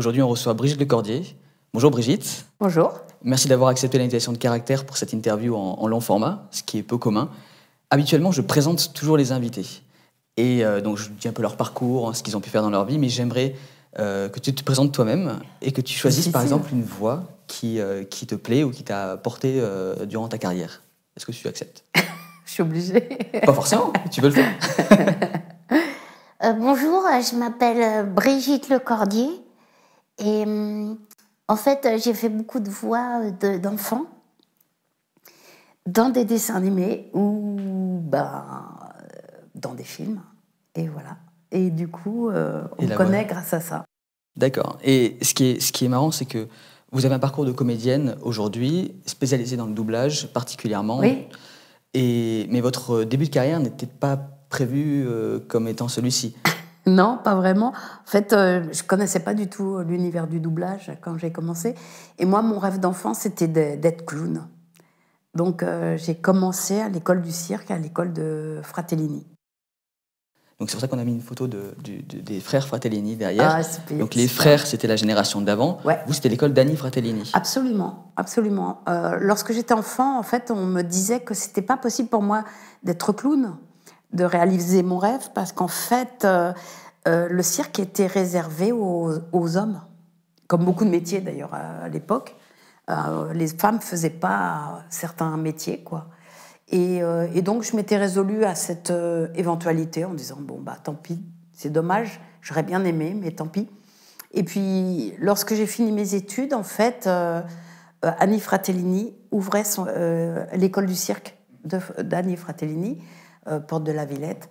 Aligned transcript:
Aujourd'hui, 0.00 0.22
on 0.22 0.28
reçoit 0.28 0.54
Brigitte 0.54 0.80
Lecordier. 0.80 1.36
Bonjour 1.74 1.90
Brigitte. 1.90 2.46
Bonjour. 2.58 2.94
Merci 3.22 3.48
d'avoir 3.48 3.68
accepté 3.68 3.98
l'invitation 3.98 4.32
de 4.32 4.38
caractère 4.38 4.86
pour 4.86 4.96
cette 4.96 5.12
interview 5.12 5.54
en, 5.54 5.86
long 5.88 6.00
format, 6.00 6.48
ce 6.52 6.62
qui 6.62 6.78
est 6.78 6.82
peu 6.82 6.96
commun. 6.96 7.28
Habituellement, 7.90 8.32
je 8.32 8.40
présente 8.40 8.94
toujours 8.94 9.18
les 9.18 9.30
invités. 9.30 9.66
Et 10.38 10.64
euh, 10.64 10.80
donc, 10.80 10.96
je 10.96 11.10
dis 11.10 11.28
un 11.28 11.32
peu 11.32 11.42
leur 11.42 11.58
parcours, 11.58 12.08
hein, 12.08 12.14
ce 12.14 12.22
qu'ils 12.22 12.34
ont 12.34 12.40
pu 12.40 12.48
faire 12.48 12.62
dans 12.62 12.70
leur 12.70 12.86
vie, 12.86 12.96
mais 12.96 13.10
j'aimerais 13.10 13.54
euh, 13.98 14.30
que 14.30 14.40
tu 14.40 14.54
te 14.54 14.64
présentes 14.64 14.90
toi-même 14.94 15.38
et 15.60 15.70
que 15.70 15.82
tu 15.82 15.98
choisisses 15.98 16.28
par 16.28 16.40
exemple 16.40 16.72
une 16.72 16.82
voix 16.82 17.24
qui, 17.46 17.78
euh, 17.78 18.02
qui 18.02 18.26
te 18.26 18.36
plaît 18.36 18.64
ou 18.64 18.70
qui 18.70 18.84
t'a 18.84 19.18
porté 19.18 19.62
durant 20.06 20.28
ta 20.28 20.38
carrière. 20.38 20.80
Est-ce 21.14 21.26
que 21.26 21.32
tu 21.32 21.46
acceptes? 21.46 21.84
Je 22.46 22.52
suis 22.52 22.62
obligée. 22.62 23.02
Pas 23.44 23.52
forcément, 23.52 23.92
tu 24.10 24.22
veux 24.22 24.28
le 24.28 24.34
faire. 24.34 24.50
bonjour, 26.58 27.02
je 27.20 27.36
m'appelle 27.36 28.10
Brigitte 28.14 28.70
Lecordier 28.70 29.42
et 30.20 30.42
hum, 30.44 30.98
en 31.50 31.56
fait, 31.56 31.84
euh, 31.84 31.98
j'ai 31.98 32.14
fait 32.14 32.28
beaucoup 32.28 32.60
de 32.60 32.70
voix 32.70 33.22
euh, 33.42 33.58
d'enfants 33.58 34.04
dans 35.84 36.08
des 36.08 36.24
dessins 36.24 36.54
animés 36.54 37.10
ou 37.12 37.98
ben, 38.04 38.44
euh, 38.84 39.18
dans 39.56 39.74
des 39.74 39.82
films. 39.82 40.20
Et 40.76 40.86
voilà. 40.86 41.16
Et 41.50 41.70
du 41.70 41.88
coup, 41.88 42.30
on 42.30 42.82
me 42.82 42.96
connaît 42.96 43.24
grâce 43.24 43.52
à 43.52 43.58
ça. 43.58 43.84
D'accord. 44.36 44.78
Et 44.84 45.18
ce 45.22 45.34
qui 45.34 45.46
est, 45.46 45.60
ce 45.60 45.72
qui 45.72 45.84
est 45.84 45.88
marrant, 45.88 46.12
c'est 46.12 46.24
que 46.24 46.46
vous 46.92 47.04
avez 47.04 47.16
un 47.16 47.18
parcours 47.18 47.44
de 47.44 47.50
comédienne 47.50 48.14
aujourd'hui, 48.22 48.94
spécialisée 49.04 49.56
dans 49.56 49.66
le 49.66 49.72
doublage 49.72 50.32
particulièrement. 50.32 51.00
Oui. 51.00 51.26
Et, 51.94 52.46
mais 52.50 52.60
votre 52.60 53.02
début 53.02 53.24
de 53.24 53.30
carrière 53.30 53.58
n'était 53.58 53.88
pas 53.88 54.16
prévu 54.48 55.04
comme 55.48 55.66
étant 55.66 55.88
celui-ci. 55.88 56.36
Non, 56.90 57.18
pas 57.22 57.34
vraiment. 57.34 57.68
En 57.68 58.06
fait, 58.10 58.32
euh, 58.32 58.64
je 58.72 58.82
connaissais 58.82 59.20
pas 59.20 59.34
du 59.34 59.48
tout 59.48 59.78
l'univers 59.80 60.26
du 60.26 60.40
doublage 60.40 60.90
quand 61.00 61.16
j'ai 61.18 61.30
commencé. 61.30 61.74
Et 62.18 62.24
moi, 62.24 62.42
mon 62.42 62.58
rêve 62.58 62.80
d'enfant, 62.80 63.14
c'était 63.14 63.48
d'être 63.48 64.04
clown. 64.04 64.48
Donc, 65.34 65.62
euh, 65.62 65.96
j'ai 65.96 66.16
commencé 66.16 66.80
à 66.80 66.88
l'école 66.88 67.22
du 67.22 67.30
cirque, 67.30 67.70
à 67.70 67.78
l'école 67.78 68.12
de 68.12 68.60
Fratellini. 68.62 69.24
Donc 70.58 70.68
c'est 70.68 70.74
pour 70.74 70.82
ça 70.82 70.88
qu'on 70.88 70.98
a 70.98 71.04
mis 71.04 71.14
une 71.14 71.22
photo 71.22 71.46
de, 71.46 71.74
des 71.82 72.38
frères 72.38 72.66
Fratellini 72.66 73.16
derrière. 73.16 73.62
Ah, 73.62 73.94
Donc 73.94 74.14
les 74.14 74.28
frères, 74.28 74.66
c'était 74.66 74.86
la 74.86 74.96
génération 74.96 75.40
d'avant. 75.40 75.78
Vous, 76.06 76.12
c'était 76.12 76.28
l'école 76.28 76.52
d'Annie 76.52 76.76
Fratellini. 76.76 77.30
Absolument, 77.32 78.12
absolument. 78.16 78.82
Euh, 78.86 79.16
lorsque 79.20 79.54
j'étais 79.54 79.72
enfant, 79.72 80.18
en 80.18 80.22
fait, 80.22 80.50
on 80.50 80.66
me 80.66 80.82
disait 80.82 81.20
que 81.20 81.32
c'était 81.32 81.62
pas 81.62 81.78
possible 81.78 82.10
pour 82.10 82.20
moi 82.20 82.44
d'être 82.82 83.14
clown 83.14 83.56
de 84.12 84.24
réaliser 84.24 84.82
mon 84.82 84.98
rêve 84.98 85.30
parce 85.34 85.52
qu'en 85.52 85.68
fait, 85.68 86.24
euh, 86.24 86.52
euh, 87.08 87.28
le 87.28 87.42
cirque 87.42 87.78
était 87.78 88.06
réservé 88.06 88.72
aux, 88.72 89.56
hommes, 89.56 89.80
comme 90.46 90.64
beaucoup 90.64 90.84
de 90.84 90.90
métiers 90.90 91.20
d'ailleurs 91.20 91.54
à, 91.54 91.88
l'époque. 91.88 92.36
Euh, 92.88 93.32
les 93.32 93.48
femmes 93.48 93.76
ne 93.76 93.80
faisaient 93.80 94.10
pas 94.10 94.82
certains 94.90 95.36
métiers, 95.36 95.82
quoi. 95.82 96.08
Et, 96.72 97.02
donc, 97.42 97.64
je 97.64 97.74
m'étais 97.74 97.96
résolue 97.96 98.44
à 98.44 98.54
cette 98.54 98.92
éventualité 99.34 100.04
en 100.04 100.14
disant 100.14 100.38
bon, 100.38 100.60
bah 100.60 100.76
tant 100.80 100.94
pis, 100.94 101.20
c'est 101.52 101.70
dommage, 101.70 102.20
j'aurais 102.42 102.62
bien 102.62 102.84
aimé, 102.84 103.16
mais 103.20 103.32
tant 103.32 103.48
pis. 103.48 103.68
Et 104.32 104.44
puis, 104.44 105.12
lorsque 105.18 105.54
j'ai 105.54 105.66
fini 105.66 105.90
mes 105.90 106.14
études, 106.14 106.54
en 106.54 106.62
fait, 106.62 107.10
Annie 108.02 108.38
Fratellini 108.38 109.16
ouvrait 109.32 109.64
l'école 110.54 110.86
du 110.86 110.94
cirque 110.94 111.36
d'Annie 111.64 112.36
Fratellini 112.36 113.02
euh, 113.48 113.60
porte 113.60 113.84
de 113.84 113.92
la 113.92 114.04
Villette. 114.04 114.48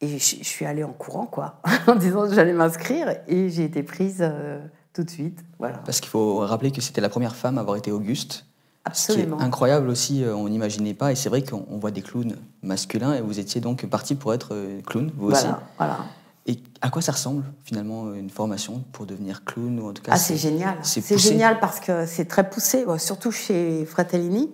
Et 0.00 0.18
je, 0.18 0.44
suis 0.44 0.64
allée 0.64 0.84
en 0.84 0.92
courant, 0.92 1.26
quoi, 1.26 1.60
en 1.86 1.96
disant 1.96 2.28
que 2.28 2.34
j'allais 2.34 2.52
m'inscrire. 2.52 3.16
Et 3.26 3.50
j'ai 3.50 3.64
été 3.64 3.82
prise 3.82 4.18
euh, 4.20 4.60
tout 4.92 5.02
de 5.02 5.10
suite. 5.10 5.44
Voilà. 5.58 5.78
Parce 5.78 6.00
qu'il 6.00 6.08
faut 6.08 6.38
rappeler 6.38 6.70
que 6.70 6.80
c'était 6.80 7.00
la 7.00 7.08
première 7.08 7.34
femme 7.34 7.58
à 7.58 7.62
avoir 7.62 7.76
été 7.76 7.90
Auguste. 7.90 8.46
Absolument. 8.84 9.36
Ce 9.36 9.40
qui 9.40 9.42
est 9.42 9.46
incroyable 9.46 9.88
aussi, 9.88 10.24
euh, 10.24 10.36
on 10.36 10.48
n'imaginait 10.48 10.94
pas. 10.94 11.10
Et 11.10 11.16
c'est 11.16 11.28
vrai 11.28 11.42
qu'on 11.42 11.78
voit 11.78 11.90
des 11.90 12.02
clowns 12.02 12.36
masculins. 12.62 13.14
Et 13.14 13.20
vous 13.20 13.40
étiez 13.40 13.60
donc 13.60 13.84
parti 13.86 14.14
pour 14.14 14.32
être 14.32 14.54
clown, 14.86 15.10
vous 15.16 15.32
aussi. 15.32 15.46
Voilà. 15.78 15.98
Et 16.46 16.62
à 16.80 16.88
quoi 16.88 17.02
ça 17.02 17.12
ressemble 17.12 17.44
finalement 17.64 18.14
une 18.14 18.30
formation 18.30 18.82
pour 18.92 19.04
devenir 19.04 19.44
clown 19.44 19.80
ou 19.80 19.88
en 19.88 19.92
tout 19.92 20.02
cas 20.02 20.12
Ah, 20.14 20.16
c'est 20.16 20.36
génial. 20.36 20.78
C'est 20.82 21.18
génial 21.18 21.60
parce 21.60 21.80
que 21.80 22.06
c'est 22.06 22.24
très 22.24 22.48
poussé, 22.48 22.86
surtout 22.98 23.30
chez 23.30 23.84
Fratellini. 23.84 24.48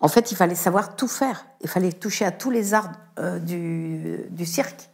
En 0.00 0.08
fait, 0.08 0.30
il 0.30 0.36
fallait 0.36 0.54
savoir 0.54 0.96
tout 0.96 1.08
faire. 1.08 1.46
Il 1.62 1.68
fallait 1.68 1.92
toucher 1.92 2.24
à 2.24 2.30
tous 2.30 2.50
les 2.50 2.74
arts 2.74 2.92
euh, 3.18 3.38
du, 3.38 4.46
cirque. 4.46 4.90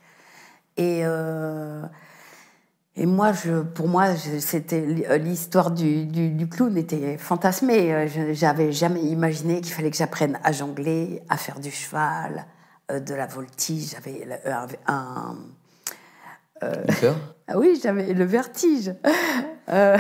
Et, 0.77 1.01
euh, 1.05 1.83
et 2.95 3.07
moi, 3.07 3.33
je, 3.33 3.63
pour 3.63 3.89
moi, 3.89 4.15
c'était 4.17 4.81
l'histoire 5.19 5.71
du, 5.71 6.49
clown 6.51 6.77
était 6.77 7.19
fantasmée. 7.19 8.09
J'avais 8.33 8.73
jamais 8.73 9.03
imaginé 9.03 9.61
qu'il 9.61 9.73
fallait 9.73 9.91
que 9.91 9.97
j'apprenne 9.97 10.39
à 10.45 10.53
jongler, 10.53 11.23
à 11.29 11.37
faire 11.37 11.59
du 11.59 11.71
cheval, 11.71 12.47
euh, 12.91 13.01
de 13.01 13.15
la 13.15 13.27
voltige. 13.27 13.91
J'avais 13.91 14.27
un, 14.87 15.37
ah 17.49 17.59
oui, 17.59 17.79
j'avais 17.83 18.15
le 18.15 18.25
vertige. 18.25 18.95
je 19.69 19.99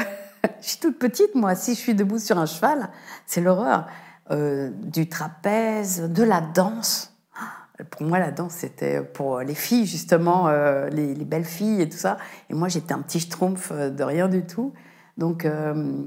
suis 0.61 0.79
toute 0.79 0.97
petite, 0.97 1.35
moi. 1.35 1.57
Si 1.57 1.75
je 1.75 1.81
suis 1.81 1.95
debout 1.95 2.21
sur 2.21 2.39
un 2.39 2.47
cheval, 2.47 2.89
c'est 3.27 3.41
l'horreur. 3.41 3.89
Euh, 4.32 4.70
du 4.70 5.10
trapèze, 5.10 6.10
de 6.10 6.22
la 6.22 6.41
danse. 6.41 7.15
Pour 7.91 8.06
moi, 8.06 8.19
la 8.19 8.31
danse, 8.31 8.54
c'était 8.54 9.03
pour 9.03 9.41
les 9.41 9.54
filles, 9.54 9.84
justement, 9.84 10.48
euh, 10.48 10.88
les, 10.88 11.15
belles 11.15 11.44
filles 11.44 11.82
et 11.82 11.88
tout 11.88 11.98
ça. 11.98 12.16
Et 12.48 12.54
moi, 12.54 12.69
j'étais 12.69 12.94
un 12.94 13.03
petit 13.03 13.20
schtroumpf 13.20 13.72
de 13.72 14.03
rien 14.03 14.28
du 14.28 14.47
tout. 14.47 14.72
Donc, 15.19 15.44
euh, 15.44 16.04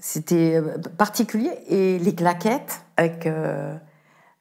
c'était 0.00 0.60
particulier. 0.98 1.52
Et 1.68 2.00
les 2.00 2.14
claquettes 2.16 2.80
avec, 2.96 3.28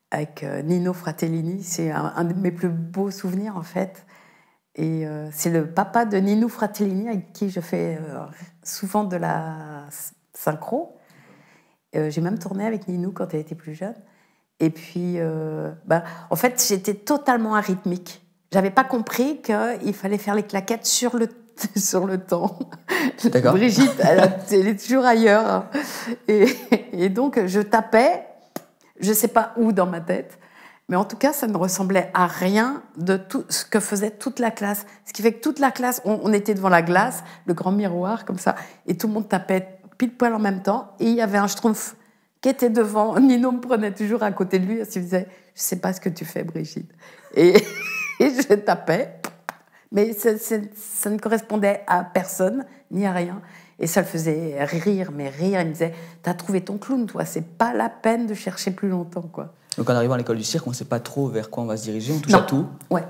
avec 0.09 0.43
Nino 0.63 0.93
Fratellini, 0.93 1.61
c'est 1.61 1.91
un, 1.91 2.23
de 2.23 2.33
mes 2.33 2.51
plus 2.51 2.69
beaux 2.69 3.11
souvenirs, 3.11 3.55
en 3.55 3.63
fait. 3.63 4.05
Et 4.75 5.05
c'est 5.31 5.51
le 5.51 5.67
papa 5.67 6.05
de 6.05 6.17
Nino 6.17 6.47
Fratellini 6.47 7.07
avec 7.07 7.33
qui 7.33 7.49
je 7.49 7.59
fais 7.59 7.99
souvent 8.63 9.03
de 9.03 9.17
la 9.17 9.85
synchro. 10.33 10.97
Euh, 11.95 12.09
j'ai 12.09 12.21
même 12.21 12.39
tourné 12.39 12.65
avec 12.65 12.87
Ninou 12.87 13.11
quand 13.11 13.33
elle 13.33 13.39
était 13.39 13.55
plus 13.55 13.73
jeune. 13.73 13.95
Et 14.59 14.69
puis, 14.69 15.15
euh, 15.17 15.71
bah, 15.85 16.03
en 16.29 16.35
fait, 16.35 16.63
j'étais 16.67 16.93
totalement 16.93 17.55
arythmique. 17.55 18.25
J'avais 18.51 18.71
pas 18.71 18.83
compris 18.83 19.41
qu'il 19.41 19.93
fallait 19.93 20.17
faire 20.17 20.35
les 20.35 20.43
claquettes 20.43 20.85
sur 20.85 21.17
le, 21.17 21.27
sur 21.75 22.05
le 22.05 22.19
temps. 22.19 22.57
Brigitte, 23.23 23.99
elle, 23.99 24.67
est 24.67 24.81
toujours 24.81 25.05
ailleurs. 25.05 25.65
Et, 26.27 26.47
et, 26.93 27.09
donc, 27.09 27.45
je 27.45 27.59
tapais, 27.59 28.25
je 28.99 29.11
sais 29.11 29.27
pas 29.27 29.53
où 29.57 29.71
dans 29.71 29.87
ma 29.87 29.99
tête, 29.99 30.37
mais 30.87 30.95
en 30.95 31.03
tout 31.03 31.17
cas, 31.17 31.33
ça 31.33 31.47
ne 31.47 31.57
ressemblait 31.57 32.11
à 32.13 32.27
rien 32.27 32.83
de 32.97 33.17
tout 33.17 33.43
ce 33.49 33.65
que 33.65 33.79
faisait 33.79 34.11
toute 34.11 34.39
la 34.39 34.51
classe. 34.51 34.85
Ce 35.05 35.13
qui 35.13 35.21
fait 35.21 35.33
que 35.33 35.41
toute 35.41 35.59
la 35.59 35.71
classe, 35.71 36.01
on, 36.05 36.19
on 36.23 36.31
était 36.31 36.53
devant 36.53 36.69
la 36.69 36.83
glace, 36.83 37.23
le 37.47 37.55
grand 37.55 37.71
miroir 37.71 38.23
comme 38.23 38.37
ça, 38.37 38.55
et 38.85 38.95
tout 38.95 39.07
le 39.07 39.13
monde 39.13 39.27
tapait 39.27 39.74
pile 39.97 40.15
poil 40.15 40.33
en 40.33 40.39
même 40.39 40.61
temps. 40.61 40.93
Et 40.99 41.05
il 41.05 41.15
y 41.15 41.21
avait 41.21 41.37
un 41.37 41.47
schtroumpf 41.47 41.95
qui 42.41 42.49
était 42.49 42.69
devant. 42.69 43.19
Nino 43.19 43.51
me 43.51 43.59
prenait 43.59 43.93
toujours 43.93 44.23
à 44.23 44.31
côté 44.31 44.59
de 44.59 44.65
lui 44.65 44.79
et 44.79 44.85
se 44.85 44.99
disait 44.99 45.27
Je 45.55 45.61
sais 45.61 45.77
pas 45.77 45.93
ce 45.93 46.01
que 46.01 46.09
tu 46.09 46.25
fais, 46.25 46.43
Brigitte. 46.43 46.91
Et, 47.35 47.53
je 48.19 48.53
tapais. 48.55 49.19
Mais 49.91 50.13
ça, 50.13 50.31
ne 51.09 51.17
correspondait 51.17 51.83
à 51.87 52.03
personne, 52.03 52.65
ni 52.91 53.05
à 53.05 53.13
rien. 53.13 53.41
Et 53.79 53.87
ça 53.87 54.01
le 54.01 54.07
faisait 54.07 54.63
rire, 54.63 55.11
mais 55.13 55.29
rire. 55.29 55.61
Il 55.61 55.67
me 55.67 55.71
disait 55.71 55.93
T'as 56.23 56.33
trouvé 56.33 56.61
ton 56.61 56.77
clown, 56.77 57.05
toi, 57.05 57.25
c'est 57.25 57.57
pas 57.57 57.73
la 57.73 57.89
peine 57.89 58.27
de 58.27 58.33
chercher 58.33 58.71
plus 58.71 58.89
longtemps, 58.89 59.29
quoi. 59.31 59.53
Donc 59.77 59.89
en 59.89 59.93
arrivant 59.93 60.13
à 60.13 60.17
l'école 60.17 60.37
du 60.37 60.43
cirque, 60.43 60.65
on 60.67 60.69
ne 60.69 60.75
sait 60.75 60.85
pas 60.85 60.99
trop 60.99 61.27
vers 61.27 61.49
quoi 61.49 61.63
on 61.63 61.65
va 61.67 61.75
se 61.75 61.83
diriger, 61.83 62.13
on 62.13 62.19
touche 62.19 62.33
à 62.33 62.41
tout. 62.41 62.65
Ouais. 62.89 63.03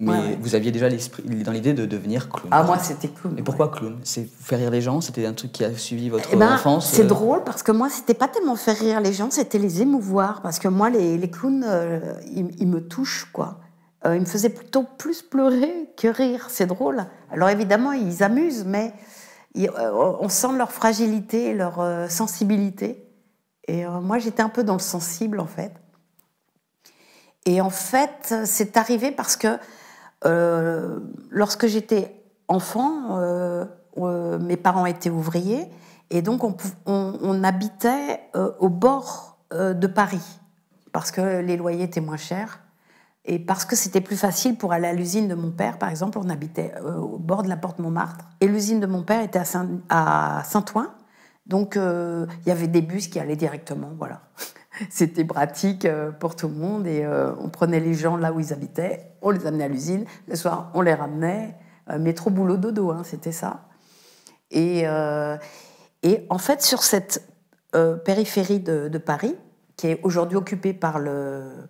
Mais 0.00 0.38
vous 0.40 0.54
aviez 0.54 0.70
déjà 0.70 0.88
dans 0.88 1.52
l'idée 1.52 1.72
de 1.72 1.84
devenir 1.84 2.28
clown. 2.28 2.48
Ah, 2.52 2.62
moi, 2.62 2.78
c'était 2.78 3.08
clown. 3.08 3.36
Et 3.36 3.42
pourquoi 3.42 3.68
clown? 3.68 3.98
C'est 4.04 4.28
faire 4.28 4.60
rire 4.60 4.70
les 4.70 4.80
gens? 4.80 5.00
C'était 5.00 5.26
un 5.26 5.32
truc 5.32 5.50
qui 5.50 5.64
a 5.64 5.76
suivi 5.76 6.08
votre 6.08 6.28
eh 6.32 6.36
ben, 6.36 6.54
enfance 6.54 6.88
C'est 6.88 7.02
euh? 7.02 7.06
drôle 7.06 7.42
parce 7.42 7.64
que 7.64 7.72
moi, 7.72 7.88
c'était 7.88 8.14
pas 8.14 8.28
tellement 8.28 8.54
faire 8.54 8.78
rire 8.78 9.00
les 9.00 9.12
gens, 9.12 9.28
c'était 9.30 9.58
les 9.58 9.82
émouvoir. 9.82 10.40
Parce 10.40 10.60
que 10.60 10.68
moi, 10.68 10.88
les, 10.88 11.18
les 11.18 11.30
clowns, 11.30 11.64
euh, 11.66 12.14
ils, 12.32 12.68
me 12.68 12.80
touchent, 12.80 13.28
quoi. 13.32 13.58
Euh, 14.06 14.14
ils 14.14 14.20
me 14.20 14.26
faisaient 14.26 14.50
plutôt 14.50 14.84
plus 14.84 15.22
pleurer 15.22 15.90
que 15.96 16.06
rire. 16.06 16.46
C'est 16.48 16.66
drôle. 16.66 17.04
Alors 17.32 17.48
évidemment, 17.48 17.90
ils 17.90 18.22
amusent, 18.22 18.64
mais 18.64 18.94
on 19.56 20.28
sent 20.28 20.52
leur 20.56 20.70
fragilité, 20.70 21.54
leur 21.54 22.08
sensibilité. 22.08 23.04
Et 23.66 23.84
moi, 23.84 24.18
j'étais 24.18 24.42
un 24.42 24.48
peu 24.48 24.62
dans 24.62 24.74
le 24.74 24.78
sensible, 24.78 25.40
en 25.40 25.46
fait. 25.46 25.72
Et 27.46 27.60
en 27.60 27.70
fait, 27.70 28.34
c'est 28.44 28.76
arrivé 28.76 29.10
parce 29.10 29.34
que 29.34 29.58
euh, 30.24 30.98
lorsque 31.30 31.66
j'étais 31.66 32.22
enfant, 32.48 33.18
euh, 33.18 33.64
euh, 33.98 34.38
mes 34.38 34.56
parents 34.56 34.86
étaient 34.86 35.10
ouvriers 35.10 35.68
et 36.10 36.22
donc 36.22 36.42
on, 36.86 37.44
habitait 37.44 38.20
au 38.58 38.68
bord 38.68 39.38
de 39.52 39.86
Paris 39.86 40.40
parce 40.92 41.10
que 41.10 41.40
les 41.40 41.56
loyers 41.56 41.84
étaient 41.84 42.00
moins 42.00 42.16
chers 42.16 42.60
Et 43.26 43.38
parce 43.38 43.66
que 43.66 43.76
c'était 43.76 44.00
plus 44.00 44.16
facile 44.16 44.56
pour 44.56 44.72
aller 44.72 44.88
à 44.88 44.94
l'usine 44.94 45.28
de 45.28 45.34
mon 45.34 45.50
père, 45.50 45.78
par 45.78 45.90
exemple, 45.90 46.18
on 46.18 46.30
habitait 46.30 46.72
au 46.80 47.18
bord 47.18 47.42
de 47.42 47.48
la 47.48 47.58
porte 47.58 47.78
Montmartre. 47.78 48.24
Et 48.40 48.48
l'usine 48.48 48.80
de 48.80 48.86
mon 48.86 49.02
père 49.02 49.20
était 49.22 49.38
à 49.38 49.44
Saint- 49.44 49.80
à 49.90 50.42
Saint-Ouen. 50.44 50.86
Donc, 51.48 51.76
euh, 51.76 52.26
il 52.44 52.48
y 52.48 52.52
avait 52.52 52.68
des 52.68 52.82
bus 52.82 53.08
qui 53.08 53.18
allaient 53.18 53.36
directement, 53.36 53.90
voilà. 53.98 54.20
C'était 54.90 55.24
pratique 55.24 55.84
euh, 55.84 56.10
pour 56.10 56.36
tout 56.36 56.48
le 56.48 56.54
monde. 56.54 56.86
Et 56.86 57.04
euh, 57.04 57.32
on 57.40 57.48
prenait 57.48 57.80
les 57.80 57.94
gens 57.94 58.16
là 58.16 58.32
où 58.32 58.40
ils 58.40 58.52
habitaient, 58.52 59.12
on 59.22 59.30
les 59.30 59.46
amenait 59.46 59.64
à 59.64 59.68
l'usine. 59.68 60.04
Le 60.26 60.36
soir, 60.36 60.70
on 60.74 60.80
les 60.80 60.94
ramenait. 60.94 61.56
Euh, 61.90 61.98
métro, 61.98 62.30
boulot, 62.30 62.56
dodo, 62.56 62.90
hein, 62.90 63.02
c'était 63.04 63.32
ça. 63.32 63.64
Et, 64.50 64.84
et 66.02 66.26
en 66.30 66.38
fait, 66.38 66.62
sur 66.62 66.82
cette 66.82 67.22
périphérie 68.06 68.60
de, 68.60 68.96
Paris, 68.96 69.36
qui 69.76 69.88
est 69.88 70.00
aujourd'hui 70.02 70.38
occupée 70.38 70.72
par 70.72 70.98
le 70.98 71.68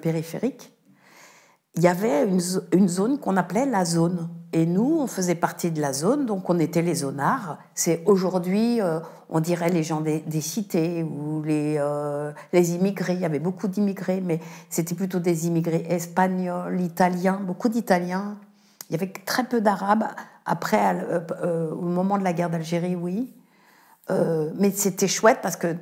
périphérique, 0.00 0.72
il 1.76 1.82
y 1.82 1.88
avait 1.88 2.24
une, 2.26 2.40
zo- 2.40 2.62
une 2.72 2.88
zone 2.88 3.18
qu'on 3.18 3.36
appelait 3.36 3.66
la 3.66 3.84
zone. 3.84 4.28
Et 4.52 4.66
nous, 4.66 4.98
on 4.98 5.06
faisait 5.06 5.36
partie 5.36 5.70
de 5.70 5.80
la 5.80 5.92
zone, 5.92 6.26
donc 6.26 6.50
on 6.50 6.58
était 6.58 6.82
les 6.82 6.96
zonards. 6.96 7.58
C'est 7.74 8.02
aujourd'hui, 8.06 8.80
euh, 8.80 8.98
on 9.28 9.38
dirait 9.38 9.70
les 9.70 9.84
gens 9.84 10.00
des, 10.00 10.24
cités 10.40 11.04
ou 11.04 11.40
les, 11.44 11.76
euh, 11.78 12.32
les 12.52 12.74
immigrés. 12.74 13.14
Il 13.14 13.20
y 13.20 13.24
avait 13.24 13.38
beaucoup 13.38 13.68
d'immigrés, 13.68 14.20
mais 14.20 14.40
c'était 14.68 14.96
plutôt 14.96 15.20
des 15.20 15.46
immigrés 15.46 15.86
espagnols, 15.88 16.80
italiens, 16.80 17.40
beaucoup 17.40 17.68
d'Italiens. 17.68 18.38
Il 18.88 18.94
y 18.94 18.96
avait 18.96 19.12
très 19.24 19.44
peu 19.44 19.60
d'Arabes. 19.60 20.06
Après, 20.46 20.96
euh, 21.44 21.70
au 21.70 21.82
moment 21.82 22.18
de 22.18 22.24
la 22.24 22.32
guerre 22.32 22.50
d'Algérie, 22.50 22.96
oui. 22.96 23.32
Mais 24.58 24.72
c'était 24.72 25.06
chouette 25.06 25.38
parce 25.40 25.54
que 25.54 25.76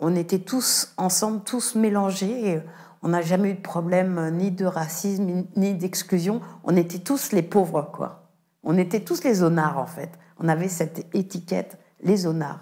on 0.00 0.16
était 0.16 0.40
tous 0.40 0.92
ensemble, 0.96 1.42
tous 1.44 1.76
mélangés. 1.76 2.60
On 3.02 3.08
n'a 3.08 3.22
jamais 3.22 3.50
eu 3.50 3.54
de 3.54 3.60
problème 3.60 4.18
euh, 4.18 4.30
ni 4.30 4.50
de 4.50 4.64
racisme 4.66 5.44
ni- 5.56 5.74
d'exclusion. 5.74 6.40
On 6.64 6.76
était 6.76 6.98
tous 6.98 7.32
les 7.32 7.42
pauvres, 7.42 7.90
quoi. 7.92 8.30
On 8.64 8.76
était 8.78 9.00
tous 9.00 9.22
les 9.24 9.34
zonards, 9.34 9.78
en 9.78 9.86
fait. 9.86 10.10
On 10.40 10.48
avait 10.48 10.68
cette 10.68 11.06
étiquette, 11.14 11.78
les 12.02 12.16
zonards. 12.16 12.60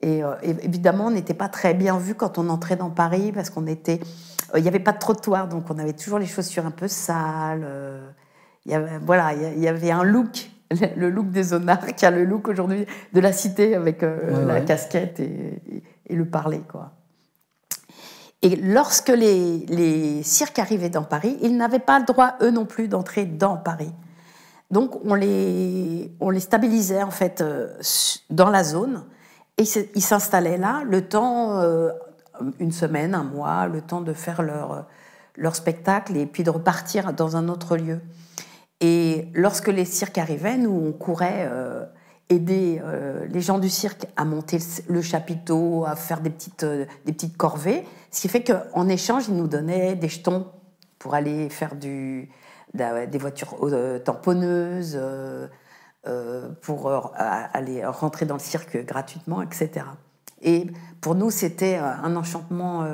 Et, 0.00 0.22
euh, 0.24 0.34
évidemment, 0.42 1.06
on 1.06 1.10
n'était 1.10 1.34
pas 1.34 1.48
très 1.48 1.74
bien 1.74 1.98
vus 1.98 2.14
quand 2.14 2.38
on 2.38 2.48
entrait 2.48 2.76
dans 2.76 2.90
Paris 2.90 3.32
parce 3.32 3.50
qu'on 3.50 3.66
était. 3.66 4.00
euh, 4.54 4.58
Il 4.58 4.62
n'y 4.62 4.68
avait 4.68 4.78
pas 4.78 4.92
de 4.92 4.98
trottoir, 4.98 5.48
donc 5.48 5.64
on 5.70 5.78
avait 5.78 5.92
toujours 5.92 6.18
les 6.18 6.26
chaussures 6.26 6.64
un 6.66 6.70
peu 6.70 6.88
sales. 6.88 7.62
euh, 7.64 8.08
il 8.64 8.72
y 8.72 8.74
avait, 8.74 8.98
voilà, 8.98 9.32
il 9.34 9.58
y 9.60 9.66
avait 9.68 9.90
un 9.90 10.04
look, 10.04 10.50
le 10.96 11.08
look 11.10 11.30
des 11.30 11.42
zonards, 11.42 11.86
qui 11.96 12.04
a 12.06 12.10
le 12.10 12.24
look 12.24 12.48
aujourd'hui 12.48 12.84
de 13.12 13.20
la 13.20 13.32
cité 13.32 13.74
avec 13.74 14.02
Ouais, 14.02 14.44
la 14.46 14.54
ouais. 14.54 14.64
casquette 14.64 15.20
et, 15.20 15.60
et- 15.74 15.82
et 16.10 16.14
le 16.14 16.24
parler, 16.26 16.60
quoi. 16.70 16.92
Et 18.42 18.54
lorsque 18.54 19.08
les, 19.08 20.22
cirques 20.22 20.58
arrivaient 20.58 20.90
dans 20.90 21.02
Paris, 21.02 21.36
ils 21.42 21.56
n'avaient 21.56 21.80
pas 21.80 21.98
le 21.98 22.04
droit, 22.04 22.34
eux 22.40 22.50
non 22.50 22.66
plus, 22.66 22.88
d'entrer 22.88 23.24
dans 23.24 23.56
Paris. 23.56 23.92
Donc 24.70 25.00
on 25.04 25.14
les, 25.14 26.12
on 26.20 26.30
les 26.30 26.40
stabilisait 26.40 27.02
en 27.02 27.10
fait 27.10 27.40
euh, 27.40 27.68
dans 28.28 28.50
la 28.50 28.62
zone 28.62 29.04
et 29.56 29.64
ils 29.94 30.02
s'installaient 30.02 30.58
là 30.58 30.82
le 30.84 31.08
temps, 31.08 31.58
euh, 31.58 31.90
une 32.60 32.70
semaine, 32.70 33.14
un 33.14 33.24
mois, 33.24 33.66
le 33.66 33.80
temps 33.80 34.02
de 34.02 34.12
faire 34.12 34.42
leur, 34.42 34.86
leur 35.36 35.56
spectacle 35.56 36.16
et 36.16 36.26
puis 36.26 36.44
de 36.44 36.50
repartir 36.50 37.14
dans 37.14 37.36
un 37.36 37.48
autre 37.48 37.76
lieu. 37.76 38.00
Et 38.80 39.28
lorsque 39.32 39.68
les 39.68 39.86
cirques 39.86 40.18
arrivaient, 40.18 40.58
nous, 40.58 40.70
on 40.70 40.92
courait 40.92 41.48
euh, 41.50 41.84
aider 42.28 42.80
les 43.30 43.40
gens 43.40 43.58
du 43.58 43.70
cirque 43.70 44.06
à 44.16 44.26
monter 44.26 44.58
le, 44.86 45.00
chapiteau, 45.00 45.86
à 45.86 45.96
faire 45.96 46.20
des 46.20 46.30
petites, 46.30 46.64
des 46.64 47.12
petites 47.12 47.38
corvées. 47.38 47.86
Ce 48.10 48.22
qui 48.22 48.28
fait 48.28 48.42
qu'en 48.42 48.88
échange, 48.88 49.28
ils 49.28 49.36
nous 49.36 49.48
donnaient 49.48 49.94
des 49.94 50.08
jetons 50.08 50.46
pour 50.98 51.14
aller 51.14 51.48
faire 51.50 51.76
du, 51.76 52.30
des 52.74 53.18
voitures 53.18 53.56
euh, 53.62 53.98
tamponneuses, 53.98 54.96
euh, 55.00 55.48
euh, 56.06 56.48
pour 56.62 57.12
aller 57.16 57.84
rentrer 57.84 58.24
dans 58.24 58.36
le 58.36 58.40
cirque 58.40 58.84
gratuitement, 58.84 59.42
etc. 59.42 59.84
Et 60.40 60.68
pour 61.00 61.14
nous, 61.14 61.30
c'était 61.30 61.76
un 61.76 62.14
enchantement. 62.14 62.86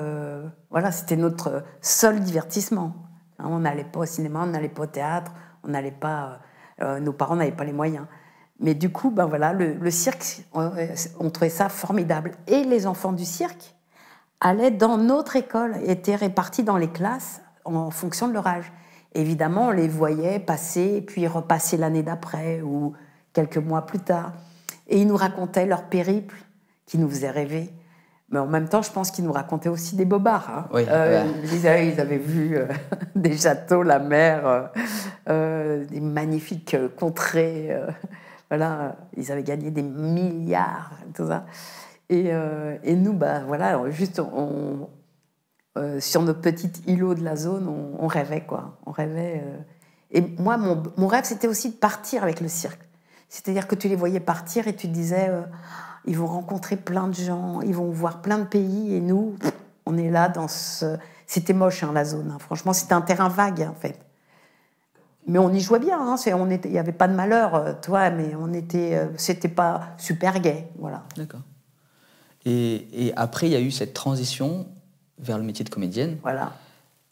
voilà, 0.71 0.91
c'était 0.91 1.17
notre 1.17 1.63
seul 1.83 2.21
divertissement. 2.21 2.95
Hein, 3.39 3.47
on 3.49 3.61
n'allait 3.61 3.85
pas 3.85 4.01
au 4.01 4.07
cinéma, 4.07 4.41
on 4.43 4.47
n'allait 4.47 4.71
pas 4.71 4.85
au 4.85 4.87
théâtre, 4.87 5.33
on 5.63 5.69
n'allait 5.69 5.91
pas. 5.91 6.41
nos 6.81 7.13
parents 7.13 7.37
n'avaient 7.37 7.53
pas 7.53 7.65
les 7.65 7.75
moyens. 7.75 8.07
Mais 8.59 8.75
du 8.75 8.91
coup, 8.91 9.11
ben 9.11 9.27
voilà, 9.27 9.53
le, 9.53 9.91
cirque, 9.91 10.43
on 10.55 11.31
trouvait 11.31 11.51
ça 11.51 11.69
formidable. 11.69 12.33
Et 12.47 12.65
les 12.65 12.87
enfants 12.87 13.13
du 13.13 13.27
cirque 13.27 13.74
allaient 14.45 14.71
dans 14.71 14.99
notre 14.99 15.35
école, 15.37 15.75
étaient 15.87 16.15
répartis 16.15 16.63
dans 16.63 16.77
les 16.77 16.89
classes 16.89 17.41
en 17.65 17.91
fonction 17.91 18.29
de 18.29 18.35
leur 18.35 18.47
âge. 18.47 18.71
Évidemment, 19.15 19.69
on 19.69 19.71
les 19.71 19.89
voyait 19.89 20.39
passer, 20.39 21.01
puis 21.01 21.27
repasser 21.27 21.77
l'année 21.77 22.03
d'après 22.03 22.61
ou 22.63 22.93
quelques 23.33 23.57
mois 23.59 23.87
plus 23.87 24.01
tard. 24.01 24.33
Et 24.89 25.01
ils 25.01 25.07
nous 25.07 25.17
racontaient 25.17 25.67
leur 25.67 25.85
périple 25.85 26.37
qui 26.87 26.99
nous 26.99 27.09
faisait 27.09 27.31
rêver. 27.31 27.71
Mais 28.31 28.39
en 28.39 28.47
même 28.47 28.69
temps, 28.69 28.83
je 28.83 28.91
pense 28.91 29.11
qu'ils 29.11 29.25
nous 29.25 29.33
racontaient 29.33 29.69
aussi 29.69 29.97
des 29.97 30.05
bobards. 30.05 30.51
hein. 30.51 30.67
Oui, 30.75 30.85
Euh, 30.89 31.25
ouais. 31.25 31.31
ils, 31.43 31.49
disaient, 31.49 31.89
ils 31.89 32.01
avaient 32.01 32.19
vu 32.19 32.57
euh, 32.59 32.67
des 33.17 33.37
châteaux, 33.37 33.83
la 33.83 33.99
mer, 33.99 34.71
euh, 35.29 35.85
des 35.87 36.01
magnifiques 36.01 36.77
contrées. 36.99 37.71
voilà, 38.51 38.97
ils 39.17 39.31
avaient 39.33 39.43
gagné 39.43 39.71
des 39.71 39.83
milliards, 39.83 40.91
tout 41.15 41.29
ça. 41.29 41.45
Et, 42.11 42.27
euh, 42.33 42.77
et 42.83 42.97
nous, 42.97 43.13
bah, 43.13 43.41
voilà, 43.47 43.91
juste 43.91 44.21
on, 44.21 44.89
euh, 45.77 46.01
sur 46.01 46.23
notre 46.23 46.41
petit 46.41 46.71
îlot 46.87 47.15
de 47.15 47.25
la 47.25 47.37
zone, 47.37 47.67
on, 47.99 48.07
rêvait, 48.07 48.43
quoi. 48.43 48.79
On 48.87 48.91
rêvait. 48.91 49.43
euh. 49.45 49.57
Et 50.11 50.21
moi, 50.39 50.57
mon, 50.59 51.07
rêve, 51.07 51.25
c'était 51.25 51.49
aussi 51.49 51.71
de 51.71 51.75
partir 51.77 52.23
avec 52.23 52.41
le 52.41 52.49
cirque. 52.49 52.81
C'est-à-dire 53.29 53.67
que 53.67 53.75
tu 53.75 53.89
les 53.89 53.97
voyais 53.97 54.21
partir 54.21 54.69
et 54.69 54.77
tu 54.77 54.87
te 54.87 54.93
disais, 54.93 55.29
ils 56.05 56.17
vont 56.17 56.27
rencontrer 56.27 56.77
plein 56.77 57.09
de 57.09 57.15
gens, 57.15 57.61
ils 57.63 57.75
vont 57.75 57.91
voir 57.91 58.21
plein 58.23 58.39
de 58.39 58.45
pays, 58.45 58.95
et 58.95 59.01
nous, 59.01 59.35
on 59.87 59.97
est 59.97 60.11
là 60.11 60.29
dans 60.29 60.47
ce. 60.47 60.97
C'était 61.27 61.55
moche, 61.55 61.83
hein, 61.83 61.91
la 61.93 62.05
zone. 62.05 62.31
hein. 62.33 62.39
Franchement, 62.39 62.73
c'était 62.73 62.93
un 62.93 63.01
terrain 63.01 63.29
vague, 63.29 63.63
en 63.69 63.75
fait. 63.75 63.99
Mais 65.27 65.39
on 65.39 65.51
y 65.53 65.59
jouait 65.59 65.79
bien. 65.81 65.99
hein. 66.01 66.17
Il 66.27 66.71
n'y 66.71 66.79
avait 66.79 66.93
pas 66.93 67.09
de 67.09 67.15
malheur, 67.15 67.81
toi, 67.81 68.11
mais 68.11 68.37
on 68.39 68.53
était. 68.53 69.09
C'était 69.17 69.49
pas 69.49 69.95
super 69.97 70.39
gay, 70.39 70.69
voilà. 70.79 71.03
D'accord. 71.17 71.41
Et, 72.45 73.07
et 73.07 73.13
après, 73.17 73.47
il 73.49 73.53
y 73.53 73.57
a 73.57 73.61
eu 73.61 73.71
cette 73.71 73.95
transition 73.95 74.67
vers 75.19 75.39
le 75.39 75.45
métier 75.45 75.65
de 75.65 75.71
comédienne. 75.71 76.19
Voilà. 76.23 76.53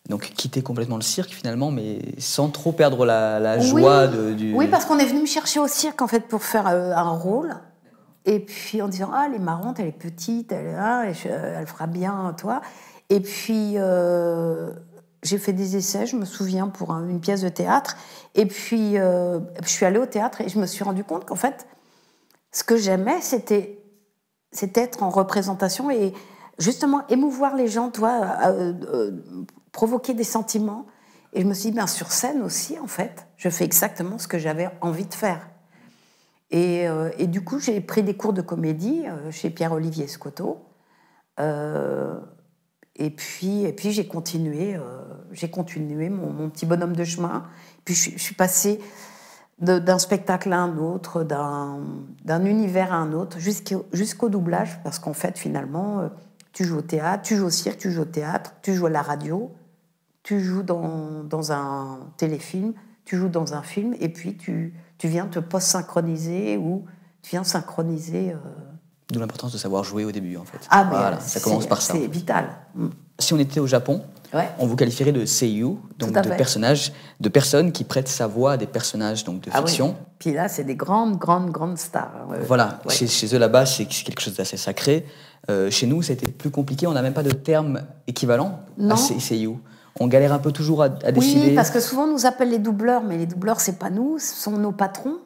Donc 0.08 0.22
quitter 0.36 0.62
complètement 0.62 0.96
le 0.96 1.02
cirque 1.02 1.30
finalement, 1.30 1.70
mais 1.70 2.00
sans 2.18 2.48
trop 2.50 2.72
perdre 2.72 3.06
la, 3.06 3.38
la 3.38 3.60
joie 3.60 4.06
oui. 4.06 4.16
de, 4.16 4.32
du... 4.34 4.54
Oui, 4.54 4.66
parce 4.66 4.84
qu'on 4.84 4.98
est 4.98 5.06
venu 5.06 5.20
me 5.20 5.26
chercher 5.26 5.60
au 5.60 5.68
cirque 5.68 6.02
en 6.02 6.08
fait 6.08 6.26
pour 6.26 6.42
faire 6.42 6.66
euh, 6.66 6.92
un 6.92 7.10
rôle. 7.10 7.54
Et 8.24 8.40
puis 8.40 8.82
en 8.82 8.88
disant 8.88 9.10
ah 9.12 9.26
elle 9.28 9.34
est 9.34 9.38
marrante, 9.44 9.78
elle 9.80 9.86
est 9.88 9.92
petite, 9.92 10.52
elle, 10.52 10.76
elle 10.76 11.66
fera 11.66 11.86
bien 11.86 12.34
toi. 12.36 12.60
Et 13.10 13.20
puis 13.20 13.74
euh, 13.76 14.70
j'ai 15.22 15.38
fait 15.38 15.52
des 15.52 15.76
essais, 15.76 16.06
je 16.06 16.16
me 16.16 16.24
souviens 16.24 16.66
pour 16.68 16.92
un- 16.92 17.08
une 17.08 17.20
pièce 17.20 17.42
de 17.42 17.48
théâtre. 17.48 17.96
Et 18.34 18.46
puis 18.46 18.98
euh, 18.98 19.38
je 19.62 19.68
suis 19.68 19.86
allée 19.86 19.98
au 19.98 20.06
théâtre 20.06 20.40
et 20.40 20.48
je 20.48 20.58
me 20.58 20.66
suis 20.66 20.82
rendu 20.84 21.04
compte 21.04 21.24
qu'en 21.24 21.36
fait 21.36 21.66
ce 22.50 22.64
que 22.64 22.76
j'aimais 22.76 23.20
c'était 23.20 23.81
c'était 24.52 24.82
être 24.82 25.02
en 25.02 25.10
représentation 25.10 25.90
et 25.90 26.12
justement 26.58 27.06
émouvoir 27.08 27.56
les 27.56 27.68
gens, 27.68 27.90
toi, 27.90 28.36
euh, 28.46 28.72
euh, 28.92 29.10
provoquer 29.72 30.14
des 30.14 30.24
sentiments. 30.24 30.86
Et 31.32 31.40
je 31.40 31.46
me 31.46 31.54
suis 31.54 31.70
dit, 31.70 31.76
bien 31.76 31.86
sur 31.86 32.12
scène 32.12 32.42
aussi, 32.42 32.78
en 32.78 32.86
fait, 32.86 33.26
je 33.36 33.48
fais 33.48 33.64
exactement 33.64 34.18
ce 34.18 34.28
que 34.28 34.38
j'avais 34.38 34.68
envie 34.82 35.06
de 35.06 35.14
faire. 35.14 35.48
Et, 36.50 36.86
euh, 36.86 37.10
du 37.26 37.42
coup, 37.42 37.58
j'ai 37.58 37.80
pris 37.80 38.02
des 38.02 38.14
cours 38.14 38.34
de 38.34 38.42
comédie 38.42 39.04
chez 39.30 39.48
Pierre-Olivier 39.48 40.06
Scotto. 40.06 40.66
Et 41.38 43.08
puis, 43.10 43.64
et 43.64 43.72
puis 43.72 43.90
j'ai 43.90 44.06
continué, 44.06 44.78
j'ai 45.32 45.50
continué 45.50 46.10
mon, 46.10 46.50
petit 46.50 46.66
bonhomme 46.66 46.94
de 46.94 47.04
chemin. 47.04 47.44
Puis 47.86 47.94
je, 47.94 48.00
suis- 48.00 48.12
je 48.12 48.22
suis 48.22 48.34
passée 48.34 48.78
d'un 49.58 49.98
spectacle 49.98 50.52
à 50.52 50.58
un 50.60 50.76
autre, 50.78 51.22
d'un 51.24 52.44
univers 52.44 52.92
à 52.92 52.96
un 52.96 53.12
autre, 53.12 53.38
jusqu'au 53.38 54.28
doublage, 54.28 54.80
parce 54.82 54.98
qu'en 54.98 55.12
fait, 55.12 55.38
finalement, 55.38 56.00
euh, 56.00 56.08
tu 56.52 56.64
joues 56.64 56.78
au 56.78 56.82
théâtre, 56.82 57.22
tu 57.22 57.36
joues 57.36 57.46
au 57.46 57.50
cirque, 57.50 57.78
tu 57.78 57.90
joues 57.92 58.02
au 58.02 58.06
théâtre, 58.06 58.54
tu 58.62 58.74
joues 58.74 58.86
à 58.86 58.90
la 58.90 59.02
radio, 59.02 59.52
tu 60.22 60.40
joues 60.40 60.62
dans, 60.62 61.22
dans 61.24 61.52
un 61.52 61.98
téléfilm, 62.16 62.72
tu 63.04 63.16
joues 63.16 63.28
dans 63.28 63.54
un 63.54 63.62
film, 63.62 63.94
et 64.00 64.08
puis 64.08 64.36
tu, 64.36 64.74
tu 64.98 65.08
viens 65.08 65.26
te 65.26 65.38
post-synchroniser 65.38 66.56
ou 66.56 66.84
tu 67.22 67.30
viens 67.30 67.44
synchroniser. 67.44 68.32
euh, 68.32 68.36
D'où 69.12 69.20
l'importance 69.20 69.52
de 69.52 69.58
savoir 69.58 69.84
jouer 69.84 70.04
au 70.04 70.12
début 70.12 70.36
en 70.36 70.44
fait. 70.44 70.58
Ah, 70.70 70.84
Voilà, 70.90 71.20
ça 71.20 71.38
commence 71.40 71.66
par 71.66 71.82
ça. 71.82 71.92
C'est 71.94 72.06
vital. 72.06 72.48
Mm. 72.74 72.88
Si 73.18 73.32
on 73.34 73.38
était 73.38 73.60
au 73.60 73.66
Japon, 73.66 74.02
Ouais. 74.34 74.48
on 74.58 74.66
vous 74.66 74.76
qualifierait 74.76 75.12
de 75.12 75.24
seiyuu, 75.26 75.76
donc 75.98 76.16
à 76.16 76.22
de 76.22 76.30
personnages, 76.30 76.92
de 77.20 77.28
personnes 77.28 77.70
qui 77.72 77.84
prêtent 77.84 78.08
sa 78.08 78.26
voix 78.26 78.52
à 78.52 78.56
des 78.56 78.66
personnages 78.66 79.24
donc 79.24 79.42
de 79.42 79.50
Ah 79.52 79.60
oui. 79.60 79.68
fiction. 79.68 79.94
Puis 80.18 80.32
là, 80.32 80.48
c'est 80.48 80.64
des 80.64 80.74
grandes, 80.76 81.18
grandes, 81.18 81.50
grandes 81.50 81.76
stars. 81.78 82.10
hein. 82.30 82.36
Voilà, 82.46 82.78
Ouais. 82.86 82.94
chez, 82.94 83.06
chez 83.06 83.34
eux 83.34 83.38
là-bas, 83.38 83.66
c'est 83.66 83.84
quelque 83.84 84.20
chose 84.20 84.36
d'assez 84.36 84.56
sacré. 84.56 85.04
Euh, 85.50 85.70
chez 85.70 85.86
nous, 85.86 86.00
c'était 86.02 86.30
plus 86.30 86.50
compliqué. 86.50 86.86
On 86.86 86.92
n'a 86.92 87.02
même 87.02 87.12
pas 87.14 87.22
de 87.24 87.32
terme 87.32 87.82
équivalent 88.06 88.60
Non. 88.78 88.94
à 88.94 88.96
se- 88.96 89.18
seiyuu. 89.18 89.56
on 90.00 90.06
galère 90.06 90.32
un 90.32 90.38
peu 90.38 90.52
toujours 90.52 90.82
à, 90.82 90.88
décider. 90.88 91.48
Oui, 91.48 91.54
parce 91.54 91.70
que 91.70 91.78
souvent 91.80 92.04
on 92.04 92.12
nous 92.12 92.24
appelle 92.24 92.48
les 92.48 92.58
doubleurs, 92.58 93.02
mais 93.02 93.18
les 93.18 93.26
doubleurs, 93.26 93.60
c'est 93.60 93.78
pas 93.78 93.90
nous, 93.90 94.18
ce 94.18 94.34
sont 94.34 94.52
nos 94.52 94.72
patrons. 94.72 95.18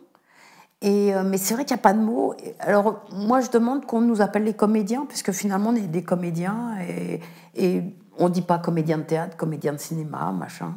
Et, 0.82 1.14
euh, 1.14 1.22
mais 1.24 1.38
c'est 1.38 1.54
vrai 1.54 1.64
qu'il 1.64 1.74
n'y 1.74 1.80
a 1.80 1.82
pas 1.82 1.92
de 1.94 2.00
mots. 2.00 2.34
Alors 2.60 3.04
moi, 3.12 3.40
je 3.40 3.48
demande 3.50 3.86
qu'on 3.86 4.00
nous 4.00 4.20
appelle 4.20 4.44
les 4.44 4.52
comédiens, 4.54 5.06
puisque 5.08 5.30
finalement 5.32 5.70
on 5.70 5.76
est 5.76 5.80
des 5.82 6.02
comédiens 6.02 6.76
et, 6.88 7.20
et 7.54 7.82
on 8.18 8.28
ne 8.28 8.34
dit 8.34 8.42
pas 8.42 8.58
comédien 8.58 8.98
de 8.98 9.02
théâtre, 9.02 9.36
comédien 9.36 9.72
de 9.72 9.78
cinéma, 9.78 10.32
machin. 10.32 10.74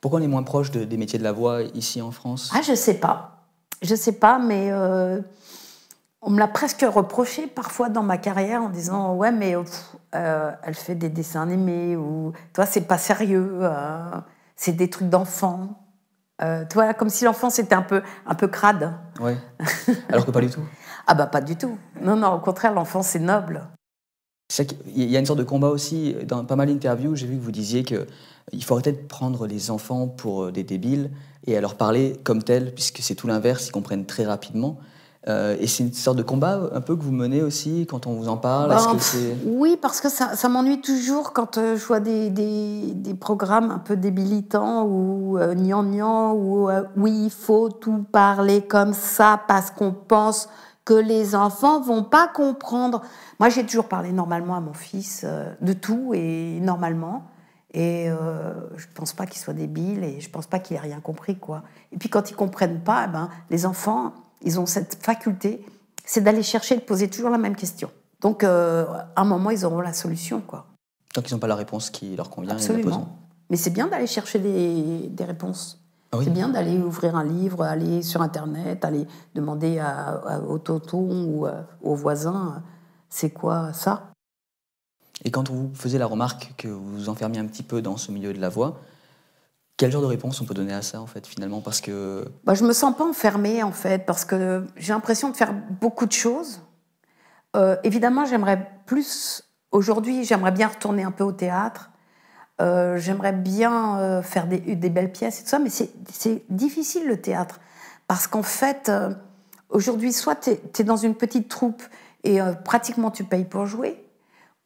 Pourquoi 0.00 0.20
on 0.20 0.22
est 0.22 0.28
moins 0.28 0.42
proche 0.42 0.70
des 0.70 0.96
métiers 0.96 1.18
de 1.18 1.24
la 1.24 1.32
voix 1.32 1.62
ici 1.62 2.00
en 2.00 2.10
France? 2.10 2.50
Ah, 2.54 2.62
je 2.62 2.74
sais 2.74 2.94
pas. 2.94 3.46
Je 3.82 3.94
sais 3.94 4.12
pas, 4.12 4.38
mais 4.38 4.68
euh, 4.70 5.20
on 6.22 6.30
me 6.30 6.38
l'a 6.38 6.48
presque 6.48 6.84
reproché 6.88 7.46
parfois 7.46 7.88
dans 7.88 8.02
ma 8.02 8.18
carrière 8.18 8.62
en 8.62 8.68
disant 8.68 9.14
ouais, 9.14 9.32
mais 9.32 9.54
euh, 10.14 10.52
elle 10.62 10.74
fait 10.74 10.94
des 10.94 11.08
dessins 11.08 11.42
animés 11.42 11.96
ou 11.96 12.32
toi 12.52 12.66
c'est 12.66 12.82
pas 12.82 12.98
sérieux, 12.98 13.60
c'est 14.56 14.72
des 14.72 14.90
trucs 14.90 15.08
d'enfants. 15.08 15.80
Euh, 16.42 16.64
toi, 16.68 16.94
comme 16.94 17.10
si 17.10 17.24
l'enfance 17.24 17.58
était 17.58 17.74
un 17.74 17.82
peu, 17.82 18.02
un 18.26 18.34
peu 18.34 18.48
crade. 18.48 18.94
Ouais. 19.20 19.36
Alors 20.08 20.24
que 20.24 20.30
pas 20.30 20.40
du 20.40 20.48
tout. 20.48 20.62
ah 21.06 21.14
bah 21.14 21.26
pas 21.26 21.40
du 21.40 21.56
tout. 21.56 21.76
Non, 22.00 22.16
non, 22.16 22.32
au 22.34 22.38
contraire, 22.38 22.72
l'enfance 22.72 23.14
est 23.14 23.20
noble. 23.20 23.62
Il 24.96 25.10
y 25.10 25.16
a 25.16 25.20
une 25.20 25.26
sorte 25.26 25.38
de 25.38 25.44
combat 25.44 25.68
aussi. 25.68 26.14
Dans 26.26 26.44
pas 26.44 26.56
mal 26.56 26.68
d'interviews, 26.68 27.14
j'ai 27.14 27.26
vu 27.26 27.36
que 27.36 27.42
vous 27.42 27.52
disiez 27.52 27.84
qu'il 27.84 28.64
faut 28.64 28.74
arrêter 28.74 28.92
de 28.92 28.98
prendre 28.98 29.46
les 29.46 29.70
enfants 29.70 30.08
pour 30.08 30.44
euh, 30.44 30.52
des 30.52 30.64
débiles 30.64 31.10
et 31.46 31.56
à 31.56 31.60
leur 31.60 31.76
parler 31.76 32.20
comme 32.24 32.42
tels, 32.42 32.74
puisque 32.74 32.98
c'est 33.00 33.14
tout 33.14 33.26
l'inverse, 33.26 33.68
ils 33.68 33.72
comprennent 33.72 34.06
très 34.06 34.26
rapidement. 34.26 34.78
Euh, 35.28 35.54
et 35.60 35.66
c'est 35.66 35.82
une 35.82 35.92
sorte 35.92 36.16
de 36.16 36.22
combat 36.22 36.70
un 36.72 36.80
peu 36.80 36.96
que 36.96 37.02
vous 37.02 37.12
menez 37.12 37.42
aussi 37.42 37.86
quand 37.86 38.06
on 38.06 38.14
vous 38.14 38.28
en 38.30 38.38
parle 38.38 38.70
bah, 38.70 38.80
Oui, 39.44 39.76
parce 39.80 40.00
que 40.00 40.08
ça, 40.08 40.34
ça 40.34 40.48
m'ennuie 40.48 40.80
toujours 40.80 41.34
quand 41.34 41.58
euh, 41.58 41.76
je 41.76 41.84
vois 41.84 42.00
des, 42.00 42.30
des, 42.30 42.92
des, 42.94 43.12
programmes 43.12 43.70
un 43.70 43.78
peu 43.78 43.96
débilitants 43.96 44.84
ou 44.84 45.36
euh, 45.36 45.54
gnangnan 45.54 46.32
ou 46.32 46.70
euh, 46.70 46.84
oui, 46.96 47.24
il 47.24 47.30
faut 47.30 47.68
tout 47.68 48.06
parler 48.10 48.62
comme 48.62 48.94
ça 48.94 49.42
parce 49.46 49.70
qu'on 49.70 49.92
pense 49.92 50.48
que 50.84 50.94
les 50.94 51.34
enfants 51.34 51.80
vont 51.80 52.02
pas 52.02 52.28
comprendre. 52.28 53.02
Moi, 53.38 53.48
j'ai 53.48 53.64
toujours 53.64 53.88
parlé 53.88 54.12
normalement 54.12 54.56
à 54.56 54.60
mon 54.60 54.72
fils 54.72 55.24
de 55.60 55.72
tout 55.72 56.12
et 56.14 56.58
normalement. 56.60 57.24
Et 57.72 58.08
je 58.08 58.86
pense 58.94 59.12
pas 59.12 59.26
qu'il 59.26 59.40
soit 59.40 59.54
débile 59.54 60.02
et 60.02 60.20
je 60.20 60.28
pense 60.30 60.46
pas 60.46 60.58
qu'il 60.58 60.76
ait 60.76 60.80
rien 60.80 61.00
compris. 61.00 61.38
quoi. 61.38 61.62
Et 61.92 61.98
puis 61.98 62.08
quand 62.08 62.30
ils 62.30 62.34
comprennent 62.34 62.80
pas, 62.80 63.04
eh 63.06 63.12
ben, 63.12 63.28
les 63.50 63.66
enfants 63.66 64.14
ils 64.42 64.58
ont 64.58 64.66
cette 64.66 65.02
faculté, 65.02 65.64
c'est 66.04 66.22
d'aller 66.22 66.42
chercher, 66.42 66.76
de 66.76 66.80
poser 66.80 67.08
toujours 67.08 67.30
la 67.30 67.38
même 67.38 67.56
question. 67.56 67.90
Donc, 68.20 68.44
euh, 68.44 68.86
à 69.16 69.22
un 69.22 69.24
moment, 69.24 69.50
ils 69.50 69.64
auront 69.64 69.80
la 69.80 69.92
solution, 69.92 70.40
quoi. 70.40 70.66
Tant 71.14 71.22
qu'ils 71.22 71.34
n'ont 71.34 71.40
pas 71.40 71.46
la 71.46 71.56
réponse 71.56 71.90
qui 71.90 72.14
leur 72.16 72.30
convient, 72.30 72.52
Absolument. 72.52 73.16
Mais 73.48 73.56
c'est 73.56 73.70
bien 73.70 73.88
d'aller 73.88 74.06
chercher 74.06 74.38
des, 74.38 75.24
réponses. 75.24 75.82
Ah 76.12 76.18
c'est 76.24 76.30
bien 76.30 76.48
d'aller 76.48 76.76
ouvrir 76.78 77.14
un 77.14 77.24
livre, 77.24 77.62
aller 77.62 78.02
sur 78.02 78.20
Internet, 78.20 78.84
aller 78.84 79.06
demander 79.34 79.78
à, 79.78 80.40
au 80.48 80.58
tonton 80.58 81.24
ou 81.24 81.46
euh, 81.46 81.62
aux 81.82 81.94
voisins, 81.94 82.62
c'est 83.08 83.30
quoi 83.30 83.72
ça? 83.72 84.10
Et 85.24 85.30
quand 85.30 85.48
vous 85.50 85.70
faisiez 85.74 85.98
la 85.98 86.06
remarque 86.06 86.54
que 86.56 86.68
vous 86.68 86.96
vous 86.96 87.08
enfermiez 87.08 87.38
un 87.38 87.46
petit 87.46 87.62
peu 87.62 87.80
dans 87.80 87.96
ce 87.96 88.10
milieu 88.10 88.32
de 88.32 88.40
la 88.40 88.48
voix, 88.48 88.80
quel 89.76 89.92
genre 89.92 90.02
de 90.02 90.06
réponse 90.06 90.40
on 90.40 90.44
peut 90.44 90.54
donner 90.54 90.72
à 90.72 90.82
ça, 90.82 91.00
en 91.00 91.06
fait, 91.06 91.26
finalement? 91.26 91.60
Parce 91.60 91.80
que. 91.80 92.24
Bah, 92.44 92.54
je 92.54 92.64
me 92.64 92.72
sens 92.72 92.96
pas 92.96 93.04
enfermée, 93.04 93.62
en 93.62 93.72
fait, 93.72 94.04
parce 94.04 94.24
que 94.24 94.66
j'ai 94.76 94.92
l'impression 94.92 95.30
de 95.30 95.36
faire 95.36 95.54
beaucoup 95.80 96.06
de 96.06 96.12
choses. 96.12 96.60
Euh, 97.56 97.76
évidemment, 97.84 98.24
j'aimerais 98.24 98.70
plus. 98.86 99.44
Aujourd'hui, 99.70 100.24
j'aimerais 100.24 100.52
bien 100.52 100.68
retourner 100.68 101.02
un 101.02 101.12
peu 101.12 101.24
au 101.24 101.32
théâtre. 101.32 101.89
Euh, 102.60 102.98
j'aimerais 102.98 103.32
bien 103.32 103.98
euh, 103.98 104.22
faire 104.22 104.46
des, 104.46 104.90
belles 104.90 105.12
pièces 105.12 105.40
et 105.40 105.42
tout 105.44 105.48
ça, 105.48 105.58
mais 105.58 105.70
c'est 105.70 105.90
difficile 106.50 107.06
le 107.06 107.20
théâtre. 107.20 107.60
Parce 108.06 108.26
qu'en 108.26 108.42
fait, 108.42 108.90
aujourd'hui, 109.68 110.12
soit 110.12 110.36
tu 110.36 110.50
es, 110.50 110.84
dans 110.84 110.96
une 110.96 111.14
petite 111.14 111.48
troupe 111.48 111.82
et 112.24 112.40
pratiquement 112.64 113.10
tu 113.10 113.22
payes 113.24 113.44
pour 113.44 113.66
jouer, 113.66 114.04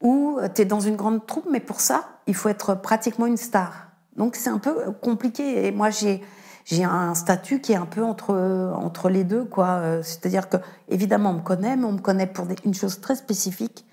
ou 0.00 0.38
tu 0.54 0.62
es 0.62 0.64
dans 0.64 0.80
une 0.80 0.96
grande 0.96 1.26
troupe, 1.26 1.46
mais 1.50 1.60
pour 1.60 1.80
ça, 1.80 2.08
il 2.26 2.34
faut 2.34 2.48
être 2.48 2.74
pratiquement 2.74 3.26
une 3.26 3.36
star. 3.36 3.90
Donc 4.16 4.34
c'est 4.34 4.48
un 4.48 4.58
peu 4.58 4.92
compliqué. 5.02 5.66
Et 5.66 5.72
moi, 5.72 5.90
j'ai 5.90 6.84
un 6.84 7.14
statut 7.14 7.60
qui 7.60 7.72
est 7.72 7.76
un 7.76 7.84
peu 7.84 8.02
entre, 8.02 9.10
les 9.10 9.24
deux, 9.24 9.44
quoi. 9.44 9.82
C'est-à-dire 10.02 10.48
que, 10.48 10.56
évidemment, 10.88 11.30
on 11.30 11.34
me 11.34 11.42
connaît, 11.42 11.76
mais 11.76 11.84
on 11.84 11.92
me 11.92 12.00
connaît 12.00 12.26
pour 12.26 12.46
une 12.64 12.74
chose 12.74 13.02
très 13.02 13.14
spécifique. 13.14 13.84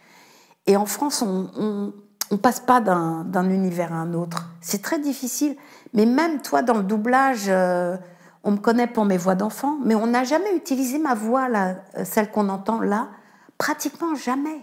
Et 0.66 0.78
en 0.78 0.86
France, 0.86 1.22
on, 1.22 1.94
passe 2.38 2.60
pas 2.60 2.82
d'un 2.82 3.50
univers 3.50 3.94
à 3.94 3.98
un 3.98 4.14
autre. 4.14 4.50
C'est 4.62 4.82
très 4.82 5.00
difficile. 5.00 5.56
Mais 5.94 6.06
même 6.06 6.42
toi, 6.42 6.62
dans 6.62 6.78
le 6.78 6.84
doublage, 6.84 7.46
euh, 7.48 7.98
on 8.44 8.52
me 8.52 8.58
connaît 8.58 8.88
pour 8.88 9.06
mes 9.06 9.18
voix 9.18 9.36
d'enfant, 9.36 9.78
mais 9.84 9.96
on 9.96 10.08
n'a 10.08 10.24
jamais 10.24 10.56
utilisé 10.56 11.00
ma 11.00 11.14
voix, 11.14 11.50
là, 11.50 11.76
celle 12.06 12.32
qu'on 12.32 12.50
entend 12.50 12.80
là, 12.80 13.10
pratiquement 13.58 14.16
jamais. 14.16 14.62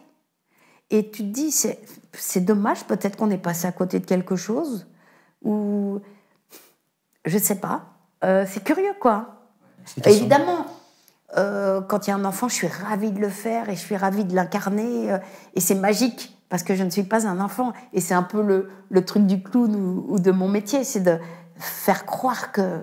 Et 0.91 1.11
tu 1.11 1.23
te 1.23 1.29
dis, 1.29 1.53
c'est 2.13 2.41
dommage, 2.41 2.85
peut-être 2.85 3.17
qu'on 3.17 3.31
est 3.31 3.39
passé 3.39 3.67
à 3.67 3.73
côté 3.73 4.01
de 4.01 4.07
quelque 4.07 4.37
chose 4.37 4.87
ou 5.45 6.01
je 7.25 7.39
sais 7.39 7.57
pas. 7.57 7.85
Euh, 8.25 8.45
c'est 8.49 8.65
curieux, 8.65 8.95
quoi. 8.99 9.37
Évidemment, 10.05 10.67
euh, 11.37 11.81
quand 11.83 12.07
il 12.07 12.11
y 12.11 12.13
a 12.13 12.17
un 12.17 12.25
enfant, 12.25 12.49
je 12.49 12.55
suis 12.55 12.67
ravie 12.67 13.13
de 13.13 13.21
le 13.21 13.29
faire 13.29 13.69
et 13.69 13.77
je 13.77 13.81
suis 13.81 13.97
ravie 13.97 14.25
de 14.25 14.35
l'incarner. 14.35 15.13
Euh, 15.13 15.19
et 15.55 15.61
c'est 15.61 15.75
magique 15.75 16.38
parce 16.49 16.63
que 16.63 16.75
je 16.75 16.85
ne 16.85 16.91
suis 16.91 17.03
pas 17.03 17.27
un 17.27 17.41
enfant. 17.41 17.73
Et 17.93 18.01
c'est 18.01 18.15
un 18.15 18.23
peu 18.23 18.43
le, 18.43 19.05
truc 19.05 19.27
du 19.27 19.43
clown 19.43 19.75
ou, 20.09 20.19
de 20.19 20.31
mon 20.31 20.49
métier, 20.49 20.85
c'est 20.85 21.01
de 21.01 21.19
faire 21.57 22.07
croire 22.07 22.53
que. 22.53 22.83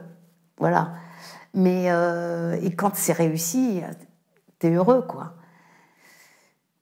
Voilà. 0.57 0.93
Mais 1.53 1.85
et 2.61 2.75
quand 2.75 2.95
c'est 2.95 3.13
réussi, 3.13 3.81
t'es 4.59 4.71
heureux, 4.71 5.01
quoi. 5.07 5.33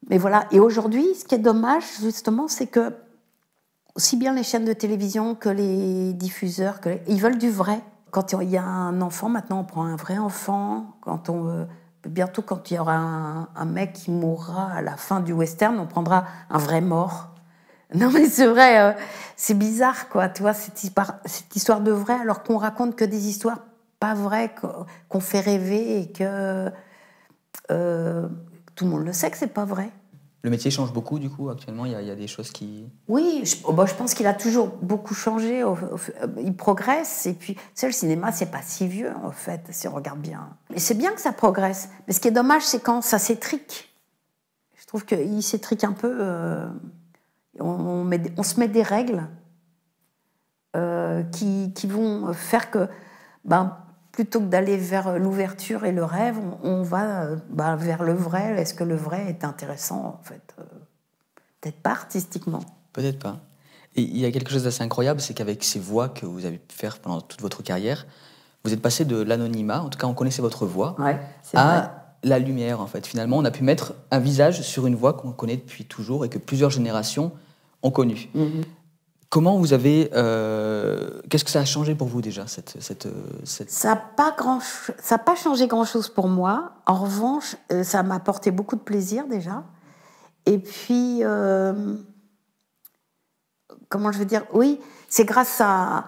Mais 0.10 0.18
voilà. 0.18 0.48
Et 0.52 0.60
aujourd'hui, 0.60 1.06
ce 1.16 1.26
qui 1.26 1.36
est 1.36 1.40
dommage, 1.40 1.84
justement, 2.02 2.48
c'est 2.48 2.68
que 2.68 2.94
aussi 3.96 4.18
bien 4.18 4.34
les 4.34 4.44
chaînes 4.44 4.66
de 4.66 4.74
télévision 4.74 5.36
que 5.36 5.50
les 5.50 6.14
diffuseurs, 6.14 6.80
ils 7.08 7.22
veulent 7.22 7.38
du 7.38 7.50
vrai. 7.50 7.80
Quand 8.12 8.34
il 8.34 8.50
y 8.50 8.58
a 8.58 8.64
un 8.64 9.02
enfant, 9.02 9.30
maintenant 9.30 9.60
on 9.62 9.64
prend 9.64 9.86
un 9.86 9.96
vrai 9.96 10.18
enfant. 10.18 10.98
Quand 11.02 11.30
on, 11.30 11.48
euh, 11.48 11.66
bientôt, 12.06 12.42
quand 12.42 12.72
il 12.72 12.76
y 12.76 12.80
aura 12.80 12.96
un, 13.56 13.66
mec 13.66 13.94
qui 13.94 14.12
mourra 14.12 14.72
à 14.72 14.82
la 14.82 14.98
fin 14.98 15.20
du 15.20 15.34
western, 15.34 15.80
on 15.80 15.88
prendra 15.88 16.26
un 16.50 16.58
vrai 16.58 16.82
mort. 16.82 17.30
Non 17.96 18.10
mais 18.10 18.28
c'est 18.28 18.48
vrai, 18.48 18.80
euh, 18.82 18.92
c'est 19.36 19.54
bizarre 19.54 20.10
quoi, 20.10 20.28
tu 20.28 20.42
vois, 20.42 20.56
cette 20.56 20.84
histoire, 20.84 21.80
de 21.82 21.92
vrai, 21.92 22.16
alors 22.16 22.42
qu'on 22.42 22.58
raconte 22.58 22.96
que 22.96 23.06
des 23.06 23.28
histoires 23.28 23.60
pas 24.00 24.16
vraies, 24.16 24.52
qu'on 25.10 25.20
fait 25.20 25.42
rêver 25.42 26.00
et 26.00 26.12
que 26.12 26.72
euh, 27.70 28.28
tout 28.74 28.86
le 28.86 28.90
monde 28.90 29.06
le 29.06 29.14
sait 29.14 29.30
que 29.30 29.38
c'est 29.38 29.46
pas 29.46 29.66
vrai. 29.66 29.92
Le 30.44 30.50
métier 30.50 30.70
change 30.70 30.92
beaucoup, 30.92 31.20
du 31.20 31.30
coup, 31.30 31.50
actuellement, 31.50 31.86
il 31.86 31.94
y, 31.94 32.12
a, 32.12 32.16
des 32.16 32.28
choses 32.28 32.52
qui... 32.52 32.86
Oui, 33.08 33.44
je, 33.46 33.56
oh, 33.64 33.86
je 33.86 33.94
pense 33.94 34.14
qu'il 34.14 34.28
a 34.28 34.34
toujours 34.34 34.68
beaucoup 34.82 35.14
changé, 35.14 35.64
il 36.38 36.54
progresse, 36.58 37.26
et 37.26 37.34
puis, 37.34 37.56
c'est 37.74 37.88
le 37.88 37.94
cinéma, 37.94 38.34
c'est 38.34 38.52
pas 38.52 38.62
si 38.62 38.86
vieux, 38.90 39.14
en 39.24 39.32
fait, 39.32 39.62
si 39.70 39.88
on 39.88 39.94
regarde 39.94 40.20
bien. 40.20 40.50
Et 40.76 40.82
c'est 40.82 40.96
bien 40.96 41.14
que 41.14 41.22
ça 41.22 41.32
progresse, 41.32 41.88
mais 42.08 42.14
ce 42.14 42.20
qui 42.20 42.28
est 42.28 42.32
dommage, 42.32 42.64
c'est 42.64 42.82
quand 42.82 43.02
ça 43.02 43.20
s'étrique. 43.20 43.90
Je 44.76 44.86
trouve 44.86 45.06
qu'il 45.06 45.42
s'étrique 45.42 45.86
un 45.86 45.94
peu, 45.94 46.14
euh, 46.20 46.68
on, 47.62 48.06
on, 48.38 48.44
se 48.44 48.60
met 48.60 48.68
des 48.68 48.84
règles 48.84 49.30
euh, 50.76 51.24
qui, 51.24 51.72
qui, 51.74 51.88
vont 51.88 52.34
faire 52.34 52.70
que, 52.70 52.90
ben, 53.46 53.78
plutôt 54.14 54.40
que 54.40 54.46
d'aller 54.46 54.78
vers 54.78 55.20
l'ouverture 55.20 55.84
et 55.84 55.92
le 55.92 56.06
rêve, 56.06 56.38
on, 56.64 56.84
va 56.84 57.24
euh, 57.24 57.36
bah, 57.50 57.76
vers 57.76 58.04
le 58.04 58.14
vrai. 58.14 58.56
Est-ce 58.58 58.74
que 58.74 58.86
le 58.86 58.96
vrai 58.96 59.26
est 59.28 59.44
intéressant, 59.44 60.20
en 60.20 60.24
fait 60.24 60.56
euh, 60.60 60.64
Peut-être 61.60 61.82
pas 61.82 61.92
artistiquement? 61.92 62.62
Peut-être 62.94 63.20
pas. 63.20 63.40
Et 63.96 64.04
il 64.04 64.18
y 64.18 64.26
a 64.26 64.32
quelque 64.32 64.52
chose 64.52 64.64
d'assez 64.64 64.84
incroyable, 64.84 65.20
c'est 65.20 65.34
qu'avec 65.34 65.64
ces 65.64 65.80
voix 65.80 66.10
que 66.10 66.26
vous 66.26 66.46
avez 66.46 66.58
pu 66.58 66.76
faire 66.76 67.00
pendant 67.00 67.22
toute 67.22 67.42
votre 67.42 67.64
carrière, 67.64 68.06
vous 68.64 68.72
êtes 68.72 68.82
passé 68.82 69.04
de 69.04 69.22
l'anonymat, 69.22 69.82
en 69.82 69.90
tout 69.90 69.98
cas 69.98 70.08
on 70.08 70.14
connaissait 70.14 70.42
votre 70.42 70.66
voix, 70.66 70.96
à 71.54 72.00
la 72.24 72.40
lumière, 72.40 72.80
en 72.82 72.88
fait. 72.88 73.06
Finalement, 73.06 73.38
on 73.38 73.46
a 73.46 73.52
pu 73.52 73.64
mettre 73.64 73.96
un 74.12 74.20
visage 74.20 74.62
sur 74.62 74.88
une 74.88 74.96
voix 74.96 75.14
qu'on 75.14 75.32
connaît 75.32 75.58
depuis 75.58 75.86
toujours 75.86 76.24
et 76.24 76.30
que 76.30 76.38
plusieurs 76.38 76.70
générations 76.70 77.32
ont 77.82 77.92
connue. 77.92 78.30
Mm-hmm. 78.36 78.64
Comment 79.34 79.58
vous 79.58 79.74
avez. 79.74 80.12
Euh, 80.14 81.20
qu'est-ce 81.28 81.44
que 81.44 81.50
ça 81.50 81.62
a 81.62 81.66
changé 81.66 81.96
pour 81.96 82.08
vous 82.08 82.22
déjà 82.22 82.46
cette, 82.46 82.78
Ça 83.44 83.90
n'a 83.90 83.96
pas, 83.96 84.36
ça 85.00 85.18
pas 85.18 85.34
changé 85.34 85.66
grand-chose 85.66 86.08
pour 86.08 86.28
moi. 86.28 86.74
En 86.86 86.94
revanche, 86.94 87.56
euh, 87.72 87.84
ça 87.84 88.04
m'a 88.04 88.14
apporté 88.14 88.52
beaucoup 88.52 88.76
de 88.76 88.82
plaisir 88.82 89.26
déjà. 89.28 89.64
Et 90.46 90.60
puis, 90.60 91.22
euh, 91.24 91.96
comment 93.90 94.12
je 94.12 94.20
veux 94.20 94.26
dire? 94.26 94.44
Oui, 94.54 94.80
c'est 95.10 95.26
grâce 95.26 95.60
à, 95.62 96.06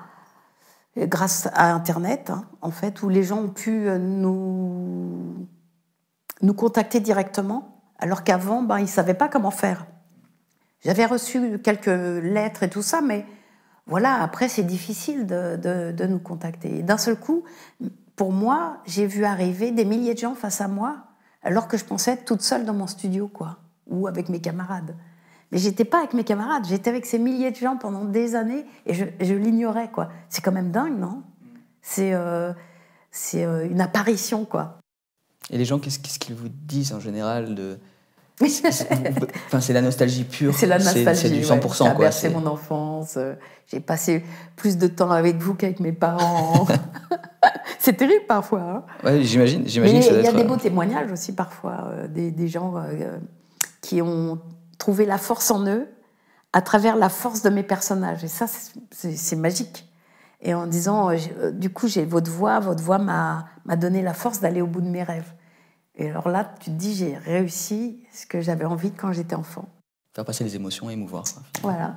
grâce 0.95 1.49
à 1.53 1.73
Internet, 1.73 2.29
hein, 2.29 2.45
en 2.61 2.69
fait, 2.69 3.01
où 3.01 3.09
les 3.09 3.23
gens 3.23 3.39
ont 3.39 3.49
pu 3.49 3.89
nous, 3.99 5.47
nous 6.43 6.53
contacter 6.53 6.99
directement, 6.99 7.81
alors 7.97 8.23
qu'avant, 8.23 8.61
ben, 8.61 8.77
ils 8.77 8.83
ne 8.83 8.87
savaient 8.87 9.15
pas 9.15 9.29
comment 9.29 9.49
faire. 9.49 9.87
J'avais 10.85 11.05
reçu 11.07 11.57
quelques 11.59 11.87
lettres 11.87 12.61
et 12.61 12.69
tout 12.69 12.83
ça, 12.83 13.01
mais 13.01 13.25
voilà, 13.87 14.21
après, 14.21 14.47
c'est 14.47 14.63
difficile 14.63 15.25
de, 15.25 16.05
nous 16.05 16.19
contacter. 16.19 16.83
D'un 16.83 16.99
seul 16.99 17.15
coup, 17.15 17.43
pour 18.15 18.31
moi, 18.31 18.77
j'ai 18.85 19.07
vu 19.07 19.25
arriver 19.25 19.71
des 19.71 19.83
milliers 19.83 20.13
de 20.13 20.19
gens 20.19 20.35
face 20.35 20.61
à 20.61 20.67
moi, 20.67 20.97
alors 21.41 21.67
que 21.67 21.77
je 21.77 21.85
pensais 21.85 22.11
être 22.11 22.25
toute 22.25 22.41
seule 22.41 22.65
dans 22.65 22.73
mon 22.73 22.85
studio, 22.85 23.27
quoi, 23.27 23.57
ou 23.87 24.07
avec 24.07 24.29
mes 24.29 24.39
camarades. 24.39 24.95
Mais 25.51 25.57
j'étais 25.57 25.85
pas 25.85 25.99
avec 25.99 26.13
mes 26.13 26.23
camarades, 26.23 26.65
j'étais 26.67 26.91
avec 26.91 27.07
ces 27.07 27.17
milliers 27.17 27.51
de 27.51 27.55
gens 27.55 27.77
pendant 27.77 28.05
des 28.05 28.35
années 28.35 28.65
et 28.85 28.93
je, 28.93 29.33
l'ignorais, 29.33 29.89
quoi. 29.91 30.09
C'est 30.29 30.43
quand 30.43 30.51
même 30.51 30.71
dingue, 30.71 30.99
non? 30.99 31.23
C'est 31.81 32.13
euh, 32.13 32.53
euh, 33.35 33.69
une 33.69 33.81
apparition, 33.81 34.45
quoi. 34.45 34.79
Et 35.49 35.57
les 35.57 35.65
gens, 35.65 35.79
qu'est-ce 35.79 36.19
qu'ils 36.19 36.35
vous 36.35 36.49
disent 36.49 36.93
en 36.93 36.99
général. 36.99 37.55
Enfin, 38.41 39.61
c'est 39.61 39.73
la 39.73 39.81
nostalgie 39.81 40.25
pure. 40.25 40.53
C'est 40.53 40.65
la 40.65 40.77
nostalgie. 40.77 41.21
C'est 41.21 41.29
du 41.29 41.41
100%. 41.41 41.83
ouais. 41.89 41.95
Quoi. 41.95 42.11
C'est- 42.11 42.29
mon 42.29 42.45
enfance. 42.45 43.15
euh, 43.17 43.33
J'ai 43.67 43.79
passé 43.79 44.23
plus 44.55 44.77
de 44.77 44.87
temps 44.87 45.11
avec 45.11 45.37
vous 45.37 45.53
qu'avec 45.55 45.79
mes 45.79 45.93
parents. 45.93 46.67
c'est 47.79 47.93
terrible 47.93 48.25
parfois. 48.27 48.61
hein. 48.61 48.83
Ouais, 49.03 49.23
j'imagine. 49.23 49.61
Mais 49.63 49.69
J'imagine 49.69 49.95
il 50.01 50.03
y 50.05 50.09
a 50.09 50.19
être, 50.29 50.35
des 50.35 50.41
euh, 50.43 50.47
beaux 50.47 50.57
témoignages 50.57 51.11
aussi 51.11 51.33
parfois, 51.33 51.87
euh, 51.91 52.07
des, 52.07 52.29
des 52.31 52.47
gens 52.47 52.73
euh, 52.77 53.17
qui 53.81 54.01
ont 54.01 54.39
trouvé 54.77 55.05
la 55.05 55.17
force 55.17 55.49
en 55.51 55.65
eux 55.67 55.87
à 56.53 56.61
travers 56.61 56.95
la 56.95 57.09
force 57.09 57.41
de 57.41 57.49
mes 57.49 57.63
personnages. 57.63 58.23
Et 58.23 58.27
ça, 58.27 58.45
c'est- 58.91 59.35
magique. 59.35 59.87
Et 60.41 60.53
en 60.53 60.67
disant, 60.67 61.09
euh, 61.09 61.51
du 61.51 61.69
coup, 61.71 61.87
j'ai 61.87 62.05
votre 62.05 62.29
voix, 62.29 62.59
votre 62.59 62.83
voix 62.83 62.97
m'a 62.99 63.45
donné 63.77 64.01
la 64.01 64.13
force 64.13 64.41
d'aller 64.41 64.61
au 64.61 64.67
bout 64.67 64.81
de 64.81 64.89
mes 64.89 65.01
rêves. 65.03 65.31
Et 65.97 66.09
alors 66.09 66.29
là, 66.29 66.53
tu 66.59 66.71
te 66.71 66.75
dis, 66.75 66.93
j'ai 66.95 67.15
réussi 67.17 67.99
ce 68.13 68.25
que 68.25 68.41
j'avais 68.41 68.65
envie 68.65 68.91
quand 68.91 69.13
j'étais 69.13 69.35
enfant. 69.35 69.67
Faire 70.13 70.25
passer 70.25 70.43
les 70.43 70.55
émotions 70.55 70.89
et 70.89 70.93
émouvoir. 70.93 71.23
Voilà. 71.61 71.95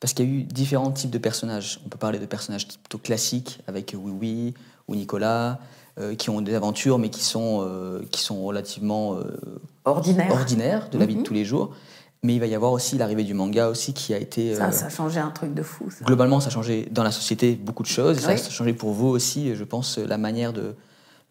Parce 0.00 0.12
qu'il 0.12 0.26
y 0.26 0.28
a 0.28 0.40
eu 0.40 0.42
différents 0.42 0.90
types 0.92 1.10
de 1.10 1.18
personnages. 1.18 1.80
On 1.84 1.88
peut 1.88 1.98
parler 1.98 2.18
de 2.18 2.26
personnages 2.26 2.68
plutôt 2.68 2.98
classiques 2.98 3.60
avec 3.66 3.94
Oui 3.98 4.12
Oui 4.12 4.54
ou 4.88 4.94
Nicolas, 4.94 5.58
euh, 5.98 6.14
qui 6.14 6.30
ont 6.30 6.40
des 6.40 6.54
aventures 6.54 6.98
mais 6.98 7.08
qui 7.10 7.24
sont, 7.24 7.64
euh, 7.66 8.02
qui 8.12 8.20
sont 8.20 8.44
relativement 8.44 9.14
euh, 9.14 9.36
Ordinaire. 9.84 10.30
ordinaires 10.32 10.88
de 10.90 10.98
la 10.98 11.06
vie 11.06 11.14
de 11.14 11.20
Mhm. 11.20 11.24
tous 11.26 11.34
les 11.34 11.44
jours. 11.44 11.74
Mais 12.22 12.34
il 12.34 12.40
va 12.40 12.46
y 12.46 12.54
avoir 12.54 12.72
aussi 12.72 12.96
l'arrivée 12.98 13.24
du 13.24 13.34
manga 13.34 13.68
aussi 13.68 13.92
qui 13.94 14.12
a 14.14 14.18
été... 14.18 14.54
Ça, 14.54 14.72
ça 14.72 14.86
a 14.86 14.88
changé 14.88 15.18
un 15.20 15.30
truc 15.30 15.54
de 15.54 15.62
fou. 15.62 15.90
Ça. 15.90 16.04
Globalement, 16.04 16.40
ça 16.40 16.48
a 16.48 16.50
changé 16.50 16.88
dans 16.90 17.02
la 17.04 17.12
société 17.12 17.54
beaucoup 17.54 17.82
de 17.82 17.88
choses. 17.88 18.18
Ça 18.20 18.30
a 18.30 18.36
changé 18.36 18.72
pour 18.72 18.92
vous 18.92 19.08
aussi, 19.08 19.54
je 19.54 19.64
pense, 19.64 19.98
la 19.98 20.18
manière 20.18 20.52
de, 20.52 20.74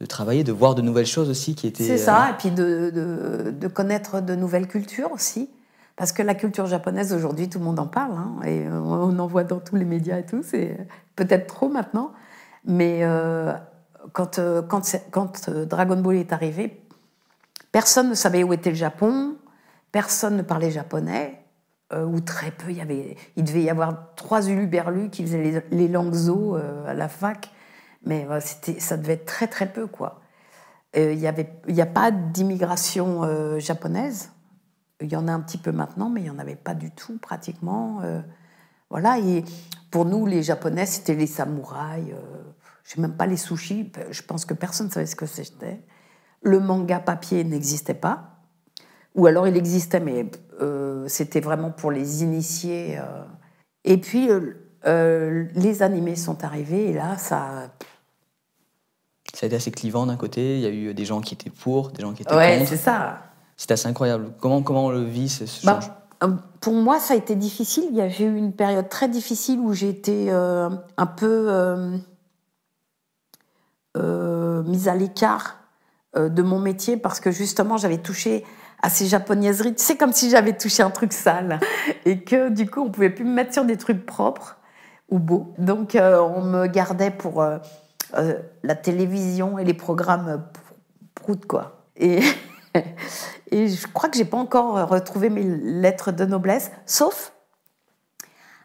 de 0.02 0.06
travailler, 0.06 0.44
de 0.44 0.52
voir 0.52 0.75
de 0.75 0.82
nouvelles 0.82 1.06
choses 1.06 1.30
aussi 1.30 1.56
qui 1.56 1.68
étaient... 1.68 1.84
C'est 1.84 1.94
euh, 1.94 2.06
ça, 2.06 2.32
et 2.32 2.34
puis 2.38 2.52
de, 2.52 2.92
de, 2.94 3.52
de 3.52 3.68
connaître 3.68 4.22
de 4.22 4.36
nouvelles 4.36 4.68
cultures 4.68 5.12
aussi. 5.12 5.50
Parce 5.96 6.12
que 6.12 6.22
la 6.22 6.36
culture 6.36 6.66
japonaise, 6.66 7.14
aujourd'hui, 7.14 7.48
tout 7.48 7.60
le 7.60 7.64
monde 7.64 7.80
en 7.80 7.88
parle, 7.88 8.12
hein, 8.12 8.36
et 8.46 8.68
on 8.68 9.18
en 9.18 9.28
voit 9.28 9.46
dans 9.46 9.62
tous 9.62 9.78
les 9.78 9.86
médias 9.86 10.18
et 10.20 10.25
tout, 10.25 10.44
c'est 10.44 10.75
peut-être 11.16 11.48
trop 11.48 11.70
maintenant. 11.70 12.12
Mais 12.66 13.00
euh, 13.04 13.54
quand, 14.12 14.38
euh, 14.38 14.62
quand, 14.62 14.82
quand 15.12 15.48
euh, 15.48 15.64
Dragon 15.64 15.96
Ball 15.96 16.18
est 16.18 16.34
arrivé, 16.34 16.82
personne 17.72 18.10
ne 18.10 18.14
savait 18.14 18.44
où 18.44 18.52
était 18.52 18.72
le 18.72 18.75
Japon, 18.75 19.36
personne 19.94 20.36
ne 20.36 20.42
parlait 20.42 20.72
japonais, 20.72 21.42
euh, 21.94 22.04
ou 22.04 22.20
très 22.20 22.52
peu. 22.52 22.72
Il, 22.72 22.78
y 22.78 22.82
avait, 22.82 23.16
il 23.38 23.46
devait 23.46 23.64
y 23.64 23.70
avoir 23.70 24.16
trois 24.18 24.50
uluberlus 24.50 25.10
qui 25.12 25.24
faisaient 25.24 25.42
les, 25.42 25.62
les 25.72 25.88
langues 25.88 26.14
zo 26.14 26.58
euh, 26.58 26.86
à 26.92 26.94
la 26.94 27.08
fac, 27.08 27.52
mais 28.06 28.28
euh, 28.30 28.40
c'était, 28.40 28.80
ça 28.80 28.98
devait 28.98 29.14
être 29.14 29.26
très 29.26 29.48
très 29.48 29.72
peu, 29.72 29.88
quoi. 29.88 30.22
Euh, 30.96 31.14
Il 31.14 31.74
n'y 31.74 31.82
a 31.82 31.86
pas 31.86 32.12
d'immigration 32.12 33.24
euh, 33.24 33.60
japonaise. 33.60 34.32
Il 35.02 35.12
y 35.12 35.16
en 35.16 35.28
a 35.28 35.34
un 35.34 35.42
petit 35.42 35.58
peu 35.58 35.72
maintenant, 35.72 36.10
mais 36.10 36.22
il 36.22 36.24
n'y 36.26 36.30
en 36.30 36.40
avait 36.40 36.56
pas 36.56 36.74
du 36.74 36.92
tout, 36.92 37.18
pratiquement. 37.18 38.02
voilà, 38.90 39.20
et 39.20 39.44
pour 39.92 40.06
nous, 40.06 40.26
les 40.26 40.42
Japonais, 40.42 40.86
c'était 40.86 41.16
les 41.16 41.28
samouraïs. 41.28 42.12
euh, 42.14 42.44
je 42.86 42.94
sais 42.94 43.02
même 43.02 43.18
pas 43.18 43.26
les 43.26 43.36
sushis. 43.36 43.92
Je 44.10 44.22
pense 44.22 44.46
que 44.46 44.54
personne 44.54 44.88
ne 44.88 44.92
savait 44.92 45.06
ce 45.06 45.18
que 45.18 45.26
c'était. 45.26 45.84
Le 46.42 46.60
manga 46.60 47.00
papier 47.00 47.44
n'existait 47.44 47.94
pas. 47.94 48.40
Ou 49.16 49.26
alors 49.28 49.48
il 49.48 49.58
existait, 49.58 50.00
mais 50.00 50.30
c'était 51.08 51.39
vraiment 51.39 51.72
pour 51.72 51.91
les 51.91 52.24
initiés. 52.24 53.00
Et 53.84 53.98
puis, 53.98 54.30
les 54.86 55.82
animés 55.82 56.15
sont 56.15 56.44
arrivés, 56.44 56.89
et 56.89 56.94
là, 56.94 57.18
ça. 57.18 57.72
Ça 59.36 59.45
a 59.45 59.48
été 59.48 59.56
assez 59.58 59.71
clivant 59.71 60.06
d'un 60.06 60.15
côté. 60.15 60.56
Il 60.58 60.62
y 60.62 60.65
a 60.65 60.69
eu 60.69 60.93
des 60.93 61.06
gens 61.06 61.19
qui 61.21 61.34
étaient 61.34 61.50
pour, 61.50 61.91
des 61.91 62.02
gens 62.02 62.13
qui 62.13 62.21
étaient 62.24 62.34
Ouais, 62.34 62.58
contre. 62.60 62.69
c'est 62.69 62.78
ça. 62.78 63.19
C'était 63.58 63.74
assez 63.74 63.88
incroyable. 63.88 64.32
Comment, 64.39 64.62
comment 64.62 64.86
on 64.86 64.89
le 64.91 65.04
vit, 65.04 65.28
ce, 65.30 65.45
ce 65.45 65.65
Bah, 65.65 65.80
change 65.82 65.91
euh, 66.24 66.30
pour 66.62 66.74
moi, 66.74 67.00
ça 67.00 67.13
a 67.13 67.17
été 67.17 67.36
difficile. 67.36 67.86
Il 67.91 67.98
y 67.98 68.02
a- 68.02 68.08
J'ai 68.08 68.26
eu 68.26 68.36
une 68.38 68.54
période 68.54 68.88
très 68.88 69.10
difficile 69.10 69.60
où 69.60 69.74
j'ai 69.74 69.89
été 69.89 70.28
euh, 70.32 70.69
un 70.98 71.06
peu 71.06 71.48
euh, 71.50 71.98
euh, 73.98 74.63
mise 74.63 74.88
à 74.88 74.95
l'écart 74.95 75.58
de 76.17 76.41
mon 76.41 76.60
métier 76.60 76.95
parce 76.95 77.19
que 77.19 77.30
justement, 77.30 77.76
j'avais 77.76 77.98
touché 77.98 78.45
à 78.82 78.89
ces 78.89 79.06
japonaiseries. 79.08 79.74
C'est 79.76 79.98
comme 79.98 80.13
si 80.13 80.30
j'avais 80.30 80.56
touché 80.56 80.82
un 80.82 80.89
truc 80.89 81.12
sale 81.12 81.60
et 82.06 82.24
que 82.24 82.48
du 82.50 82.69
coup, 82.69 82.80
on 82.82 82.89
pouvait 82.89 83.10
plus 83.10 83.26
me 83.26 83.34
mettre 83.34 83.52
sur 83.54 83.65
des 83.65 83.76
trucs 83.76 84.06
propres 84.06 84.58
ou 85.10 85.19
beaux. 85.19 85.54
Donc, 85.58 85.98
on 86.02 86.41
me 86.41 86.67
gardait 86.67 87.12
pour 87.12 87.45
euh, 88.17 88.21
euh, 88.21 88.39
la 88.63 88.75
télévision 88.75 89.58
et 89.58 89.63
les 89.65 89.73
programmes 89.73 90.28
euh, 90.28 90.38
prout, 91.13 91.45
quoi. 91.45 91.86
Et 91.95 92.21
Et 93.51 93.69
je 93.69 93.88
crois 93.88 94.10
que 94.10 94.17
j'ai 94.17 94.25
pas 94.25 94.38
encore 94.38 94.89
retrouvé 94.89 95.30
mes 95.30 95.43
lettres 95.43 96.12
de 96.12 96.25
noblesse, 96.25 96.71
sauf 96.86 97.34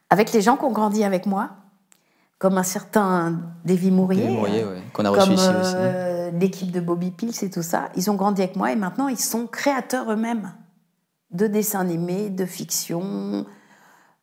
avec 0.08 0.32
les 0.32 0.40
gens 0.40 0.56
qui 0.56 0.64
ont 0.64 0.72
grandi 0.72 1.04
avec 1.04 1.26
moi, 1.26 1.50
comme 2.38 2.58
un 2.58 2.62
certain 2.62 3.40
Davy 3.64 3.90
Mourier, 3.90 4.30
ouais, 4.40 4.82
qu'on 4.92 5.04
a 5.04 5.10
reçu 5.10 5.20
comme 5.20 5.34
ici 5.34 5.48
aussi. 5.48 5.74
euh, 5.76 6.30
l'équipe 6.32 6.72
de 6.72 6.80
Bobby 6.80 7.10
Pills 7.10 7.36
et 7.42 7.50
tout 7.50 7.62
ça. 7.62 7.90
Ils 7.94 8.10
ont 8.10 8.14
grandi 8.14 8.42
avec 8.42 8.56
moi 8.56 8.72
et 8.72 8.76
maintenant 8.76 9.08
ils 9.08 9.20
sont 9.20 9.46
créateurs 9.46 10.10
eux-mêmes 10.10 10.52
de 11.30 11.46
dessins 11.46 11.80
animés, 11.80 12.30
de 12.30 12.46
fiction, 12.46 13.46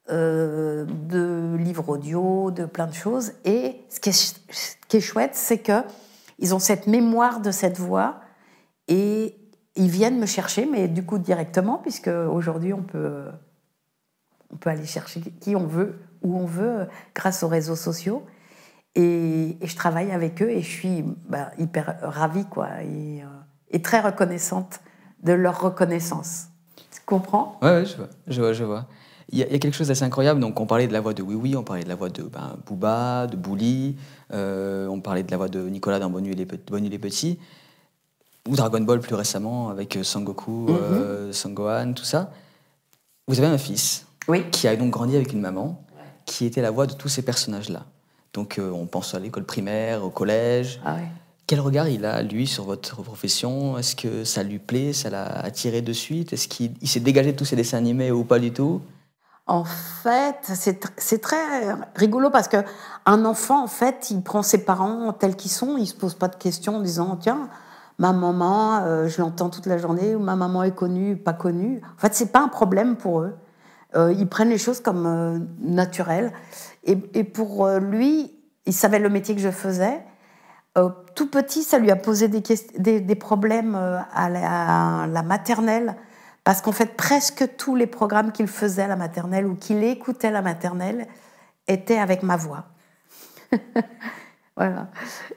euh, 0.09 0.85
de 0.85 1.55
livres 1.57 1.89
audio, 1.89 2.51
de 2.51 2.65
plein 2.65 2.87
de 2.87 2.93
choses. 2.93 3.33
Et 3.43 3.81
ce 3.89 3.99
qui 3.99 4.97
est, 4.97 5.01
chouette, 5.01 5.35
c'est 5.35 5.57
que 5.57 5.83
ils 6.39 6.55
ont 6.55 6.59
cette 6.59 6.87
mémoire 6.87 7.41
de 7.41 7.51
cette 7.51 7.77
voix 7.77 8.21
et 8.87 9.35
ils 9.75 9.89
viennent 9.89 10.19
me 10.19 10.25
chercher, 10.25 10.65
mais 10.65 10.87
du 10.87 11.03
coup 11.03 11.17
directement, 11.17 11.77
puisque 11.77 12.07
aujourd'hui 12.07 12.73
on 12.73 12.83
peut, 12.83 13.25
on 14.53 14.55
peut 14.55 14.69
aller 14.69 14.85
chercher 14.85 15.19
qui 15.19 15.55
on 15.55 15.67
veut, 15.67 15.99
où 16.21 16.37
on 16.37 16.45
veut, 16.45 16.81
euh, 16.81 16.85
grâce 17.13 17.43
aux 17.43 17.49
réseaux 17.49 17.75
sociaux. 17.75 18.25
Et, 18.95 19.57
je 19.61 19.75
travaille 19.75 20.11
avec 20.11 20.41
eux 20.41 20.49
et 20.49 20.61
je 20.61 20.69
suis 20.69 21.03
bah, 21.27 21.51
hyper 21.57 21.97
ravie, 22.01 22.45
quoi, 22.45 22.81
et, 22.81 23.21
euh, 23.21 23.25
et 23.71 23.81
très 23.81 23.99
reconnaissante 23.99 24.79
de 25.21 25.33
leur 25.33 25.59
reconnaissance. 25.61 26.47
Tu 26.91 27.01
comprends? 27.05 27.59
Ouais, 27.61 27.69
ouais, 27.69 27.85
je 27.85 27.97
vois, 27.97 28.09
je 28.27 28.41
vois, 28.41 28.53
je 28.53 28.63
vois. 28.63 28.87
Il 29.29 29.39
y, 29.39 29.43
a, 29.43 29.47
il 29.47 29.51
y 29.51 29.55
a 29.55 29.59
quelque 29.59 29.75
chose 29.75 29.89
d'assez 29.89 30.03
incroyable. 30.03 30.39
Donc, 30.39 30.59
on 30.59 30.65
parlait 30.65 30.87
de 30.87 30.93
la 30.93 31.01
voix 31.01 31.13
de 31.13 31.21
Oui 31.21 31.35
Oui, 31.35 31.55
on 31.55 31.63
parlait 31.63 31.83
de 31.83 31.89
la 31.89 31.95
voix 31.95 32.09
de 32.09 32.23
ben, 32.23 32.55
Booba, 32.65 33.27
de 33.27 33.35
Bouli, 33.35 33.97
euh, 34.33 34.87
on 34.87 35.01
parlait 35.01 35.23
de 35.23 35.31
la 35.31 35.37
voix 35.37 35.49
de 35.49 35.67
Nicolas 35.67 35.99
dans 35.99 36.09
Bonne 36.09 36.23
Nuit 36.23 36.35
les, 36.35 36.45
Petits, 36.45 37.37
ou 38.47 38.55
Dragon 38.55 38.79
Ball 38.81 39.01
plus 39.01 39.15
récemment 39.15 39.69
avec 39.69 39.97
euh, 39.97 40.03
Sangoku, 40.03 40.67
euh, 40.69 41.33
Sangohan, 41.33 41.91
tout 41.93 42.05
ça. 42.05 42.31
Vous 43.27 43.37
avez 43.39 43.49
un 43.49 43.57
fils 43.57 44.05
Oui. 44.29 44.45
qui 44.49 44.67
a 44.69 44.75
donc 44.77 44.91
grandi 44.91 45.15
avec 45.17 45.33
une 45.33 45.41
maman 45.41 45.83
qui 46.25 46.45
était 46.45 46.61
la 46.61 46.71
voix 46.71 46.87
de 46.87 46.93
tous 46.93 47.09
ces 47.09 47.21
personnages-là. 47.21 47.85
Donc, 48.33 48.59
euh, 48.59 48.71
on 48.71 48.85
pense 48.85 49.13
à 49.13 49.19
l'école 49.19 49.43
primaire, 49.43 50.03
au 50.03 50.09
collège. 50.09 50.79
Ah 50.85 50.95
ouais. 50.95 51.07
Quel 51.47 51.59
regard 51.61 51.87
il 51.87 52.05
a, 52.05 52.21
lui, 52.23 52.45
sur 52.45 52.65
votre 52.65 53.01
profession? 53.01 53.77
Est-ce 53.77 53.95
que 53.95 54.23
ça 54.25 54.43
lui 54.43 54.59
plaît? 54.59 54.91
Ça 54.93 55.09
l'a 55.09 55.25
attiré 55.25 55.81
de 55.81 55.93
suite? 55.93 56.33
Est-ce 56.33 56.47
qu'il 56.47 56.73
il 56.81 56.87
s'est 56.87 56.99
dégagé 56.99 57.31
de 57.31 57.37
tous 57.37 57.45
ces 57.45 57.55
dessins 57.55 57.77
animés 57.77 58.11
ou 58.11 58.23
pas 58.25 58.39
du 58.39 58.51
tout? 58.51 58.81
En 59.47 59.63
fait, 59.63 60.35
c'est 60.43 60.83
tr- 60.83 60.91
c'est 60.97 61.21
très 61.21 61.37
rigolo 61.95 62.29
parce 62.29 62.49
que 62.49 62.57
un 63.05 63.23
enfant, 63.23 63.63
en 63.63 63.67
fait, 63.67 64.11
il 64.11 64.21
prend 64.21 64.43
ses 64.43 64.65
parents 64.65 65.13
tels 65.13 65.37
qu'ils 65.37 65.51
sont, 65.51 65.77
il 65.77 65.87
se 65.87 65.95
pose 65.95 66.15
pas 66.15 66.27
de 66.27 66.35
questions 66.35 66.77
en 66.77 66.81
disant 66.81 67.15
tiens, 67.15 67.49
ma 67.99 68.13
maman, 68.13 68.83
euh, 68.83 69.07
je 69.07 69.21
l'entends 69.21 69.49
toute 69.49 69.65
la 69.65 69.77
journée, 69.77 70.15
ou 70.15 70.19
ma 70.19 70.35
maman 70.35 70.63
est 70.63 70.75
connue, 70.75 71.15
pas 71.17 71.33
connue. 71.33 71.81
En 71.95 71.99
fait, 71.99 72.13
c'est 72.13 72.31
pas 72.31 72.41
un 72.41 72.47
problème 72.49 72.95
pour 72.95 73.21
eux. 73.21 73.35
Euh, 73.95 74.13
ils 74.17 74.27
prennent 74.27 74.49
les 74.49 74.57
choses 74.57 74.81
comme 74.81 75.05
euh, 75.05 75.39
naturelles. 75.59 76.33
Et, 76.83 77.23
pour 77.23 77.67
lui, 77.67 78.33
il 78.65 78.73
savait 78.73 78.99
le 78.99 79.09
métier 79.09 79.35
que 79.35 79.41
je 79.41 79.51
faisais. 79.51 80.01
Tout 81.15 81.27
petit, 81.27 81.63
ça 81.63 81.79
lui 81.79 81.91
a 81.91 81.95
posé 81.95 82.29
des, 82.29 83.15
problèmes 83.15 83.75
à 83.75 84.29
la 84.29 85.23
maternelle, 85.23 85.97
parce 86.47 86.61
qu'en 86.61 86.71
fait, 86.71 86.95
presque 86.95 87.57
tous 87.57 87.75
les 87.75 87.87
programmes 87.87 88.31
qu'il 88.31 88.47
faisait 88.47 88.83
à 88.83 88.87
la 88.87 88.95
maternelle 88.95 89.45
ou 89.45 89.55
qu'il 89.55 89.83
écoutait 89.83 90.29
à 90.29 90.31
la 90.31 90.41
maternelle 90.41 91.05
étaient 91.67 91.97
avec 91.97 92.23
ma 92.23 92.37
voix. 92.37 92.67
voilà. 94.55 94.87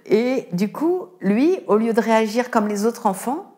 Et 0.07 0.46
du 0.53 0.70
coup, 0.70 1.07
lui, 1.20 1.59
au 1.66 1.79
lieu 1.79 1.92
de 1.94 2.01
réagir 2.01 2.49
comme 2.49 2.68
les 2.68 2.87
autres 2.87 3.07
enfants, 3.07 3.57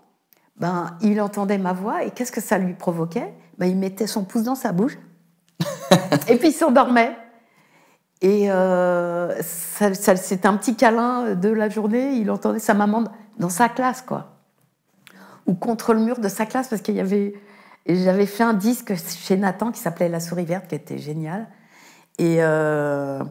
ben, 0.56 0.96
il 1.02 1.20
entendait 1.20 1.58
ma 1.58 1.74
voix 1.74 2.04
et 2.04 2.10
qu'est-ce 2.10 2.32
que 2.32 2.40
ça 2.40 2.56
lui 2.56 2.72
provoquait? 2.72 3.34
Ben, 3.58 3.66
Il 3.66 3.76
mettait 3.76 4.06
son 4.06 4.24
pouce 4.24 4.44
dans 4.44 4.54
sa 4.54 4.72
bouche 4.72 4.96
et 6.28 6.36
puis 6.36 6.48
il 6.48 6.54
s'endormait. 6.54 7.14
Et 8.22 8.50
euh, 8.50 9.30
ça, 9.42 9.92
ça- 9.92 10.16
c'était 10.16 10.48
un 10.48 10.56
petit 10.56 10.74
câlin 10.74 11.34
de 11.34 11.50
la 11.50 11.68
journée. 11.68 12.14
Il 12.14 12.30
entendait 12.30 12.60
sa 12.60 12.72
maman 12.72 13.04
dans 13.38 13.50
sa 13.50 13.68
classe, 13.68 14.00
quoi. 14.00 14.31
Ou 15.46 15.54
contre 15.54 15.94
le 15.94 16.00
mur 16.00 16.18
de 16.18 16.28
sa 16.28 16.46
classe, 16.46 16.68
parce 16.68 16.82
qu'il 16.82 16.94
y 16.94 17.00
avait. 17.00 17.34
J'avais 17.86 18.26
fait 18.26 18.44
un 18.44 18.54
disque 18.54 18.94
chez 18.94 19.36
Nathan 19.36 19.72
qui 19.72 19.80
s'appelait 19.80 20.08
La 20.08 20.20
souris 20.20 20.44
verte, 20.44 20.68
qui 20.68 20.76
était 20.76 20.98
génial. 20.98 21.48
Et, 22.18 22.36
euh, 22.38 23.24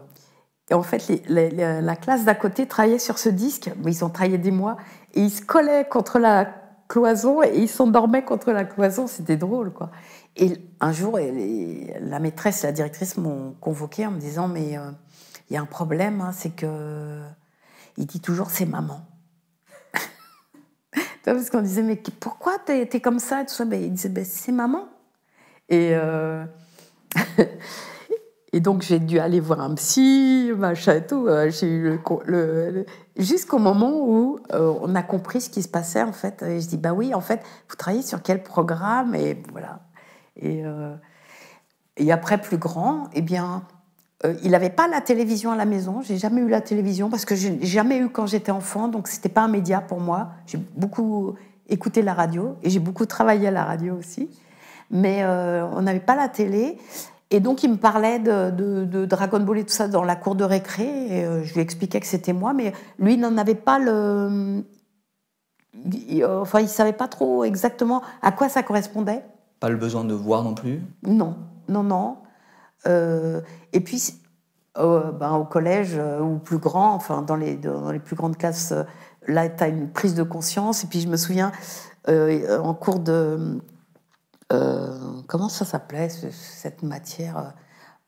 et 0.70 0.74
en 0.74 0.82
fait, 0.82 1.22
la 1.28 1.96
classe 1.96 2.24
d'à 2.24 2.34
côté 2.34 2.66
travaillait 2.66 2.98
sur 2.98 3.18
ce 3.18 3.30
disque. 3.30 3.70
Mais 3.82 3.92
ils 3.92 4.04
ont 4.04 4.10
travaillé 4.10 4.36
des 4.36 4.50
mois. 4.50 4.76
Et 5.14 5.22
ils 5.22 5.30
se 5.30 5.40
collaient 5.40 5.86
contre 5.88 6.18
la 6.18 6.48
cloison 6.92 7.42
et 7.42 7.56
ils 7.56 7.68
s'endormaient 7.68 8.24
contre 8.24 8.52
la 8.52 8.64
cloison. 8.64 9.06
C'était 9.06 9.38
drôle, 9.38 9.72
quoi. 9.72 9.90
Et 10.36 10.52
un 10.80 10.92
jour, 10.92 11.18
la 11.18 12.18
maîtresse 12.18 12.64
et 12.64 12.66
la 12.66 12.72
directrice 12.72 13.16
m'ont 13.16 13.54
convoqué 13.60 14.06
en 14.06 14.10
me 14.10 14.20
disant 14.20 14.48
Mais 14.48 14.76
euh, 14.76 14.90
il 15.48 15.54
y 15.54 15.56
a 15.56 15.62
un 15.62 15.66
problème, 15.66 16.20
hein, 16.20 16.32
c'est 16.32 16.54
que. 16.54 17.22
Il 17.98 18.06
dit 18.06 18.20
toujours 18.20 18.50
c'est 18.50 18.64
maman. 18.64 19.00
Parce 21.24 21.50
qu'on 21.50 21.62
disait 21.62 21.82
Mais 21.82 21.96
pourquoi 22.20 22.58
t'es 22.58 22.82
es 22.82 23.00
comme 23.00 23.18
ça? 23.18 23.42
Et 23.42 23.46
tout 23.46 23.52
ça 23.54 23.64
Ben, 23.64 23.82
Il 23.82 23.92
disait 23.92 24.08
Ben, 24.08 24.24
C'est 24.24 24.52
maman. 24.52 24.88
Et. 25.68 25.90
euh, 25.94 26.44
Et 28.54 28.60
donc 28.60 28.82
j'ai 28.82 28.98
dû 28.98 29.18
aller 29.18 29.40
voir 29.40 29.60
un 29.62 29.74
psy, 29.76 30.52
machin 30.56 30.96
et 30.96 31.06
tout. 31.06 31.26
Euh, 31.26 31.50
J'ai 31.50 31.68
eu 31.68 31.98
jusqu'au 33.16 33.58
moment 33.58 33.92
où 34.06 34.40
euh, 34.52 34.74
on 34.82 34.94
a 34.94 35.02
compris 35.02 35.40
ce 35.40 35.48
qui 35.50 35.62
se 35.62 35.68
passait 35.68 36.02
en 36.02 36.12
fait. 36.12 36.42
Et 36.42 36.60
je 36.60 36.68
dis 36.68 36.76
bah 36.76 36.92
oui, 36.92 37.14
en 37.14 37.22
fait, 37.22 37.40
vous 37.70 37.76
travaillez 37.76 38.02
sur 38.02 38.22
quel 38.22 38.42
programme? 38.42 39.14
Et 39.14 39.42
voilà. 39.52 39.80
Et, 40.36 40.62
et 41.96 42.12
après 42.12 42.38
plus 42.40 42.58
grand, 42.58 43.08
eh 43.14 43.22
bien, 43.22 43.62
euh, 44.24 44.34
il 44.42 44.50
n'avait 44.52 44.70
pas 44.70 44.88
la 44.88 45.00
télévision 45.00 45.50
à 45.52 45.56
la 45.56 45.64
maison. 45.64 46.00
J'ai 46.02 46.16
jamais 46.16 46.40
eu 46.40 46.48
la 46.48 46.60
télévision 46.60 47.10
parce 47.10 47.24
que 47.24 47.34
j'ai 47.34 47.58
jamais 47.64 47.98
eu 47.98 48.08
quand 48.08 48.26
j'étais 48.26 48.52
enfant, 48.52 48.88
donc 48.88 49.08
c'était 49.08 49.28
pas 49.28 49.42
un 49.42 49.48
média 49.48 49.80
pour 49.80 50.00
moi. 50.00 50.30
J'ai 50.46 50.58
beaucoup 50.76 51.34
écouté 51.68 52.02
la 52.02 52.14
radio 52.14 52.56
et 52.62 52.70
j'ai 52.70 52.80
beaucoup 52.80 53.06
travaillé 53.06 53.48
à 53.48 53.50
la 53.50 53.64
radio 53.64 53.94
aussi, 53.96 54.28
mais 54.90 55.22
euh, 55.22 55.64
on 55.72 55.82
n'avait 55.82 56.00
pas 56.00 56.16
la 56.16 56.28
télé. 56.28 56.78
Et 57.30 57.40
donc, 57.40 57.62
il 57.62 57.70
me 57.70 57.76
parlait 57.78 58.18
de, 58.18 58.50
de- 58.50 58.84
de 58.84 59.06
Dragon 59.06 59.40
Ball 59.40 59.58
et 59.58 59.64
tout 59.64 59.72
ça 59.72 59.88
dans 59.88 60.04
la 60.04 60.16
cour 60.16 60.34
de 60.34 60.44
récré. 60.44 60.84
Et 60.84 61.24
euh, 61.24 61.42
je 61.44 61.54
lui 61.54 61.60
expliquais 61.62 61.98
que 61.98 62.06
c'était 62.06 62.34
moi, 62.34 62.52
mais 62.52 62.74
lui, 62.98 63.16
n'en 63.16 63.38
avait 63.38 63.54
pas 63.54 63.78
le. 63.78 64.62
il- 66.08 66.24
enfin, 66.26 66.60
il 66.60 66.68
savait 66.68 66.92
pas 66.92 67.08
trop 67.08 67.44
exactement 67.44 68.02
à 68.20 68.32
quoi 68.32 68.48
ça 68.48 68.62
correspondait. 68.62 69.22
Pas 69.60 69.70
le 69.70 69.76
besoin 69.76 70.04
de 70.04 70.12
voir 70.14 70.42
non 70.42 70.54
plus? 70.54 70.82
Non, 71.04 71.36
non, 71.68 71.82
non. 71.82 72.16
Euh, 72.86 73.40
et 73.72 73.80
puis, 73.80 74.14
ben, 74.76 75.32
au 75.34 75.44
collège 75.44 75.92
euh, 75.96 76.20
ou 76.20 76.38
plus 76.38 76.58
grand, 76.58 76.94
enfin 76.94 77.22
dans 77.22 77.36
les, 77.36 77.56
dans 77.56 77.90
les 77.92 77.98
plus 78.00 78.16
grandes 78.16 78.36
classes, 78.36 78.72
euh, 78.72 78.82
là, 79.28 79.48
tu 79.48 79.62
as 79.62 79.68
une 79.68 79.90
prise 79.90 80.14
de 80.14 80.22
conscience. 80.22 80.84
Et 80.84 80.86
puis, 80.86 81.00
je 81.00 81.08
me 81.08 81.16
souviens, 81.16 81.52
en 82.08 82.74
cours 82.74 82.98
de. 82.98 83.60
comment 85.26 85.48
ça 85.48 85.64
s'appelait, 85.64 86.08
ce- 86.08 86.30
cette 86.30 86.82
matière 86.82 87.54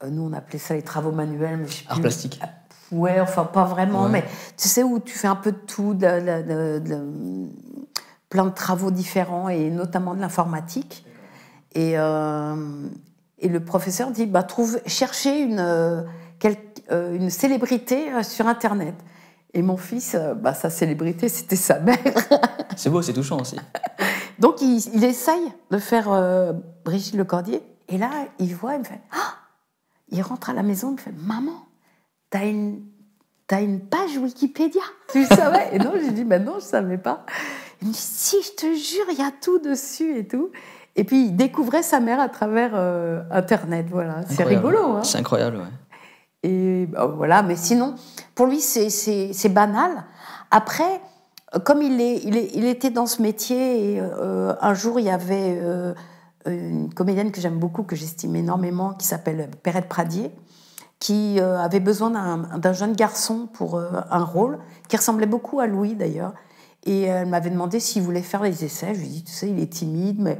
Nous, 0.06 0.22
on 0.22 0.32
appelait 0.34 0.58
ça 0.58 0.74
les 0.74 0.82
travaux 0.82 1.12
manuels. 1.12 1.58
Mais 1.58 1.66
Art 1.88 2.00
plastique. 2.00 2.40
Ouais, 2.92 3.20
enfin, 3.20 3.44
pas 3.44 3.64
vraiment, 3.64 4.04
Ouais. 4.04 4.10
mais 4.10 4.24
tu 4.56 4.68
sais, 4.68 4.82
où 4.82 4.98
tu 4.98 5.16
fais 5.16 5.28
un 5.28 5.36
peu 5.36 5.52
de 5.52 5.56
tout, 5.56 5.94
de, 5.94 6.06
de- 6.06 6.78
de- 6.78 6.88
de- 6.88 7.48
plein 8.28 8.44
de 8.44 8.50
travaux 8.50 8.90
différents, 8.90 9.48
et 9.48 9.70
notamment 9.70 10.14
de 10.14 10.20
l'informatique. 10.20 11.06
Et, 11.74 11.98
euh, 11.98 12.54
et 13.38 13.48
le 13.48 13.64
professeur 13.64 14.10
dit 14.10 14.26
bah, 14.26 14.42
trouve, 14.42 14.78
cherchez 14.86 15.40
une, 15.40 15.58
euh, 15.58 16.02
quel- 16.38 16.56
euh, 16.90 17.14
une 17.16 17.30
célébrité 17.30 18.12
euh, 18.12 18.22
sur 18.22 18.46
Internet. 18.46 18.94
Et 19.56 19.62
mon 19.62 19.76
fils, 19.76 20.16
bah, 20.36 20.52
sa 20.54 20.68
célébrité, 20.70 21.28
c'était 21.28 21.56
sa 21.56 21.78
mère. 21.78 21.98
C'est 22.76 22.90
beau, 22.90 23.02
c'est 23.02 23.12
touchant 23.12 23.40
aussi. 23.40 23.56
Donc 24.40 24.60
il, 24.60 24.80
il 24.94 25.04
essaye 25.04 25.52
de 25.70 25.78
faire 25.78 26.10
euh, 26.12 26.52
Brigitte 26.84 27.14
Lecordier. 27.14 27.62
Et 27.88 27.98
là, 27.98 28.10
il 28.40 28.52
voit, 28.56 28.74
il 28.74 28.80
me 28.80 28.84
fait 28.84 29.00
Ah 29.12 29.34
Il 30.10 30.20
rentre 30.22 30.50
à 30.50 30.54
la 30.54 30.64
maison, 30.64 30.88
il 30.90 30.92
me 30.94 30.98
fait 30.98 31.12
Maman, 31.12 31.66
t'as 32.30 32.46
une, 32.46 32.82
t'as 33.46 33.62
une 33.62 33.78
page 33.80 34.16
Wikipédia 34.16 34.82
Tu 35.12 35.24
savais? 35.24 35.68
Et 35.72 35.78
non, 35.78 35.92
j'ai 36.00 36.10
dit 36.10 36.24
Ben 36.24 36.42
non, 36.44 36.54
je 36.58 36.64
savais 36.64 36.98
pas. 36.98 37.24
Il 37.80 37.88
me 37.88 37.92
dit 37.92 37.98
Si, 38.00 38.42
je 38.42 38.50
te 38.56 38.74
jure, 38.74 39.04
il 39.12 39.18
y 39.18 39.22
a 39.22 39.30
tout 39.40 39.60
dessus 39.60 40.18
et 40.18 40.26
tout. 40.26 40.50
Et 40.96 41.04
puis 41.04 41.26
il 41.26 41.36
découvrait 41.36 41.82
sa 41.82 42.00
mère 42.00 42.20
à 42.20 42.28
travers 42.28 42.70
euh, 42.74 43.22
Internet. 43.30 43.86
Voilà, 43.90 44.20
c'est 44.28 44.44
rigolo. 44.44 44.78
Hein 44.96 45.02
C'est 45.02 45.18
incroyable, 45.18 45.56
ouais. 45.56 45.62
et 46.50 46.86
bah, 46.86 47.06
voilà, 47.06 47.42
mais 47.42 47.56
sinon, 47.56 47.94
pour 48.34 48.46
lui, 48.46 48.60
c'est- 48.60 49.48
banal. 49.48 50.04
Après, 50.50 51.00
comme 51.64 51.82
il, 51.82 52.00
est, 52.00 52.20
il, 52.24 52.36
est- 52.36 52.50
il 52.54 52.64
était 52.64 52.90
dans 52.90 53.06
ce 53.06 53.22
métier, 53.22 53.94
et 53.94 54.00
euh, 54.00 54.54
un 54.60 54.74
jour, 54.74 55.00
il 55.00 55.06
y 55.06 55.10
avait 55.10 55.58
euh, 55.60 55.94
une 56.46 56.92
comédienne 56.94 57.32
que 57.32 57.40
j'aime 57.40 57.58
beaucoup, 57.58 57.82
que 57.82 57.96
j'estime 57.96 58.36
énormément, 58.36 58.92
qui 58.94 59.06
s'appelle 59.06 59.50
Perrette 59.62 59.88
Pradier, 59.88 60.30
qui 61.00 61.38
avait 61.40 61.80
besoin 61.80 62.10
d'un 62.56 62.72
jeune 62.72 62.94
garçon 62.94 63.46
pour 63.52 63.78
un 63.78 64.24
rôle, 64.24 64.58
qui 64.88 64.96
ressemblait 64.96 65.26
beaucoup 65.26 65.60
à 65.60 65.66
Louis 65.66 65.96
d'ailleurs. 65.96 66.32
Et 66.86 67.02
elle 67.02 67.26
m'avait 67.28 67.50
demandé 67.50 67.78
s'il 67.80 68.02
voulait 68.02 68.22
faire 68.22 68.42
les 68.42 68.64
essais. 68.64 68.94
Je 68.94 69.00
lui 69.00 69.06
ai 69.06 69.10
dit, 69.10 69.24
tu 69.24 69.32
sais, 69.32 69.50
il 69.50 69.58
est 69.60 69.70
timide, 69.70 70.18
mais 70.20 70.38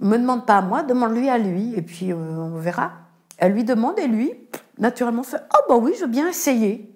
me 0.00 0.16
demande 0.18 0.46
pas 0.46 0.58
à 0.58 0.62
moi, 0.62 0.82
demande-lui 0.82 1.28
à 1.28 1.38
lui, 1.38 1.74
et 1.74 1.82
puis 1.82 2.12
euh, 2.12 2.16
on 2.16 2.56
verra. 2.58 2.92
Elle 3.38 3.52
lui 3.52 3.64
demande, 3.64 3.98
et 3.98 4.06
lui, 4.08 4.32
naturellement, 4.78 5.22
fait 5.22 5.38
Oh, 5.54 5.62
bah 5.68 5.76
oui, 5.76 5.92
je 5.96 6.02
veux 6.04 6.10
bien 6.10 6.28
essayer. 6.28 6.86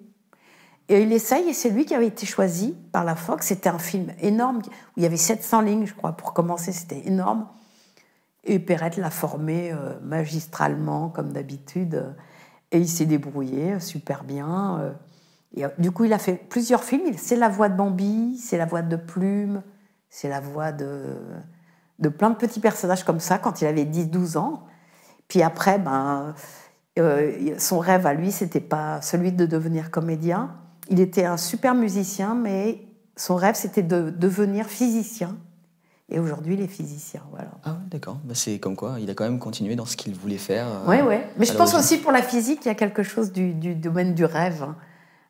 Et 0.87 1.01
il 1.01 1.11
essaye, 1.11 1.49
et 1.49 1.53
c'est 1.53 1.69
lui 1.71 1.85
qui 1.85 1.95
avait 1.95 2.07
été 2.07 2.25
choisi 2.27 2.75
par 2.91 3.03
la 3.03 3.15
Fox. 3.15 3.47
C'était 3.47 3.69
un 3.69 3.79
film 3.79 4.07
énorme, 4.21 4.57
où 4.59 4.61
il 4.97 5.03
y 5.03 5.05
avait 5.07 5.17
700 5.17 5.61
lignes, 5.61 5.85
je 5.87 5.93
crois, 5.95 6.11
pour 6.13 6.33
commencer, 6.33 6.71
c'était 6.71 7.01
énorme. 7.07 7.47
Et 8.43 8.59
Perrette 8.59 8.97
l'a 8.97 9.09
formé 9.09 9.71
euh, 9.71 9.99
magistralement, 10.03 11.09
comme 11.09 11.31
d'habitude, 11.33 12.15
et 12.71 12.77
il 12.79 12.87
s'est 12.87 13.05
débrouillé 13.07 13.73
euh, 13.73 13.79
super 13.79 14.23
bien. 14.23 14.93
Et, 15.57 15.63
du 15.79 15.89
coup, 15.91 16.03
il 16.05 16.13
a 16.13 16.19
fait 16.19 16.35
plusieurs 16.35 16.83
films. 16.83 17.03
Il- 17.07 17.17
C'est 17.17 17.35
la 17.37 17.49
voix 17.49 17.69
de 17.69 17.75
Bambi, 17.75 18.37
c'est 18.37 18.57
la 18.57 18.65
voix 18.67 18.83
de 18.83 18.95
Plume, 18.95 19.63
c'est 20.09 20.29
la 20.29 20.39
voix 20.41 20.71
de, 20.71 21.15
de 21.99 22.09
plein 22.09 22.29
de 22.29 22.35
petits 22.35 22.59
personnages 22.59 23.03
comme 23.03 23.19
ça 23.19 23.37
quand 23.37 23.61
il 23.61 23.67
avait 23.67 23.85
10-12 23.85 24.37
ans. 24.37 24.63
Puis 25.27 25.41
après, 25.41 25.79
ben, 25.79 26.33
euh, 26.99 27.55
son 27.57 27.79
rêve 27.79 28.05
à 28.05 28.13
lui, 28.13 28.31
c'était 28.31 28.59
pas 28.59 29.01
celui 29.01 29.31
de 29.31 29.45
devenir 29.45 29.91
comédien. 29.91 30.51
Il 30.89 30.99
était 30.99 31.25
un 31.25 31.37
super 31.37 31.73
musicien, 31.73 32.35
mais 32.35 32.81
son 33.15 33.35
rêve, 33.35 33.55
c'était 33.55 33.81
de 33.83 34.09
devenir 34.11 34.67
physicien. 34.67 35.35
Et 36.09 36.19
aujourd'hui, 36.19 36.53
il 36.53 36.61
est 36.61 36.67
physicien. 36.67 37.21
Voilà. 37.31 37.49
Ah 37.63 37.71
ouais, 37.71 37.77
d'accord. 37.89 38.19
Bah, 38.23 38.35
c'est 38.35 38.59
comme 38.59 38.75
quoi, 38.75 38.97
il 38.99 39.09
a 39.09 39.15
quand 39.15 39.23
même 39.23 39.39
continué 39.39 39.75
dans 39.75 39.85
ce 39.87 39.97
qu'il 39.97 40.13
voulait 40.13 40.37
faire. 40.37 40.67
euh, 40.67 40.83
Oui, 40.87 40.97
oui. 41.07 41.15
Mais 41.37 41.45
je 41.45 41.53
pense 41.53 41.73
aussi 41.73 41.97
pour 41.97 42.11
la 42.11 42.21
physique, 42.21 42.59
il 42.65 42.67
y 42.67 42.71
a 42.71 42.75
quelque 42.75 43.01
chose 43.01 43.31
du, 43.31 43.53
du 43.55 43.73
domaine 43.73 44.13
du 44.13 44.23
rêve. 44.25 44.61
hein. 44.61 44.75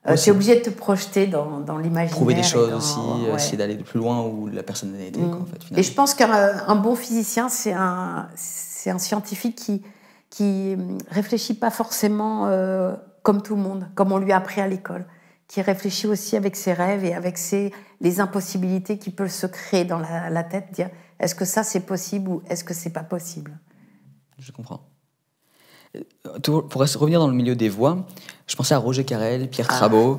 Euh, 0.07 0.15
tu 0.15 0.29
es 0.29 0.31
obligé 0.31 0.55
de 0.55 0.61
te 0.61 0.69
projeter 0.69 1.25
dans, 1.27 1.59
dans 1.61 1.77
l'imaginaire. 1.77 2.15
Prouver 2.15 2.35
des 2.35 2.43
choses 2.43 2.69
dans- 2.69 2.77
aussi, 2.77 2.99
ouais. 2.99 3.31
euh, 3.31 3.35
essayer 3.35 3.57
d'aller 3.57 3.75
plus 3.77 3.99
loin 3.99 4.21
où 4.23 4.47
la 4.47 4.61
personne 4.63 4.93
a 4.95 5.03
été, 5.03 5.19
quoi, 5.19 5.39
en 5.41 5.45
fait, 5.45 5.77
Et 5.79 5.81
je 5.83 5.91
pense 5.93 6.13
qu'un 6.13 6.31
un 6.31 6.75
bon 6.75 6.95
physicien, 6.95 7.49
c'est 7.49 7.73
un, 7.73 8.27
c'est 8.35 8.89
un 8.91 8.99
scientifique 8.99 9.55
qui 9.55 9.81
qui 10.31 10.75
réfléchit 11.09 11.53
pas 11.53 11.69
forcément 11.69 12.47
euh, 12.47 12.93
comme 13.23 13.41
tout 13.41 13.55
le 13.55 13.61
monde, 13.61 13.87
comme 13.95 14.11
on 14.11 14.17
lui 14.17 14.31
a 14.33 14.37
appris 14.37 14.59
à 14.59 14.67
l'école, 14.67 15.05
qui 15.47 15.61
réfléchit 15.61 16.07
aussi 16.07 16.35
avec 16.35 16.57
ses 16.57 16.73
rêves 16.73 17.05
et 17.05 17.13
avec 17.13 17.37
ses, 17.37 17.71
les 18.01 18.19
impossibilités 18.19 18.97
qui 18.97 19.11
peuvent 19.11 19.31
se 19.31 19.47
créer 19.47 19.85
dans 19.85 19.99
la, 19.99 20.29
la 20.29 20.43
tête, 20.43 20.73
dire 20.73 20.89
est-ce 21.19 21.35
que 21.35 21.45
ça 21.45 21.63
c'est 21.63 21.79
possible 21.79 22.29
ou 22.29 22.41
est-ce 22.49 22.63
que 22.65 22.73
c'est 22.73 22.89
pas 22.89 23.03
possible? 23.03 23.57
Je 24.37 24.51
comprends. 24.51 24.81
Pour 26.43 26.81
revenir 26.81 27.19
dans 27.19 27.27
le 27.27 27.33
milieu 27.33 27.55
des 27.55 27.69
voix, 27.69 28.05
je 28.47 28.55
pensais 28.55 28.73
à 28.73 28.77
Roger 28.77 29.03
Carrel, 29.05 29.49
Pierre 29.49 29.67
Ah, 29.69 29.87
ouais. 29.87 30.17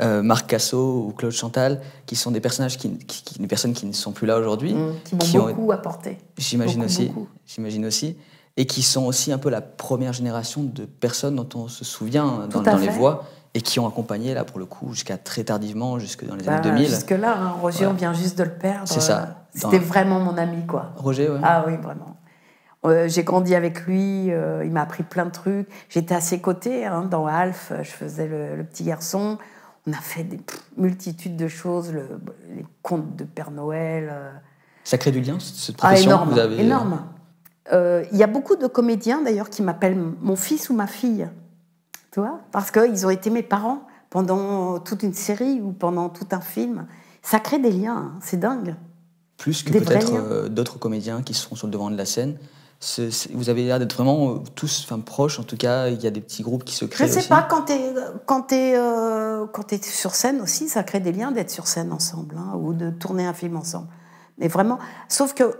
euh, 0.00 0.22
Marc 0.22 0.46
Cassot 0.48 1.06
ou 1.08 1.12
Claude 1.12 1.32
Chantal, 1.32 1.80
qui 2.06 2.16
sont 2.16 2.30
des 2.30 2.40
personnages 2.40 2.76
qui, 2.78 2.90
qui- 2.98 3.22
qui- 3.22 3.38
des 3.38 3.46
personnes 3.46 3.72
qui 3.72 3.86
ne 3.86 3.92
sont 3.92 4.12
plus 4.12 4.26
là 4.26 4.38
aujourd'hui. 4.38 4.72
Hum, 4.74 4.94
qui 5.04 5.36
m'ont 5.36 5.44
ont- 5.44 5.46
beaucoup 5.48 5.72
apporté. 5.72 6.18
J'imagine 6.38 6.84
aussi. 6.84 7.10
J'imagine 7.46 7.86
aussi. 7.86 8.16
Et 8.56 8.66
qui 8.66 8.82
sont 8.82 9.04
aussi 9.06 9.32
un 9.32 9.38
peu 9.38 9.48
la 9.48 9.62
première 9.62 10.12
génération 10.12 10.62
de 10.62 10.84
personnes 10.84 11.36
dont 11.36 11.48
on 11.54 11.68
se 11.68 11.84
souvient 11.86 12.46
dans, 12.50 12.76
les 12.76 12.88
voix 12.88 13.24
et 13.54 13.60
qui 13.62 13.80
ont 13.80 13.86
accompagné, 13.88 14.34
là, 14.34 14.44
pour 14.44 14.58
le 14.58 14.66
coup, 14.66 14.92
jusqu'à 14.92 15.16
très 15.16 15.44
tardivement, 15.44 15.98
jusque 15.98 16.26
dans 16.26 16.34
les 16.36 16.44
Bah, 16.44 16.54
années 16.56 16.70
2000. 16.70 16.88
Jusque-là, 16.88 17.34
hein, 17.38 17.54
Roger, 17.62 17.86
Ouais. 17.86 17.92
on 17.92 17.94
vient 17.94 18.12
juste 18.12 18.36
de 18.38 18.44
le 18.44 18.50
perdre. 18.52 18.86
C'est 18.88 19.00
ça. 19.00 19.18
Euh, 19.18 19.26
C'était 19.54 19.78
Dans- 19.78 19.84
vraiment 19.86 20.20
mon 20.20 20.36
ami, 20.38 20.66
quoi. 20.66 20.92
Roger, 20.96 21.28
ouais. 21.28 21.38
Ah 21.42 21.64
oui, 21.66 21.76
vraiment. 21.76 22.16
Euh, 22.84 23.08
j'ai 23.08 23.22
grandi 23.22 23.54
avec 23.54 23.82
lui, 23.86 24.32
euh, 24.32 24.64
il 24.64 24.72
m'a 24.72 24.82
appris 24.82 25.04
plein 25.04 25.24
de 25.26 25.30
trucs. 25.30 25.68
J'étais 25.88 26.14
à 26.14 26.20
ses 26.20 26.40
côtés, 26.40 26.84
hein, 26.84 27.02
dans 27.02 27.26
Alf, 27.26 27.70
euh, 27.70 27.82
je 27.84 27.90
faisais 27.90 28.26
le, 28.26 28.56
le 28.56 28.64
petit 28.64 28.82
garçon. 28.82 29.38
On 29.86 29.92
a 29.92 29.96
fait 30.00 30.24
des 30.24 30.40
multitudes 30.76 31.36
de 31.36 31.46
choses, 31.48 31.92
le- 31.92 32.08
les 32.56 32.64
contes 32.82 33.14
de 33.16 33.24
Père 33.24 33.50
Noël. 33.52 34.08
euh. 34.12 34.30
Ça 34.84 34.98
crée 34.98 35.12
du 35.12 35.20
lien, 35.20 35.38
cette 35.38 35.76
Ah, 35.78 35.88
profession 35.88 36.10
énorme, 36.10 36.28
que 36.28 36.34
vous 36.34 36.40
avez 36.40 36.60
énorme. 36.60 37.04
Il 37.72 38.18
y 38.18 38.22
a 38.24 38.26
beaucoup 38.26 38.56
de 38.56 38.66
comédiens, 38.66 39.22
d'ailleurs, 39.22 39.48
qui 39.48 39.62
m'appellent 39.62 39.96
mon 40.20 40.34
fils 40.36 40.68
ou 40.68 40.74
ma 40.74 40.86
fille. 40.88 41.28
tu 42.10 42.20
vois, 42.20 42.40
parce 42.50 42.70
qu'ils 42.72 43.06
ont 43.06 43.10
été 43.10 43.30
mes 43.30 43.42
parents 43.44 43.86
pendant 44.10 44.78
toute 44.80 45.02
une 45.04 45.14
série 45.14 45.60
ou 45.62 45.72
pendant 45.72 46.08
tout 46.10 46.26
un 46.32 46.40
film. 46.40 46.86
Ça 47.22 47.38
crée 47.40 47.58
des 47.60 47.70
liens, 47.70 47.96
hein, 47.96 48.18
c'est 48.20 48.38
dingue. 48.38 48.74
Plus 49.38 49.62
que 49.62 49.72
peut-être 49.72 50.48
d'autres 50.48 50.78
comédiens 50.78 51.22
qui 51.22 51.32
seront 51.32 51.54
sur 51.56 51.66
le 51.68 51.72
devant 51.72 51.90
de 51.90 51.96
la 51.96 52.04
scène. 52.04 52.36
Vous 53.32 53.48
avez 53.48 53.64
l'air 53.64 53.78
d'être 53.78 53.94
vraiment 53.96 54.30
euh, 54.30 54.38
tous 54.54 54.82
enfin, 54.84 54.98
proches, 55.00 55.38
en 55.38 55.44
tout 55.44 55.56
cas, 55.56 55.88
il 55.88 56.02
y 56.02 56.06
a 56.06 56.10
des 56.10 56.20
petits 56.20 56.42
groupes 56.42 56.64
qui 56.64 56.74
se 56.74 56.84
Je 56.84 56.90
créent. 56.90 57.08
sais 57.08 57.18
aussi. 57.18 57.28
pas, 57.28 57.42
quand 57.42 57.62
tu 57.66 57.72
es, 57.72 57.94
quand 58.26 58.42
t'es, 58.42 58.74
euh, 58.76 59.46
quand 59.52 59.62
t'es 59.62 59.80
sur 59.82 60.14
scène 60.14 60.40
aussi, 60.40 60.68
ça 60.68 60.82
crée 60.82 61.00
des 61.00 61.12
liens 61.12 61.30
d'être 61.30 61.50
sur 61.50 61.66
scène 61.68 61.92
ensemble 61.92 62.36
hein, 62.36 62.56
ou 62.58 62.72
de 62.74 62.90
tourner 62.90 63.24
un 63.26 63.34
film 63.34 63.56
ensemble. 63.56 63.86
Mais 64.38 64.48
vraiment, 64.48 64.78
sauf 65.08 65.32
que 65.34 65.54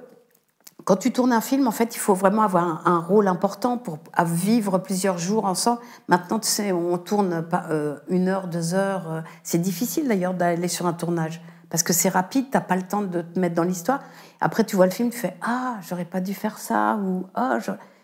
quand 0.85 0.97
tu 0.97 1.13
tournes 1.13 1.33
un 1.33 1.41
film, 1.41 1.69
en 1.69 1.71
fait, 1.71 1.95
il 1.95 1.99
faut 2.01 2.15
vraiment 2.15 2.43
avoir 2.43 2.65
un, 2.65 2.83
un 2.93 2.99
rôle 2.99 3.29
important 3.29 3.79
pour 3.79 3.99
à 4.13 4.25
vivre 4.25 4.79
plusieurs 4.79 5.17
jours 5.19 5.45
ensemble. 5.45 5.81
Maintenant, 6.09 6.41
tu 6.41 6.49
sais, 6.49 6.73
on 6.73 6.99
tourne 6.99 7.43
pas, 7.43 7.67
euh, 7.71 7.99
une 8.09 8.27
heure, 8.27 8.49
deux 8.49 8.75
heures. 8.75 9.09
euh, 9.13 9.21
c'est 9.45 9.59
difficile 9.61 10.09
d'ailleurs 10.09 10.35
d'aller 10.35 10.67
sur 10.67 10.87
un 10.87 10.93
tournage 10.93 11.41
parce 11.71 11.85
que 11.85 11.93
c'est 11.93 12.09
rapide, 12.11 12.47
t'as 12.51 12.61
pas 12.61 12.77
le 12.77 12.83
temps 12.83 13.01
de 13.03 13.23
te 13.23 13.39
mettre 13.39 13.55
dans 13.55 13.63
l'histoire. 13.63 14.01
Après, 14.43 14.65
tu 14.65 14.75
vois 14.75 14.87
le 14.87 14.93
film, 14.93 15.11
tu 15.11 15.19
fais 15.19 15.37
ah, 15.41 15.79
j'aurais 15.89 16.05
pas 16.05 16.21
dû 16.21 16.35
faire 16.35 16.59
ça 16.59 16.97
ou 16.97 17.27
ah, 17.35 17.59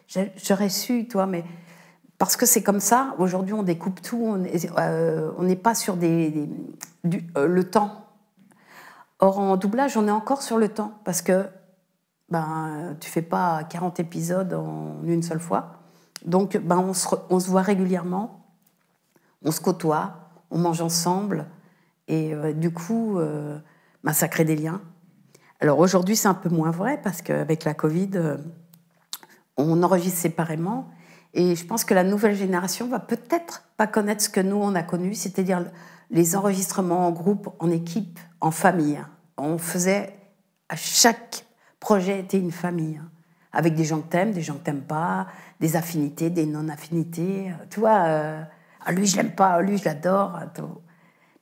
j'ai- 0.07 0.33
j'aurais 0.37 0.68
su, 0.68 1.09
toi, 1.09 1.27
mais 1.27 1.44
parce 2.16 2.37
que 2.37 2.46
c'est 2.46 2.62
comme 2.62 2.79
ça. 2.79 3.16
Aujourd'hui, 3.18 3.55
on 3.55 3.64
découpe 3.64 4.01
tout. 4.01 4.22
On 4.22 4.44
euh, 4.79 5.42
n'est 5.42 5.57
pas 5.57 5.74
sur 5.74 5.96
des, 5.96 6.48
du- 7.03 7.27
euh, 7.37 7.48
le 7.48 7.68
temps. 7.68 8.05
Or, 9.18 9.40
en 9.40 9.57
doublage, 9.57 9.96
on 9.96 10.07
est 10.07 10.12
encore 10.12 10.42
sur 10.42 10.59
le 10.59 10.68
temps 10.68 10.92
parce 11.05 11.22
que 11.22 11.44
ben, 12.29 12.96
tu 13.01 13.11
fais 13.11 13.22
pas 13.22 13.64
40 13.64 13.98
épisodes 13.98 14.55
en 14.55 15.03
une 15.05 15.24
seule 15.24 15.40
fois. 15.40 15.72
Donc, 16.24 16.57
ben, 16.57 16.79
on, 16.79 16.92
se, 16.94 17.51
voit 17.51 17.62
régulièrement, 17.62 18.44
on 19.44 19.51
se 19.51 19.61
côtoie, 19.61 20.31
on 20.53 20.59
mange 20.59 20.81
ensemble. 20.83 21.46
Et 22.07 22.33
euh, 22.33 22.53
du 22.53 22.72
coup, 22.72 23.18
ben, 24.05 24.12
ça 24.12 24.29
crée 24.29 24.44
des 24.44 24.55
liens. 24.55 24.81
Alors 25.60 25.80
aujourd'hui, 25.80 26.14
c'est 26.14 26.28
un 26.28 26.34
peu 26.34 26.48
moins 26.48 26.70
vrai 26.70 27.00
parce 27.02 27.20
qu'avec 27.20 27.64
la 27.64 27.74
Covid, 27.74 28.10
euh, 28.14 28.36
on 29.56 29.82
enregistre 29.82 30.20
séparément. 30.20 30.88
Et 31.34 31.56
je 31.56 31.64
pense 31.66 31.84
que 31.84 31.94
la 31.94 32.04
nouvelle 32.04 32.36
génération 32.36 32.88
va 32.88 33.00
peut-être 33.00 33.64
pas 33.76 33.86
connaître 33.86 34.22
ce 34.22 34.28
que 34.28 34.40
nous, 34.40 34.56
on 34.56 34.74
a 34.74 34.82
connu, 34.82 35.14
c'est-à-dire 35.14 35.64
les 36.10 36.36
enregistrements 36.36 37.06
en 37.06 37.10
groupe, 37.10 37.54
en 37.58 37.70
équipe, 37.70 38.18
en 38.40 38.50
famille. 38.50 39.00
On 39.36 39.58
faisait, 39.58 40.14
à 40.68 40.76
chaque 40.76 41.44
projet 41.80 42.20
était 42.20 42.38
une 42.38 42.52
famille, 42.52 43.00
avec 43.52 43.74
des 43.74 43.84
gens 43.84 44.00
que 44.00 44.08
t'aimes, 44.08 44.32
des 44.32 44.42
gens 44.42 44.54
que 44.54 44.64
t'aimes 44.64 44.82
pas, 44.82 45.26
des 45.60 45.76
affinités, 45.76 46.30
des 46.30 46.46
non-affinités. 46.46 47.52
Tu 47.68 47.80
vois, 47.80 48.04
euh, 48.06 48.42
ah, 48.86 48.92
lui, 48.92 49.06
je 49.06 49.16
l'aime 49.16 49.34
pas, 49.34 49.60
lui, 49.60 49.76
je 49.76 49.84
l'adore. 49.84 50.38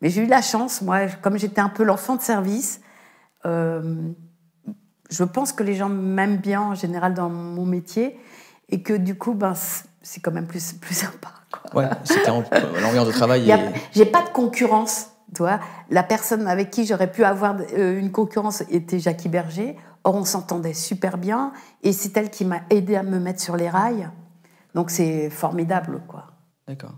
Mais 0.01 0.09
j'ai 0.09 0.23
eu 0.23 0.27
la 0.27 0.43
chance, 0.43 0.83
moi, 0.83 1.07
comme 1.23 1.39
j'étais 1.39 1.61
un 1.61 1.69
peu 1.69 1.85
l'enfant 1.85 2.17
de 2.17 2.23
service, 2.23 2.81
je 3.45 5.25
pense 5.25 5.53
que 5.53 5.63
les 5.63 5.75
gens 5.75 5.89
m'aiment 5.89 6.39
bien 6.39 6.61
en 6.61 6.75
général 6.75 7.15
dans 7.15 7.29
mon 7.29 7.65
métier 7.67 8.19
et 8.69 8.83
que 8.83 8.93
du 8.95 9.17
coup, 9.17 9.35
ben, 9.35 9.55
c'est 10.03 10.21
quand 10.21 10.33
même 10.33 10.47
plus, 10.47 10.73
plus 10.75 10.95
sympa. 10.95 11.29
quoi. 11.71 11.83
Ouais, 11.83 11.91
c'était 12.05 12.31
en- 12.31 12.45
l'ambiance 12.83 13.07
de 13.07 13.13
travail. 13.13 13.49
Est- 13.51 13.73
J'ai 13.93 14.07
pas 14.07 14.23
de 14.25 14.31
concurrence. 14.31 15.09
Tu 15.35 15.43
vois. 15.43 15.59
La 15.91 16.03
personne 16.05 16.47
avec 16.47 16.71
qui 16.71 16.87
j'aurais 16.87 17.11
pu 17.11 17.25
avoir 17.25 17.57
euh, 17.77 17.99
une 17.99 18.13
concurrence 18.13 18.63
était 18.71 18.99
Jackie 19.01 19.29
Berger. 19.29 19.77
Or, 20.05 20.15
on 20.15 20.25
s'entendait 20.25 20.73
super 20.75 21.19
bien 21.19 21.53
et 21.83 21.93
c'est 21.93 22.17
elle 22.17 22.31
qui 22.31 22.45
m'a 22.45 22.61
aidé 22.71 22.95
à 22.95 23.03
me 23.03 23.19
mettre 23.19 23.41
sur 23.41 23.57
les 23.57 23.69
rails. 23.69 24.09
Donc, 24.75 24.91
c'est 24.91 25.31
formidable, 25.31 26.01
quoi. 26.07 26.29
D'accord. 26.69 26.95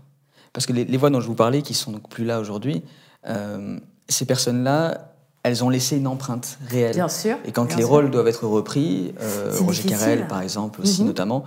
Parce 0.53 0.67
que 0.67 0.73
les, 0.73 0.85
les 0.85 0.97
voix 0.97 1.09
dont 1.09 1.19
je 1.21 1.27
vous 1.27 1.33
parlais, 1.35 1.63
qui 1.63 1.73
sont 1.73 1.91
donc 1.91 2.07
plus 2.09 2.23
là 2.23 2.39
aujourd'hui, 2.39 2.83
euh, 3.27 3.79
ces 4.07 4.25
personnes-là, 4.25 5.08
elles 5.43 5.63
ont 5.63 5.69
laissé 5.69 5.97
une 5.97 6.07
empreinte 6.07 6.57
réelle. 6.69 6.93
Bien 6.95 7.07
sûr. 7.09 7.37
Et 7.45 7.51
quand 7.51 7.75
les 7.75 7.81
sûr. 7.81 7.89
rôles 7.89 8.11
doivent 8.11 8.27
être 8.27 8.45
repris, 8.45 9.13
euh, 9.21 9.53
Roger. 9.59 9.83
Carrel 9.83 10.27
par 10.27 10.41
exemple 10.41 10.81
aussi 10.81 11.01
Mhm. 11.01 11.07
notamment, 11.07 11.43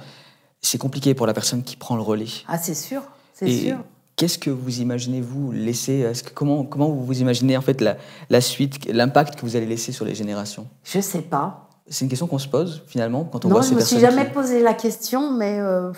c'est 0.60 0.78
compliqué 0.78 1.14
pour 1.14 1.26
la 1.26 1.34
personne 1.34 1.62
qui 1.62 1.76
prend 1.76 1.96
le 1.96 2.02
relais. 2.02 2.26
Ah, 2.48 2.58
c'est 2.58 2.74
sûr. 2.74 3.02
C'est 3.34 3.50
sûr. 3.50 3.78
qu'est-ce 4.14 4.38
que 4.38 4.50
vous 4.50 4.80
imaginez 4.80 5.20
vous 5.20 5.50
laisser 5.50 6.06
que, 6.24 6.30
comment, 6.32 6.64
comment 6.64 6.88
vous 6.90 7.04
vous 7.04 7.20
imaginez 7.20 7.56
en 7.56 7.60
fait 7.62 7.80
la, 7.80 7.96
la 8.30 8.40
suite, 8.40 8.84
l'impact 8.86 9.34
que 9.36 9.40
vous 9.40 9.56
allez 9.56 9.66
laisser 9.66 9.90
sur 9.90 10.04
les 10.04 10.14
générations? 10.14 10.68
Je 10.84 11.00
sais 11.00 11.22
pas. 11.22 11.68
C'est 11.88 12.04
une 12.04 12.08
question 12.08 12.28
qu'on 12.28 12.38
se 12.38 12.46
pose 12.46 12.84
finalement 12.86 13.24
quand 13.24 13.44
on 13.44 13.48
non, 13.48 13.54
voit 13.56 13.62
je 13.62 13.68
ces 13.70 13.74
me 13.74 13.80
suis 13.80 13.96
personnes. 13.96 14.10
jamais 14.16 14.28
qui- 14.28 14.32
posé 14.34 14.62
la 14.62 14.74
question, 14.74 15.32
mais 15.32 15.58
euh, 15.58 15.90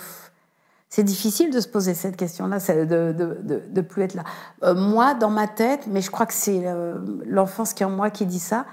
c'est 0.89 1.03
difficile 1.03 1.51
de 1.51 1.59
se 1.59 1.67
poser 1.67 1.93
cette 1.93 2.15
question-là, 2.15 2.59
de, 2.59 3.11
de, 3.11 3.37
de, 3.43 3.63
de 3.69 3.81
plus 3.81 4.03
être 4.03 4.13
là. 4.13 4.23
Euh, 4.63 4.73
moi, 4.75 5.13
dans 5.13 5.29
ma 5.29 5.47
tête, 5.47 5.87
mais 5.87 6.01
je 6.01 6.09
crois 6.11 6.25
que 6.25 6.33
c'est 6.33 6.61
euh, 6.65 6.95
l'enfance 7.25 7.73
qui 7.73 7.83
est 7.83 7.85
en 7.85 7.89
moi 7.89 8.09
qui 8.09 8.25
dit 8.25 8.39
ça. 8.39 8.65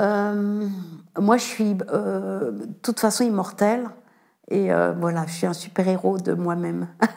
euh, 0.00 0.66
moi, 1.18 1.36
je 1.36 1.44
suis 1.44 1.74
de 1.74 2.68
toute 2.82 2.98
façon 3.00 3.24
immortelle. 3.24 3.88
Et 4.48 4.70
voilà, 5.00 5.24
je 5.26 5.32
suis 5.32 5.46
un 5.46 5.52
super-héros 5.52 6.18
de 6.18 6.32
moi-même. 6.32 6.86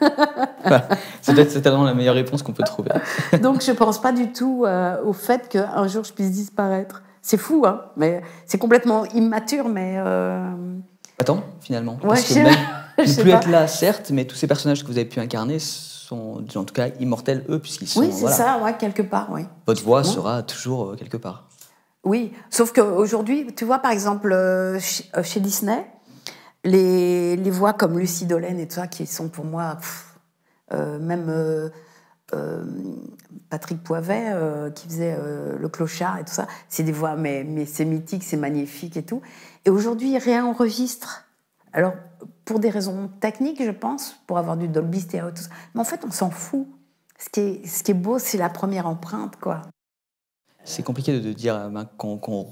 C'est 1.22 1.32
peut-être 1.32 1.52
certainement 1.52 1.84
la 1.84 1.94
meilleure 1.94 2.16
réponse 2.16 2.42
qu'on 2.42 2.52
peut 2.52 2.64
trouver. 2.64 2.90
Donc, 3.40 3.62
je 3.62 3.70
pense 3.70 4.00
pas 4.00 4.10
du 4.10 4.32
tout 4.32 4.66
au 5.04 5.12
fait 5.12 5.48
qu'un 5.48 5.86
jour 5.86 6.02
je 6.02 6.12
puisse 6.12 6.32
disparaître. 6.32 7.02
C'est 7.22 7.36
fou, 7.36 7.64
hein, 7.66 7.82
mais 7.96 8.22
c'est 8.46 8.58
complètement 8.58 9.04
immature, 9.06 9.68
mais. 9.68 9.96
Attends, 11.20 11.44
finalement. 11.60 11.94
Ouais, 12.02 12.08
Parce 12.08 12.24
que 12.28 12.34
même 12.34 12.54
ne 12.98 13.04
plus 13.22 13.30
pas. 13.30 13.36
être 13.38 13.48
là, 13.48 13.66
certes, 13.66 14.10
mais 14.10 14.24
tous 14.24 14.36
ces 14.36 14.46
personnages 14.46 14.82
que 14.82 14.88
vous 14.88 14.98
avez 14.98 15.04
pu 15.08 15.20
incarner 15.20 15.58
sont 15.58 16.42
en 16.56 16.64
tout 16.64 16.74
cas 16.74 16.88
immortels 16.98 17.44
eux, 17.48 17.58
puisqu'ils 17.58 17.86
sont. 17.88 18.00
Oui, 18.00 18.08
c'est 18.12 18.20
voilà. 18.22 18.36
ça, 18.36 18.58
ouais, 18.62 18.76
quelque 18.76 19.02
part, 19.02 19.28
oui. 19.30 19.42
Votre 19.66 19.84
voix 19.84 20.02
sera 20.02 20.42
toujours 20.42 20.90
euh, 20.90 20.96
quelque 20.96 21.16
part. 21.16 21.44
Oui, 22.02 22.32
sauf 22.48 22.72
qu'aujourd'hui, 22.72 23.46
tu 23.54 23.64
vois, 23.64 23.78
par 23.78 23.90
exemple, 23.90 24.32
euh, 24.32 24.78
chez, 24.80 25.04
euh, 25.16 25.22
chez 25.22 25.38
Disney, 25.40 25.86
les, 26.64 27.36
les 27.36 27.50
voix 27.50 27.72
comme 27.74 27.98
Lucie 27.98 28.26
Dolène 28.26 28.58
et 28.58 28.66
tout 28.66 28.76
ça, 28.76 28.86
qui 28.86 29.06
sont 29.06 29.28
pour 29.28 29.44
moi, 29.44 29.76
pff, 29.76 30.06
euh, 30.72 30.98
même 30.98 31.26
euh, 31.28 31.68
euh, 32.34 32.64
Patrick 33.50 33.82
Poivet, 33.82 34.32
qui 34.74 34.86
faisait 34.86 35.18
Le 35.58 35.68
Clochard 35.68 36.18
et 36.18 36.24
tout 36.24 36.32
ça, 36.32 36.46
c'est 36.68 36.84
des 36.84 36.92
voix, 36.92 37.16
mais, 37.16 37.44
mais 37.44 37.66
c'est 37.66 37.84
mythique, 37.84 38.22
c'est 38.22 38.36
magnifique 38.36 38.96
et 38.96 39.02
tout. 39.02 39.20
Et 39.64 39.70
aujourd'hui, 39.70 40.12
ils 40.12 40.18
réenregistrent. 40.18 41.24
Alors, 41.72 41.94
pour 42.44 42.58
des 42.58 42.70
raisons 42.70 43.08
techniques, 43.20 43.62
je 43.62 43.70
pense, 43.70 44.16
pour 44.26 44.38
avoir 44.38 44.56
du 44.56 44.68
Dolby 44.68 45.00
Stereo, 45.00 45.30
tout 45.30 45.42
ça. 45.42 45.50
Mais 45.74 45.80
en 45.80 45.84
fait, 45.84 46.04
on 46.06 46.10
s'en 46.10 46.30
fout. 46.30 46.66
Ce 47.18 47.28
qui 47.28 47.40
est, 47.40 47.66
ce 47.66 47.82
qui 47.82 47.90
est 47.90 47.94
beau, 47.94 48.18
c'est 48.18 48.38
la 48.38 48.48
première 48.48 48.86
empreinte, 48.86 49.36
quoi. 49.36 49.62
C'est 50.64 50.82
compliqué 50.82 51.12
de, 51.12 51.20
de 51.20 51.32
dire 51.32 51.54
euh, 51.54 51.68
ben, 51.68 51.86
qu'on 51.96 52.18
qu'on 52.18 52.48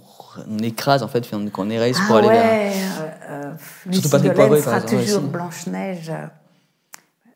on 0.46 0.58
écrase, 0.58 1.02
en 1.02 1.08
fait, 1.08 1.28
qu'on 1.52 1.70
érase 1.70 1.96
Ah 2.00 2.06
pour 2.06 2.16
aller 2.16 2.28
vers. 2.28 2.44
ouais, 2.44 2.72
euh, 3.00 3.10
euh, 3.30 3.54
Lucie 3.86 4.08
Patrick 4.08 4.32
Dolène 4.32 4.48
Poivet, 4.48 4.62
par 4.62 4.64
sera 4.64 4.76
exemple, 4.78 5.02
toujours 5.02 5.22
aussi. 5.22 5.30
Blanche-Neige. 5.32 6.12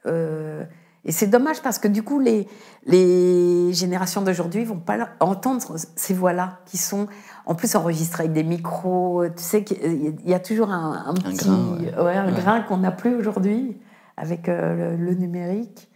Euh, 0.07 0.65
et 1.05 1.13
c'est 1.13 1.27
dommage 1.27 1.61
parce 1.63 1.79
que 1.79 1.89
du 1.89 2.03
coup, 2.03 2.21
les, 2.21 2.47
les 2.87 3.73
générations 3.73 4.23
d'aujourd'hui 4.23 4.65
vont 4.65 4.79
pas 4.79 5.09
entendre 5.21 5.75
ces 5.97 6.15
voix-là 6.15 6.61
qui 6.67 6.79
sont 6.79 7.09
en 7.47 7.55
plus 7.57 7.75
enregistrées 7.75 8.25
avec 8.25 8.33
des 8.35 8.45
micros. 8.45 9.25
Tu 9.37 9.43
sais 9.43 9.65
qu'il 9.65 10.15
y 10.25 10.33
a 10.35 10.39
toujours 10.41 10.71
un, 10.71 11.05
un 11.09 11.15
petit 11.15 11.37
grain, 11.37 11.77
ouais. 11.79 12.03
ouais, 12.03 12.17
un 12.17 12.27
Ouais. 12.27 12.41
grain 12.41 12.61
qu'on 12.63 12.77
n'a 12.79 12.93
plus 12.93 13.15
aujourd'hui 13.17 13.77
avec 14.17 14.49
euh, 14.49 14.97
le, 14.97 15.05
le 15.05 15.15
numérique. 15.15 15.89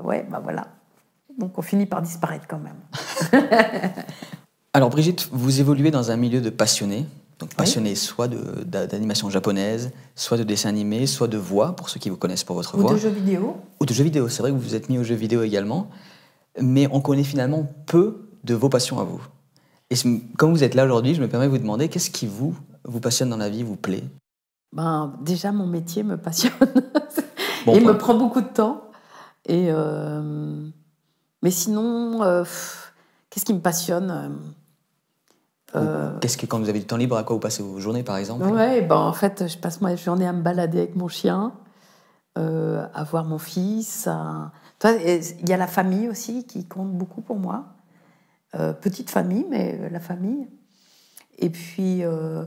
Ouais, 0.00 0.24
bah 0.30 0.40
voilà. 0.42 0.68
Donc 1.38 1.58
on 1.58 1.62
finit 1.62 1.86
par 1.86 2.02
disparaître 2.02 2.46
quand 2.48 2.58
même. 2.60 2.78
Alors, 4.72 4.90
Brigitte, 4.90 5.28
vous 5.32 5.60
évoluez 5.60 5.90
dans 5.90 6.10
un 6.10 6.16
milieu 6.16 6.40
de 6.40 6.50
passionnés. 6.50 7.06
Donc, 7.38 7.54
passionnés 7.54 7.94
soit 7.94 8.28
d'animation 8.28 9.30
japonaise, 9.30 9.92
soit 10.16 10.36
de 10.36 10.42
dessin 10.42 10.68
animé, 10.68 11.06
soit 11.06 11.28
de 11.28 11.38
voix, 11.38 11.76
pour 11.76 11.88
ceux 11.88 12.00
qui 12.00 12.10
vous 12.10 12.16
connaissent 12.16 12.42
pour 12.42 12.56
votre 12.56 12.76
Ou 12.76 12.80
voix. 12.80 12.92
de 12.92 12.98
jeux 12.98 13.10
vidéo. 13.10 13.56
Ou 13.80 13.86
de 13.86 13.94
jeux 13.94 14.04
vidéo. 14.04 14.28
C'est 14.28 14.42
vrai 14.42 14.50
que 14.50 14.56
vous 14.56 14.62
vous 14.62 14.74
êtes 14.74 14.88
mis 14.88 14.98
aux 14.98 15.04
jeux 15.04 15.14
vidéo 15.14 15.42
également. 15.42 15.88
Mais 16.60 16.88
on 16.90 17.00
connaît 17.00 17.22
finalement 17.22 17.70
peu 17.86 18.28
de 18.42 18.54
vos 18.54 18.68
passions 18.68 18.98
à 18.98 19.04
vous. 19.04 19.20
Et 19.90 19.94
comme 20.36 20.50
vous 20.50 20.64
êtes 20.64 20.74
là 20.74 20.84
aujourd'hui, 20.84 21.14
je 21.14 21.22
me 21.22 21.28
permets 21.28 21.46
de 21.46 21.50
vous 21.50 21.58
demander 21.58 21.88
qu'est-ce 21.88 22.10
qui 22.10 22.26
vous, 22.26 22.56
vous 22.84 23.00
passionne 23.00 23.30
dans 23.30 23.36
la 23.36 23.48
vie, 23.48 23.62
vous 23.62 23.76
plaît? 23.76 24.04
Ben, 24.72 25.14
déjà, 25.22 25.52
mon 25.52 25.66
métier 25.66 26.02
me 26.02 26.16
passionne. 26.16 26.52
Bon 27.66 27.74
et 27.74 27.80
point. 27.80 27.92
me 27.92 27.98
prend 27.98 28.14
beaucoup 28.14 28.40
de 28.40 28.46
temps. 28.46 28.82
Et 29.44 29.66
euh, 29.70 30.68
mais 31.42 31.50
sinon, 31.50 32.22
euh, 32.22 32.44
qu'est-ce 33.30 33.44
qui 33.44 33.52
me 33.52 33.60
passionne? 33.60 34.38
Qu'est-ce 36.20 36.36
que 36.36 36.46
quand 36.46 36.58
vous 36.58 36.68
avez 36.68 36.78
du 36.80 36.86
temps 36.86 36.96
libre, 36.96 37.16
à 37.16 37.22
quoi 37.24 37.34
vous 37.36 37.40
passez 37.40 37.62
vos 37.62 37.78
journées 37.78 38.02
par 38.02 38.16
exemple? 38.16 38.44
Ouais, 38.44 38.80
ben, 38.82 38.96
en 38.96 39.12
fait, 39.12 39.46
je 39.48 39.58
passe 39.58 39.80
ma 39.80 39.94
journée 39.96 40.26
à 40.26 40.32
me 40.32 40.42
balader 40.42 40.78
avec 40.78 40.96
mon 40.96 41.08
chien, 41.08 41.52
euh, 42.38 42.86
à 42.94 43.04
voir 43.04 43.24
mon 43.24 43.38
fils. 43.38 44.06
à- 44.06 44.50
Il 44.84 45.48
y 45.48 45.52
a 45.52 45.56
la 45.56 45.66
famille 45.66 46.08
aussi 46.08 46.46
qui 46.46 46.66
compte 46.66 46.92
beaucoup 46.92 47.20
pour 47.20 47.36
moi. 47.38 47.64
Euh, 48.54 48.72
petite 48.72 49.10
famille, 49.10 49.44
mais 49.50 49.90
la 49.90 50.00
famille. 50.00 50.48
Et 51.38 51.50
puis, 51.50 52.02
euh, 52.04 52.44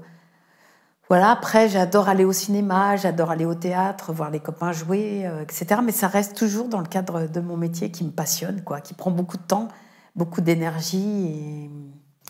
voilà, 1.09 1.29
après, 1.31 1.67
j'adore 1.69 2.07
aller 2.09 2.23
au 2.25 2.31
cinéma, 2.31 2.95
j'adore 2.95 3.31
aller 3.31 3.45
au 3.45 3.53
théâtre, 3.53 4.13
voir 4.13 4.31
les 4.31 4.39
copains 4.39 4.71
jouer, 4.71 5.27
euh, 5.27 5.43
etc. 5.43 5.81
Mais 5.83 5.91
ça 5.91 6.07
reste 6.07 6.35
toujours 6.37 6.69
dans 6.69 6.79
le 6.79 6.87
cadre 6.87 7.27
de 7.27 7.39
mon 7.41 7.57
métier 7.57 7.91
qui 7.91 8.03
me 8.05 8.11
passionne, 8.11 8.63
quoi, 8.63 8.79
qui 8.81 8.93
prend 8.93 9.11
beaucoup 9.11 9.37
de 9.37 9.43
temps, 9.43 9.67
beaucoup 10.15 10.41
d'énergie. 10.41 11.25
Et... 11.27 11.69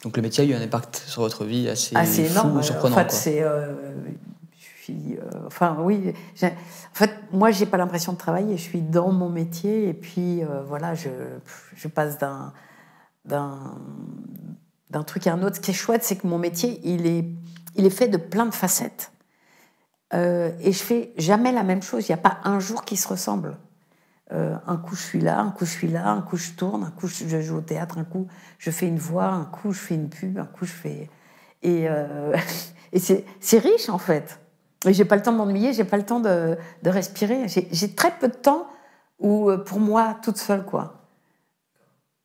Donc 0.03 0.17
le 0.17 0.23
métier 0.23 0.43
a 0.43 0.47
eu 0.47 0.53
un 0.53 0.61
impact 0.61 0.95
sur 0.95 1.21
votre 1.21 1.45
vie 1.45 1.69
assez, 1.69 1.95
assez 1.95 2.25
fou, 2.25 2.31
énorme. 2.31 2.63
surprenant. 2.63 2.95
En 2.95 2.99
fait, 2.99 3.11
c'est, 3.11 3.43
euh, 3.43 3.73
euh, 4.89 5.17
enfin 5.45 5.77
oui. 5.79 6.13
En 6.43 6.49
fait, 6.93 7.11
moi, 7.31 7.51
j'ai 7.51 7.65
pas 7.65 7.77
l'impression 7.77 8.13
de 8.13 8.17
travailler. 8.17 8.57
Je 8.57 8.63
suis 8.63 8.81
dans 8.81 9.11
mon 9.11 9.29
métier 9.29 9.89
et 9.89 9.93
puis 9.93 10.41
voilà, 10.67 10.95
je, 10.95 11.09
je 11.75 11.87
passe 11.87 12.17
d'un 12.17 12.53
d'un 13.25 13.77
d'un 14.89 15.03
truc 15.03 15.27
à 15.27 15.33
un 15.33 15.43
autre. 15.43 15.57
Ce 15.57 15.61
qui 15.61 15.71
est 15.71 15.75
chouette, 15.75 16.03
c'est 16.03 16.17
que 16.17 16.27
mon 16.27 16.37
métier, 16.39 16.81
il 16.83 17.05
est 17.05 17.25
il 17.75 17.85
est 17.85 17.91
fait 17.91 18.07
de 18.07 18.17
plein 18.17 18.45
de 18.45 18.53
facettes. 18.53 19.11
Euh, 20.13 20.51
et 20.61 20.71
je 20.71 20.83
fais 20.83 21.13
jamais 21.17 21.51
la 21.51 21.63
même 21.63 21.81
chose. 21.81 22.07
Il 22.07 22.11
n'y 22.11 22.19
a 22.19 22.21
pas 22.21 22.39
un 22.43 22.59
jour 22.59 22.83
qui 22.83 22.97
se 22.97 23.07
ressemble. 23.07 23.57
Euh, 24.33 24.55
un 24.65 24.77
coup 24.77 24.95
je 24.95 25.01
suis 25.01 25.19
là, 25.19 25.39
un 25.39 25.51
coup 25.51 25.65
je 25.65 25.71
suis 25.71 25.87
là, 25.89 26.09
un 26.09 26.21
coup 26.21 26.37
je 26.37 26.51
tourne, 26.51 26.83
un 26.85 26.91
coup 26.91 27.07
je 27.07 27.41
joue 27.41 27.57
au 27.57 27.61
théâtre, 27.61 27.97
un 27.97 28.05
coup 28.05 28.27
je 28.59 28.71
fais 28.71 28.87
une 28.87 28.97
voix, 28.97 29.25
un 29.25 29.43
coup 29.43 29.73
je 29.73 29.79
fais 29.79 29.95
une 29.95 30.09
pub, 30.09 30.37
un 30.37 30.45
coup 30.45 30.65
je 30.65 30.71
fais. 30.71 31.09
Et, 31.63 31.89
euh, 31.89 32.33
et 32.93 32.99
c'est 32.99 33.59
riche 33.59 33.89
en 33.89 33.97
fait. 33.97 34.39
Et 34.85 34.93
j'ai 34.93 35.05
pas 35.05 35.17
le 35.17 35.21
temps 35.21 35.33
de 35.33 35.37
m'ennuyer, 35.37 35.73
j'ai 35.73 35.83
pas 35.83 35.97
le 35.97 36.05
temps 36.05 36.21
de, 36.21 36.57
de 36.81 36.89
respirer. 36.89 37.47
J'ai 37.47 37.93
très 37.93 38.11
peu 38.11 38.29
de 38.29 38.33
temps 38.33 38.67
où, 39.19 39.51
pour 39.65 39.79
moi 39.79 40.17
toute 40.23 40.37
seule 40.37 40.65
quoi. 40.65 41.01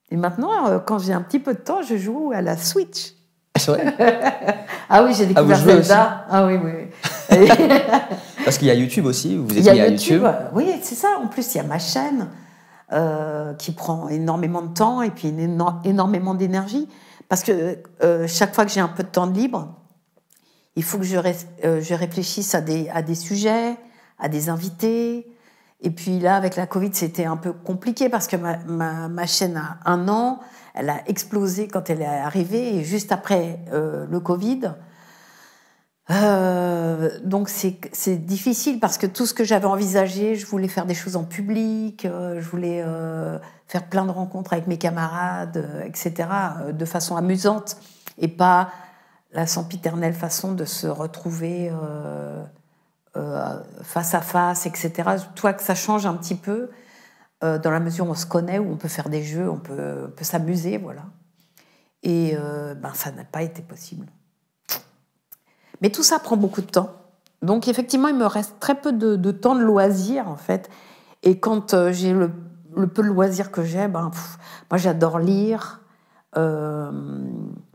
Et 0.09 0.15
maintenant, 0.15 0.79
quand 0.79 0.99
j'ai 0.99 1.13
un 1.13 1.21
petit 1.21 1.39
peu 1.39 1.53
de 1.53 1.59
temps, 1.59 1.81
je 1.81 1.97
joue 1.97 2.31
à 2.33 2.41
la 2.41 2.55
Switch. 2.55 3.13
C'est 3.57 3.71
vrai 3.71 4.65
Ah 4.89 5.03
oui, 5.03 5.13
j'ai 5.13 5.25
ah, 5.25 5.27
découvert 5.27 5.57
Zelda. 5.57 6.25
Ah 6.29 6.45
oui, 6.45 6.55
oui. 6.55 6.71
Parce 8.43 8.57
qu'il 8.57 8.67
y 8.67 8.71
a 8.71 8.73
YouTube 8.73 9.05
aussi, 9.05 9.35
vous 9.35 9.57
êtes 9.57 9.73
mis 9.73 9.79
à 9.81 9.89
YouTube. 9.89 10.23
Oui, 10.53 10.65
c'est 10.81 10.95
ça. 10.95 11.19
En 11.21 11.27
plus, 11.27 11.53
il 11.53 11.57
y 11.57 11.61
a 11.61 11.63
ma 11.63 11.79
chaîne 11.79 12.27
euh, 12.93 13.53
qui 13.55 13.71
prend 13.71 14.07
énormément 14.09 14.61
de 14.61 14.73
temps 14.73 15.01
et 15.01 15.11
puis 15.11 15.33
énormément 15.83 16.33
d'énergie. 16.33 16.87
Parce 17.29 17.43
que 17.43 17.79
euh, 18.03 18.25
chaque 18.27 18.55
fois 18.55 18.65
que 18.65 18.71
j'ai 18.71 18.79
un 18.79 18.87
peu 18.87 19.03
de 19.03 19.09
temps 19.09 19.27
de 19.27 19.37
libre, 19.37 19.75
il 20.75 20.83
faut 20.83 20.97
que 20.97 21.03
je, 21.03 21.17
euh, 21.17 21.81
je 21.81 21.93
réfléchisse 21.93 22.55
à 22.55 22.61
des, 22.61 22.87
à 22.89 23.01
des 23.01 23.15
sujets, 23.15 23.75
à 24.19 24.29
des 24.29 24.49
invités. 24.49 25.27
Et 25.81 25.91
puis 25.91 26.19
là, 26.19 26.37
avec 26.37 26.55
la 26.55 26.67
Covid, 26.67 26.91
c'était 26.93 27.25
un 27.25 27.37
peu 27.37 27.51
compliqué 27.51 28.09
parce 28.09 28.27
que 28.27 28.37
ma, 28.37 28.57
ma, 28.65 29.09
ma 29.09 29.25
chaîne 29.27 29.57
a 29.57 29.77
un 29.85 30.07
an 30.07 30.39
elle 30.77 30.89
a 30.89 31.01
explosé 31.07 31.67
quand 31.67 31.89
elle 31.89 32.01
est 32.01 32.05
arrivée 32.05 32.75
et 32.75 32.83
juste 32.83 33.11
après 33.11 33.59
euh, 33.73 34.05
le 34.09 34.19
Covid. 34.19 34.73
Euh, 36.09 37.19
donc 37.23 37.49
c'est 37.49 38.15
difficile 38.25 38.79
parce 38.79 38.97
que 38.97 39.05
tout 39.05 39.25
ce 39.25 39.33
que 39.33 39.43
j'avais 39.43 39.65
envisagé, 39.65 40.35
je 40.35 40.45
voulais 40.45 40.69
faire 40.69 40.85
des 40.85 40.93
choses 40.93 41.17
en 41.17 41.25
public, 41.25 42.05
euh, 42.05 42.39
je 42.39 42.49
voulais 42.49 42.83
faire 43.67 43.87
plein 43.89 44.05
de 44.05 44.11
rencontres 44.11 44.53
avec 44.53 44.67
mes 44.67 44.77
camarades, 44.77 45.83
etc., 45.85 46.29
de 46.71 46.85
façon 46.85 47.17
amusante 47.17 47.77
et 48.17 48.29
pas 48.29 48.69
la 49.33 49.45
sempiternelle 49.45 50.13
façon 50.13 50.53
de 50.53 50.65
se 50.65 50.87
retrouver 50.87 51.71
face 53.81 54.13
à 54.13 54.21
face, 54.21 54.65
etc. 54.65 54.91
Toi 55.35 55.53
que 55.53 55.63
ça 55.63 55.75
change 55.75 56.05
un 56.05 56.13
petit 56.13 56.35
peu. 56.35 56.69
Euh, 57.43 57.59
dans 57.59 57.69
la 57.69 57.79
mesure 57.79 58.07
où 58.07 58.09
on 58.09 58.15
se 58.15 58.25
connaît, 58.25 58.57
où 58.57 58.71
on 58.71 58.77
peut 58.77 58.87
faire 58.87 59.09
des 59.09 59.21
jeux, 59.21 59.47
on 59.47 59.59
peut, 59.59 60.11
peut 60.15 60.23
s'amuser, 60.23 60.79
voilà. 60.79 61.03
Et 62.01 62.35
euh, 62.35 62.73
ben, 62.73 62.93
ça 62.95 63.11
n'a 63.11 63.25
pas 63.25 63.43
été 63.43 63.61
possible. 63.61 64.07
Mais 65.81 65.89
tout 65.89 66.03
ça 66.03 66.19
prend 66.19 66.37
beaucoup 66.37 66.61
de 66.61 66.67
temps. 66.67 66.89
Donc 67.41 67.67
effectivement, 67.67 68.07
il 68.07 68.15
me 68.15 68.25
reste 68.25 68.55
très 68.59 68.75
peu 68.75 68.91
de, 68.91 69.31
temps 69.31 69.55
de 69.55 69.61
loisirs, 69.61 70.27
en 70.27 70.37
fait. 70.37 70.69
Et 71.23 71.39
quand 71.39 71.73
euh, 71.73 71.91
j'ai 71.91 72.13
le, 72.13 72.29
peu 72.87 73.03
de 73.03 73.07
loisirs 73.07 73.51
que 73.51 73.63
j'ai, 73.63 73.87
ben, 73.87 74.11
moi 74.69 74.77
j'adore 74.77 75.19
lire. 75.19 75.81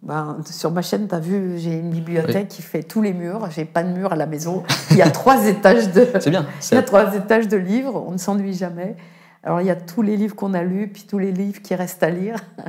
Ben, 0.02 0.38
sur 0.44 0.72
ma 0.72 0.82
chaîne, 0.82 1.06
tu 1.06 1.14
as 1.14 1.20
vu, 1.20 1.58
j'ai 1.58 1.78
une 1.78 1.90
bibliothèque 1.90 2.48
qui 2.48 2.62
fait 2.62 2.82
tous 2.82 3.02
les 3.02 3.12
murs. 3.12 3.48
J'ai 3.50 3.64
pas 3.64 3.84
de 3.84 3.90
mur 3.90 4.12
à 4.12 4.16
la 4.16 4.26
maison. 4.26 4.64
Il 4.90 4.96
y 4.96 5.02
a 5.02 5.10
trois 5.10 5.46
étages 5.46 5.92
de. 5.92 6.08
C'est 6.20 6.30
bien. 6.30 6.46
Il 6.70 6.74
y 6.74 6.78
a 6.78 6.82
trois 6.82 7.14
étages 7.14 7.48
de 7.48 7.56
livres. 7.56 8.04
On 8.06 8.12
ne 8.12 8.18
s'ennuie 8.18 8.54
jamais. 8.54 8.96
Alors 9.44 9.60
il 9.60 9.66
y 9.66 9.70
a 9.70 9.76
tous 9.76 10.02
les 10.02 10.16
livres 10.16 10.36
qu'on 10.36 10.54
a 10.54 10.62
lus, 10.62 10.88
puis 10.88 11.04
tous 11.08 11.18
les 11.18 11.32
livres 11.32 11.62
qui 11.62 11.74
restent 11.74 12.02
à 12.02 12.10
lire. 12.10 12.36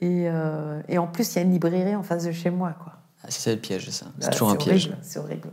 Et, 0.00 0.28
euh, 0.28 0.80
et 0.88 0.96
en 0.96 1.06
plus, 1.06 1.34
il 1.34 1.36
y 1.36 1.38
a 1.40 1.42
une 1.42 1.52
librairie 1.52 1.94
en 1.94 2.02
face 2.02 2.24
de 2.24 2.32
chez 2.32 2.48
moi. 2.48 2.74
Quoi. 2.82 2.94
Ah, 3.24 3.30
c'est 3.30 3.54
le 3.54 3.60
piège, 3.60 3.88
ça. 3.90 4.06
C'est 4.18 4.26
bah, 4.26 4.32
toujours 4.32 4.50
un 4.50 4.56
piège. 4.56 4.90
C'est 5.02 5.18
horrible. 5.18 5.50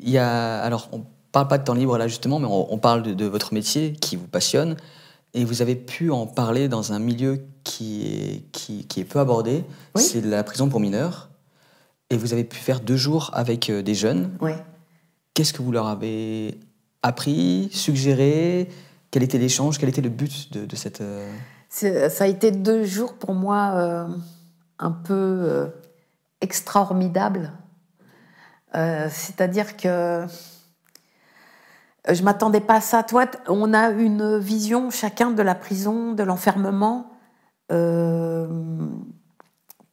Il 0.00 0.10
y 0.10 0.18
a, 0.18 0.60
alors, 0.60 0.88
on 0.92 1.04
parle 1.32 1.48
pas 1.48 1.58
de 1.58 1.64
temps 1.64 1.74
libre 1.74 1.96
là 1.98 2.08
justement, 2.08 2.38
mais 2.38 2.48
on, 2.48 2.78
parle 2.78 3.02
de, 3.02 3.24
votre 3.24 3.54
métier 3.54 3.92
qui 3.92 4.16
vous 4.16 4.26
passionne. 4.26 4.76
Et 5.34 5.44
vous 5.44 5.62
avez 5.62 5.76
pu 5.76 6.10
en 6.10 6.26
parler 6.26 6.68
dans 6.68 6.92
un 6.92 6.98
milieu 6.98 7.44
qui 7.62 8.06
est, 8.06 8.50
qui, 8.52 8.86
qui 8.86 9.00
est 9.00 9.04
peu 9.04 9.20
abordé. 9.20 9.64
C'est 9.94 10.24
la 10.24 10.42
prison 10.42 10.68
pour 10.68 10.80
mineurs. 10.80 11.28
Et 12.10 12.16
vous 12.16 12.32
avez 12.32 12.44
pu 12.44 12.56
faire 12.56 12.80
deux 12.80 12.96
jours 12.96 13.30
avec 13.34 13.68
euh, 13.68 13.82
des 13.82 13.94
jeunes. 13.94 14.30
Oui. 14.40 14.52
Qu'est-ce 15.34 15.52
que 15.52 15.60
vous 15.60 15.72
leur 15.72 15.86
avez 15.86 16.58
appris, 17.02 17.68
suggéré? 17.72 18.68
Quel 19.10 19.22
était 19.22 19.38
l'échange? 19.38 19.78
Quel 19.78 19.88
était 19.88 20.00
le 20.00 20.08
but 20.08 20.52
de, 20.52 20.76
cette... 20.76 21.00
Euh, 21.00 21.30
ça 21.70 22.24
a 22.24 22.26
été 22.26 22.50
deux 22.50 22.84
jours 22.84 23.14
pour 23.14 23.34
moi 23.34 23.72
euh, 23.74 24.06
un 24.78 24.90
peu 24.90 25.14
euh, 25.14 25.66
extraordinaires. 26.40 27.52
C'est-à-dire 28.72 29.76
que 29.76 30.26
je 32.08 32.22
m'attendais 32.22 32.60
pas 32.60 32.76
à 32.76 32.80
ça. 32.80 33.02
Toi, 33.02 33.26
on 33.48 33.74
a 33.74 33.90
une 33.90 34.38
vision 34.38 34.90
chacun 34.90 35.30
de 35.30 35.42
la 35.42 35.54
prison, 35.54 36.12
de 36.12 36.22
l'enfermement, 36.22 37.10
qu'on 37.68 38.88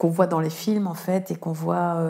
voit 0.01 0.27
dans 0.27 0.39
les 0.39 0.49
films 0.49 0.87
en 0.87 0.93
fait, 0.93 1.31
et 1.31 1.35
qu'on 1.35 1.53
voit. 1.53 2.01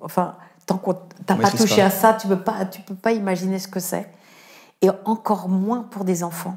enfin, 0.00 0.36
tant 0.66 0.78
qu'on 0.78 0.94
t'as 1.26 1.36
pas 1.36 1.50
touché 1.50 1.82
à 1.82 1.90
ça, 1.90 2.14
tu 2.14 2.28
peux 2.28 2.40
pas, 2.40 2.64
tu 2.64 2.80
peux 2.82 2.94
pas 2.94 3.12
imaginer 3.12 3.58
ce 3.58 3.68
que 3.68 3.80
c'est 3.80 4.10
et 4.82 4.90
encore 5.04 5.48
moins 5.48 5.82
pour 5.82 6.04
des 6.04 6.24
enfants. 6.24 6.56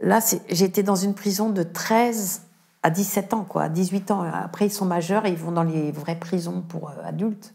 Là, 0.00 0.20
j'étais 0.48 0.82
dans 0.82 0.96
une 0.96 1.14
prison 1.14 1.50
de 1.50 1.62
13 1.62 2.42
à 2.84 2.90
17 2.90 3.34
ans, 3.34 3.44
quoi, 3.44 3.62
à 3.64 3.68
18 3.68 4.10
ans. 4.12 4.22
Après, 4.22 4.66
ils 4.66 4.72
sont 4.72 4.84
majeurs 4.84 5.24
et 5.24 5.30
ils 5.30 5.38
vont 5.38 5.52
dans 5.52 5.62
les 5.62 5.90
vraies 5.90 6.18
prisons 6.18 6.60
pour 6.60 6.90
euh, 6.90 7.02
adultes. 7.04 7.54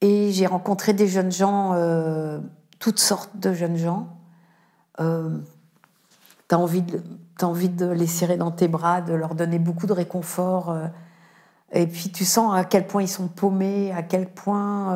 Et 0.00 0.32
j'ai 0.32 0.46
rencontré 0.46 0.94
des 0.94 1.06
jeunes 1.06 1.30
gens, 1.30 1.74
euh, 1.74 2.40
toutes 2.80 2.98
sortes 2.98 3.36
de 3.38 3.52
jeunes 3.52 3.76
gens. 3.76 4.08
Euh, 5.00 5.38
envie 6.50 6.82
de, 6.82 7.00
as 7.40 7.46
envie 7.46 7.70
de 7.70 7.86
les 7.86 8.06
serrer 8.06 8.36
dans 8.36 8.50
tes 8.50 8.68
bras, 8.68 9.00
de 9.00 9.14
leur 9.14 9.34
donner 9.34 9.58
beaucoup 9.58 9.86
de 9.86 9.92
réconfort. 9.92 10.70
Euh, 10.70 10.86
et 11.72 11.86
puis 11.86 12.10
tu 12.10 12.24
sens 12.26 12.54
à 12.54 12.64
quel 12.64 12.86
point 12.86 13.02
ils 13.02 13.08
sont 13.08 13.28
paumés, 13.28 13.92
à 13.92 14.02
quel 14.02 14.28
point 14.28 14.94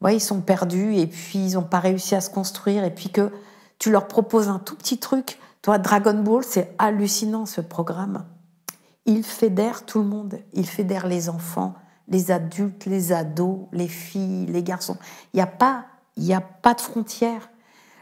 ouais, 0.00 0.14
ils 0.14 0.20
sont 0.20 0.40
perdus 0.40 0.94
et 0.94 1.08
puis 1.08 1.38
ils 1.38 1.54
n'ont 1.54 1.64
pas 1.64 1.80
réussi 1.80 2.14
à 2.14 2.20
se 2.20 2.30
construire 2.30 2.84
et 2.84 2.94
puis 2.94 3.08
que 3.08 3.32
tu 3.80 3.90
leur 3.90 4.06
proposes 4.06 4.48
un 4.48 4.60
tout 4.60 4.76
petit 4.76 4.98
truc. 4.98 5.39
Toi, 5.62 5.78
Dragon 5.78 6.22
Ball, 6.22 6.42
c'est 6.42 6.74
hallucinant 6.78 7.46
ce 7.46 7.60
programme. 7.60 8.24
Il 9.04 9.24
fédère 9.24 9.84
tout 9.84 9.98
le 9.98 10.06
monde. 10.06 10.38
Il 10.52 10.66
fédère 10.66 11.06
les 11.06 11.28
enfants, 11.28 11.74
les 12.08 12.30
adultes, 12.30 12.86
les 12.86 13.12
ados, 13.12 13.66
les 13.72 13.88
filles, 13.88 14.46
les 14.46 14.62
garçons. 14.62 14.96
Il 15.32 15.36
n'y 15.36 15.42
a 15.42 15.46
pas, 15.46 15.86
il 16.16 16.24
y 16.24 16.32
a 16.32 16.40
pas 16.40 16.74
de 16.74 16.80
frontières. 16.80 17.50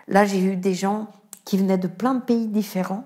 Là, 0.07 0.25
j'ai 0.25 0.43
eu 0.43 0.57
des 0.57 0.75
gens 0.75 1.09
qui 1.45 1.59
venaient 1.59 1.79
de 1.79 1.89
plein 1.89 2.15
de 2.15 2.21
pays 2.21 2.47
différents. 2.47 3.05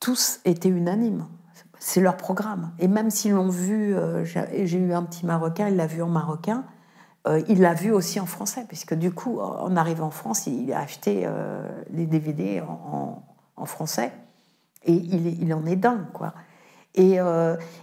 Tous 0.00 0.40
étaient 0.44 0.68
unanimes. 0.68 1.26
C'est 1.78 2.00
leur 2.00 2.16
programme. 2.16 2.72
Et 2.78 2.88
même 2.88 3.10
s'ils 3.10 3.32
l'ont 3.32 3.48
vu, 3.48 3.94
euh, 3.94 4.24
j'ai 4.24 4.78
eu 4.78 4.92
un 4.92 5.02
petit 5.02 5.24
Marocain, 5.24 5.68
il 5.68 5.76
l'a 5.76 5.86
vu 5.86 6.02
en 6.02 6.08
marocain, 6.08 6.64
euh, 7.26 7.42
il 7.48 7.60
l'a 7.60 7.74
vu 7.74 7.92
aussi 7.92 8.20
en 8.20 8.26
français, 8.26 8.64
puisque 8.68 8.94
du 8.94 9.10
coup, 9.10 9.40
en 9.40 9.76
arrivant 9.76 10.06
en 10.06 10.10
France, 10.10 10.46
il 10.46 10.72
a 10.72 10.80
acheté 10.80 11.22
euh, 11.24 11.66
les 11.90 12.06
DVD 12.06 12.62
en, 12.62 13.22
français. 13.64 14.12
Et 14.84 14.92
il, 14.92 15.52
en 15.52 15.66
est 15.66 15.74
dingue, 15.74 16.06
quoi. 16.12 16.32
Et, 16.94 17.18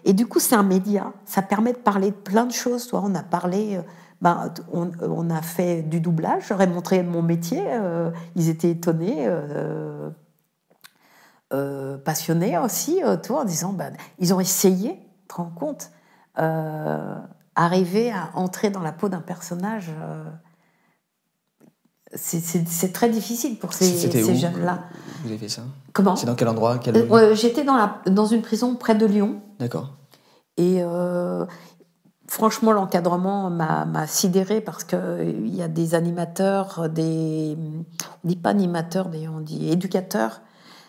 et 0.05 0.13
du 0.13 0.26
coup, 0.26 0.39
c'est 0.39 0.55
un 0.55 0.63
média. 0.63 1.11
Ça 1.26 1.41
permet 1.41 1.74
de 1.74 1.78
parler 1.78 2.11
de 2.11 2.15
plein 2.15 2.45
de 2.45 2.53
choses. 2.53 2.88
Toi, 2.88 3.01
on 3.03 3.13
a 3.15 3.24
parlé. 3.24 3.82
Ben, 4.22 4.53
on, 4.72 5.30
a 5.30 5.41
fait 5.41 5.82
du 5.82 5.99
doublage. 5.99 6.45
J'aurais 6.47 6.68
montré 6.68 7.03
mon 7.03 7.22
métier. 7.22 7.61
ils 8.36 8.47
étaient 8.47 8.70
étonnés 8.70 9.28
euh, 11.53 11.99
passionnés 11.99 12.57
aussi 12.57 13.03
autour 13.03 13.38
en 13.38 13.45
disant 13.45 13.74
ben, 13.74 13.93
ils 14.18 14.34
ont 14.34 14.39
essayé, 14.39 14.99
te 15.28 15.36
rends 15.36 15.51
compte, 15.51 15.91
euh, 16.39 17.15
arriver 17.56 18.12
à 18.12 18.32
entrer 18.36 18.70
dans 18.70 18.82
la 18.82 18.91
peau 18.91 19.10
d'un 19.10 19.22
personnage. 19.22 19.89
Euh, 19.89 20.24
c'est 22.16 22.93
très 22.93 23.10
difficile 23.10 23.58
pour 23.58 23.74
ces, 23.74 23.86
ces 23.86 24.36
jeunes-là. 24.36 24.84
Vous 25.24 25.30
avez 25.30 25.38
fait 25.39 25.49
ça? 25.49 25.64
Comment? 25.93 26.16
C'est 26.16 26.28
dans 26.28 26.36
quel 26.36 26.47
endroit? 26.47 26.80
J'étais 27.34 27.64
dans, 27.64 27.89
dans 28.06 28.26
une 28.28 28.43
prison 28.43 28.76
près 28.76 28.93
de 28.93 29.06
Lyon. 29.08 29.41
D'accord. 29.58 29.95
Et 30.58 30.84
franchement, 32.28 32.72
l'encadrement 32.72 33.49
m'a 33.49 34.08
sidéré 34.08 34.62
parce 34.62 34.84
qu'il 34.84 35.56
y 35.56 35.62
a 35.62 35.68
des 35.68 35.95
animateurs, 35.95 36.89
des. 36.89 37.58
On 38.24 38.28
dit 38.28 38.36
pas 38.36 38.49
animateurs, 38.49 39.10
on 39.34 39.39
dit 39.39 39.70
éducateurs, 39.72 40.41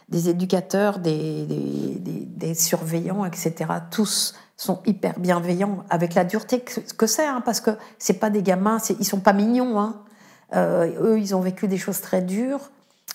des 0.09 0.29
éducateurs, 0.29 0.99
des, 0.99 1.47
des, 1.47 2.27
des, 2.27 2.55
surveillants, 2.55 3.25
etc. 3.25 3.55
Tous 3.91 4.35
sont 4.65 4.81
hyper 4.87 5.19
bienveillants 5.19 5.85
avec 5.91 6.15
la 6.15 6.25
dureté 6.25 6.61
que, 6.61 7.07
c'est, 7.07 7.27
hein, 7.27 7.43
parce 7.45 7.61
que 7.61 7.73
c'est 7.99 8.15
pas 8.15 8.31
des 8.31 8.43
gamins, 8.43 8.79
ils 8.99 9.05
sont 9.05 9.21
pas 9.21 9.33
mignons. 9.33 9.79
Hein. 9.79 9.97
Euh, 10.55 10.91
eux, 11.01 11.19
ils 11.19 11.35
ont 11.37 11.41
vécu 11.41 11.69
des 11.69 11.77
choses 11.77 12.01
très 12.01 12.23
dures, 12.23 12.71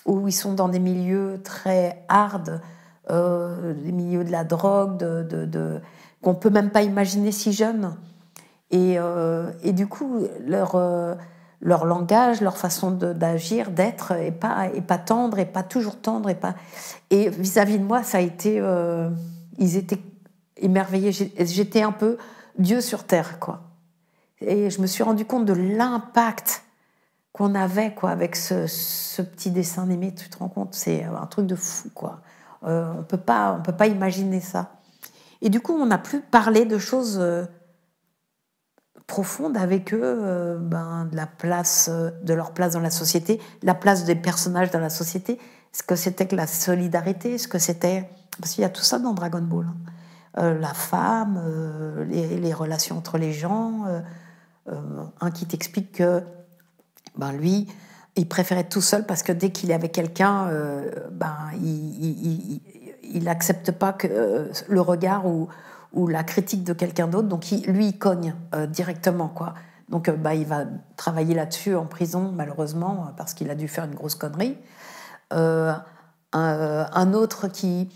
où 0.06 0.28
ils 0.28 0.32
sont 0.32 0.52
dans 0.54 0.68
des 0.68 0.78
milieux 0.78 1.40
très 1.42 2.04
hard, 2.08 2.60
euh, 3.10 3.74
des 3.74 3.92
milieux 3.92 4.24
de 4.24 4.30
la 4.30 4.44
drogue, 4.44 4.96
de, 4.96 5.44
de, 5.44 5.80
qu'on 6.22 6.34
peut 6.34 6.50
même 6.50 6.70
pas 6.70 6.82
imaginer 6.82 7.32
si 7.32 7.52
jeunes. 7.52 7.96
Et, 8.70 8.94
euh, 8.98 9.50
et 9.64 9.72
du 9.72 9.88
coup, 9.88 10.22
leur, 10.46 10.80
leur 11.60 11.84
langage, 11.84 12.40
leur 12.40 12.56
façon 12.56 12.92
d'agir, 12.92 13.72
d'être, 13.72 14.12
est 14.12 14.30
pas, 14.30 14.68
est 14.72 14.82
pas 14.82 14.98
tendre, 14.98 15.40
et 15.40 15.46
pas 15.46 15.64
toujours 15.64 15.96
tendre. 15.96 16.28
Et, 16.28 16.36
pas... 16.36 16.54
et 17.10 17.28
vis-à-vis 17.28 17.80
de 17.80 17.84
moi, 17.84 18.04
ça 18.04 18.18
a 18.18 18.20
été. 18.20 18.62
Ils 19.58 19.76
étaient 19.76 20.00
émerveillés. 20.60 21.12
J'étais 21.12 21.82
un 21.82 21.92
peu 21.92 22.16
Dieu 22.58 22.80
sur 22.80 23.04
terre, 23.04 23.38
quoi. 23.38 23.62
Et 24.40 24.70
je 24.70 24.80
me 24.80 24.86
suis 24.86 25.02
rendu 25.02 25.24
compte 25.24 25.44
de 25.44 25.52
l'impact 25.52 26.62
qu'on 27.32 27.54
avait 27.54 27.94
quoi 27.94 28.10
avec 28.10 28.36
ce, 28.36 29.22
petit 29.22 29.50
dessin 29.50 29.82
animé. 29.82 30.14
Tu 30.14 30.28
te 30.30 30.38
rends 30.38 30.48
compte 30.48 30.74
C'est 30.74 31.04
un 31.04 31.26
truc 31.26 31.46
de 31.46 31.56
fou, 31.56 31.90
quoi. 31.94 32.20
on 32.62 33.04
peut 33.06 33.18
pas, 33.18 33.56
on 33.58 33.62
peut 33.62 33.76
pas 33.76 33.86
imaginer 33.86 34.40
ça. 34.40 34.72
Et 35.42 35.48
du 35.48 35.60
coup, 35.60 35.72
on 35.72 35.86
n'a 35.86 35.98
plus 35.98 36.20
parlé 36.20 36.64
de 36.64 36.78
choses 36.78 37.20
profonde 39.10 39.56
avec 39.56 39.92
eux 39.92 40.00
euh, 40.02 40.56
ben, 40.56 41.08
de 41.10 41.16
la 41.16 41.26
place, 41.26 41.90
euh, 41.92 42.10
de 42.22 42.32
leur 42.32 42.52
place 42.52 42.74
dans 42.74 42.80
la 42.80 42.90
société, 42.90 43.40
la 43.62 43.74
place 43.74 44.04
des 44.04 44.14
personnages 44.14 44.70
dans 44.70 44.78
la 44.78 44.88
société, 44.88 45.38
ce 45.72 45.82
que 45.82 45.96
c'était 45.96 46.28
que 46.28 46.36
la 46.36 46.46
solidarité, 46.46 47.36
ce 47.36 47.48
que 47.48 47.58
c'était 47.58 48.08
parce 48.40 48.52
qu'il 48.52 48.62
y 48.62 48.64
a 48.64 48.70
tout 48.70 48.82
ça 48.82 49.00
dans 49.00 49.12
Dragon 49.12 49.42
Ball, 49.42 49.66
hein. 49.66 49.90
Euh, 50.38 50.58
la 50.58 50.74
femme, 50.74 51.40
les, 52.08 52.52
relations 52.52 52.98
entre 52.98 53.18
les 53.18 53.32
gens, 53.32 53.84
un 55.20 55.30
qui 55.30 55.46
t'explique 55.46 55.92
que 55.92 56.22
ben 57.16 57.32
lui, 57.32 57.66
il 58.16 58.28
préférait 58.28 58.60
être 58.60 58.68
tout 58.68 58.80
seul 58.80 59.06
parce 59.06 59.22
que 59.22 59.32
dès 59.32 59.50
qu'il 59.50 59.72
avec 59.72 59.92
quelqu'un, 59.92 60.48
ben 61.10 61.36
il 61.60 63.24
n'accepte 63.24 63.72
pas 63.72 63.92
que 63.92 64.50
le 64.68 64.80
regard 64.80 65.26
ou 65.26 65.48
la 66.06 66.22
critique 66.22 66.64
de 66.64 66.72
quelqu'un 66.72 67.08
d'autre. 67.08 67.28
Donc 67.28 67.50
lui, 67.66 67.88
il 67.88 67.98
cogne 67.98 68.34
euh, 68.54 68.66
directement, 68.66 69.28
quoi. 69.28 69.54
Donc 69.88 70.08
euh, 70.08 70.16
bah, 70.16 70.34
il 70.34 70.46
va 70.46 70.64
travailler 70.96 71.34
là-dessus 71.34 71.74
en 71.74 71.86
prison, 71.86 72.32
malheureusement, 72.34 73.06
euh, 73.08 73.10
parce 73.16 73.34
qu'il 73.34 73.50
a 73.50 73.54
dû 73.54 73.68
faire 73.68 73.84
une 73.84 73.94
grosse 73.94 74.14
connerie. 74.14 74.56
Un, 76.32 77.12
autre 77.12 77.48
qui... 77.48 77.88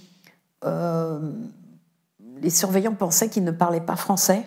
les 2.41 2.51
surveillants 2.51 2.95
pensaient 2.95 3.29
qu'il 3.29 3.45
ne 3.45 3.51
parlait 3.51 3.81
pas 3.81 3.97
français 3.97 4.45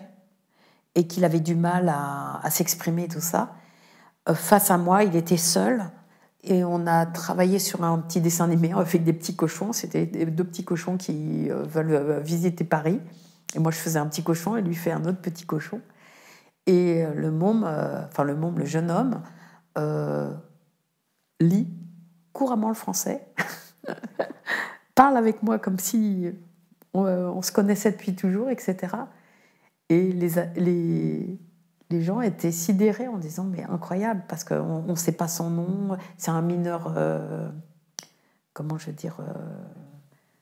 et 0.95 1.07
qu'il 1.07 1.25
avait 1.25 1.39
du 1.39 1.55
mal 1.55 1.89
à, 1.89 2.49
s'exprimer, 2.49 3.07
tout 3.07 3.21
ça. 3.21 3.53
face 4.33 4.71
à 4.71 4.77
moi, 4.77 5.03
il 5.03 5.15
était 5.15 5.37
seul. 5.37 5.83
Et 6.43 6.63
on 6.63 6.87
a 6.87 7.05
travaillé 7.05 7.59
sur 7.59 7.83
un 7.83 7.99
petit 7.99 8.21
dessin 8.21 8.45
animé 8.45 8.71
avec 8.73 9.03
des 9.03 9.13
petits 9.13 9.35
cochons. 9.35 9.73
C'était 9.73 10.05
deux 10.05 10.43
petits 10.43 10.63
cochons 10.63 10.97
qui 10.97 11.49
veulent 11.49 12.21
visiter 12.21 12.63
Paris. 12.63 12.99
Et 13.55 13.59
moi, 13.59 13.71
je 13.71 13.77
faisais 13.77 13.99
un 13.99 14.07
petit 14.07 14.23
cochon 14.23 14.55
et 14.55 14.61
lui 14.61 14.75
fait 14.75 14.91
un 14.91 15.05
autre 15.05 15.19
petit 15.21 15.45
cochon. 15.45 15.81
Et 16.67 17.05
le 17.15 17.31
môme, 17.31 17.63
euh, 17.65 18.05
enfin 18.05 18.23
le 18.23 18.35
môme, 18.35 18.59
le 18.59 18.65
jeune 18.65 18.91
homme, 18.91 19.21
euh, 19.77 20.31
lit 21.39 21.67
couramment 22.33 22.67
le 22.67 22.75
français, 22.75 23.25
parle 24.95 25.15
avec 25.17 25.41
moi 25.43 25.59
comme 25.59 25.79
si 25.79 26.29
euh, 26.95 27.27
on, 27.27 27.41
se 27.41 27.51
connaissait 27.51 27.91
depuis 27.91 28.15
toujours, 28.15 28.49
etc. 28.49 28.77
Et 29.89 30.11
les, 30.11 30.29
les, 30.55 31.39
les, 31.89 32.01
gens 32.01 32.21
étaient 32.21 32.51
sidérés 32.51 33.07
en 33.07 33.17
disant 33.17 33.43
mais 33.43 33.63
incroyable 33.63 34.23
parce 34.27 34.43
qu'on 34.43 34.81
ne 34.81 34.95
sait 34.95 35.11
pas 35.11 35.27
son 35.27 35.49
nom, 35.49 35.97
c'est 36.17 36.31
un 36.31 36.41
mineur, 36.41 36.93
comment 38.53 38.77
je 38.77 38.87
veux 38.87 38.93
dire. 38.93 39.17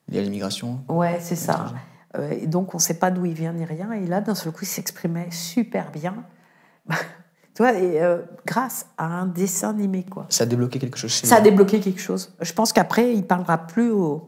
Lié 0.08 0.20
à 0.20 0.22
l'immigration. 0.22 0.80
Ouais, 0.88 1.18
c'est 1.20 1.36
ça. 1.36 1.74
Euh, 2.18 2.32
et 2.32 2.48
donc, 2.48 2.74
on 2.74 2.78
ne 2.78 2.82
sait 2.82 2.96
pas 2.96 3.12
d'où 3.12 3.26
il 3.26 3.34
vient 3.34 3.54
ni 3.54 3.66
rien. 3.66 3.92
Et 3.92 4.06
là, 4.06 4.22
d'un 4.22 4.36
seul 4.36 4.52
coup, 4.52 4.64
il 4.64 4.68
s'exprimait 4.68 5.30
super 5.32 5.92
bien. 5.92 6.16
tu 6.90 6.96
vois, 7.58 7.74
et, 7.74 8.02
euh, 8.02 8.22
grâce 8.46 8.88
à 8.98 9.06
un 9.06 9.26
dessin 9.26 9.70
animé, 9.70 10.04
quoi. 10.04 10.26
Ça 10.30 10.44
a 10.44 10.48
débloqué 10.48 10.80
quelque 10.80 10.98
chose 10.98 11.12
chez 11.12 11.28
Ça 11.28 11.38
a 11.38 11.42
débloqué 11.42 11.80
quelque 11.80 12.02
chose. 12.02 12.34
Je 12.42 12.54
pense 12.54 12.74
qu'après, 12.74 13.14
il 13.14 13.26
parlera 13.26 13.58
plus 13.58 13.92
aux, 13.92 14.26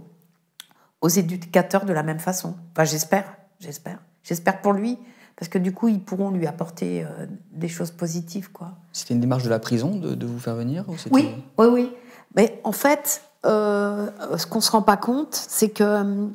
aux 1.02 1.10
éducateurs 1.10 1.86
de 1.86 1.94
la 1.94 2.04
même 2.04 2.20
façon. 2.20 2.56
Enfin, 2.72 2.86
j'espère, 2.86 3.38
j'espère. 3.60 4.00
J'espère 4.24 4.62
pour 4.62 4.74
lui, 4.74 4.98
parce 5.36 5.50
que 5.50 5.58
du 5.58 5.74
coup, 5.74 5.88
ils 5.88 6.02
pourront 6.02 6.32
lui 6.32 6.48
apporter 6.48 7.04
euh, 7.04 7.26
des 7.52 7.70
choses 7.70 7.92
positives, 7.92 8.52
quoi. 8.52 8.74
C'était 8.92 9.14
une 9.14 9.22
démarche 9.22 9.44
de 9.44 9.50
la 9.50 9.60
prison 9.60 9.96
de, 9.96 10.16
de 10.16 10.26
vous 10.26 10.40
faire 10.40 10.56
venir 10.56 10.86
Oui, 11.12 11.30
oui, 11.58 11.68
oui. 11.68 11.94
Mais 12.36 12.60
en 12.64 12.72
fait, 12.72 13.22
ce 13.44 14.46
qu'on 14.46 14.58
ne 14.58 14.64
se 14.64 14.72
rend 14.72 14.82
pas 14.82 14.98
compte, 14.98 15.34
c'est 15.34 15.70
que 15.70 16.30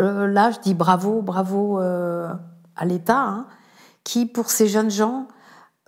euh, 0.00 0.26
là, 0.26 0.50
je 0.50 0.58
dis 0.60 0.74
bravo, 0.74 1.22
bravo 1.22 1.80
euh, 1.80 2.32
à 2.76 2.84
l'État, 2.84 3.20
hein, 3.20 3.46
qui, 4.02 4.26
pour 4.26 4.50
ces 4.50 4.68
jeunes 4.68 4.90
gens, 4.90 5.28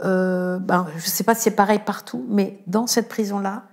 euh, 0.05 0.59
ben, 0.59 0.87
je 0.97 1.05
ne 1.05 1.11
sais 1.11 1.25
pas 1.25 1.35
si 1.35 1.43
c'est 1.43 1.51
pareil 1.51 1.81
partout, 1.85 2.25
mais 2.29 2.63
dans 2.67 2.87
cette 2.87 3.09
prison-là, 3.09 3.65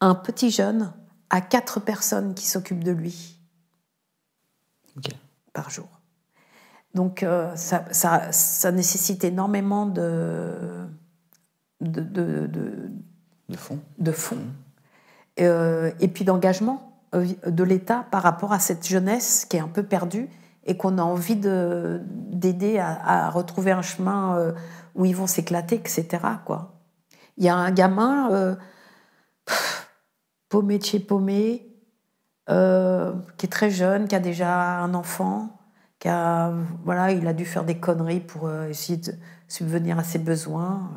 un 0.00 0.14
petit 0.14 0.50
jeune 0.50 0.92
a 1.30 1.40
quatre 1.40 1.80
personnes 1.80 2.34
qui 2.34 2.46
s'occupent 2.46 2.84
de 2.84 2.92
lui 2.92 3.38
par 5.52 5.70
jour. 5.70 5.88
Donc 6.94 7.24
ça, 7.54 7.84
ça, 7.90 8.32
ça, 8.32 8.72
nécessite 8.72 9.22
énormément 9.24 9.86
de, 9.86 10.86
de, 11.80 12.00
de, 12.00 12.46
de, 13.48 13.56
fonds. 13.56 13.80
De 13.98 14.12
fonds. 14.12 14.36
Mmh. 15.38 15.90
et 16.00 16.08
puis 16.08 16.24
d'engagement. 16.24 16.88
Euh, 17.14 17.26
de 17.46 17.64
l'État 17.64 18.04
par 18.10 18.22
rapport 18.22 18.52
à 18.52 18.58
cette 18.58 18.86
jeunesse 18.86 19.46
qui 19.46 19.56
est 19.56 19.60
un 19.60 19.68
peu 19.68 19.82
perdue 19.82 20.28
et 20.66 20.76
qu'on 20.76 20.98
a 20.98 21.02
envie 21.02 21.36
d'aider 21.36 22.78
à, 22.78 23.30
retrouver 23.30 23.70
un 23.70 23.80
chemin 23.80 24.36
euh, 24.36 24.52
où 24.94 25.06
ils 25.06 25.16
vont 25.16 25.26
s'éclater, 25.26 25.76
etc. 25.76 26.06
Quoi. 26.44 26.74
Il 27.38 27.44
y 27.44 27.48
a 27.48 27.54
un 27.54 27.70
gamin 27.70 28.30
euh, 28.32 28.56
paumé 30.48 30.78
de 30.78 30.84
chez 30.84 31.00
paumé, 31.00 31.64
qui 32.46 33.46
est 33.46 33.50
très 33.50 33.70
jeune, 33.70 34.08
qui 34.08 34.14
a 34.14 34.20
déjà 34.20 34.80
un 34.80 34.94
enfant, 34.94 35.58
qui 35.98 36.08
a, 36.08 36.52
voilà, 36.84 37.12
il 37.12 37.26
a 37.26 37.34
dû 37.34 37.44
faire 37.44 37.64
des 37.64 37.78
conneries 37.78 38.20
pour 38.20 38.50
essayer 38.64 38.98
de 38.98 39.12
subvenir 39.48 39.98
à 39.98 40.04
ses 40.04 40.18
besoins. 40.18 40.90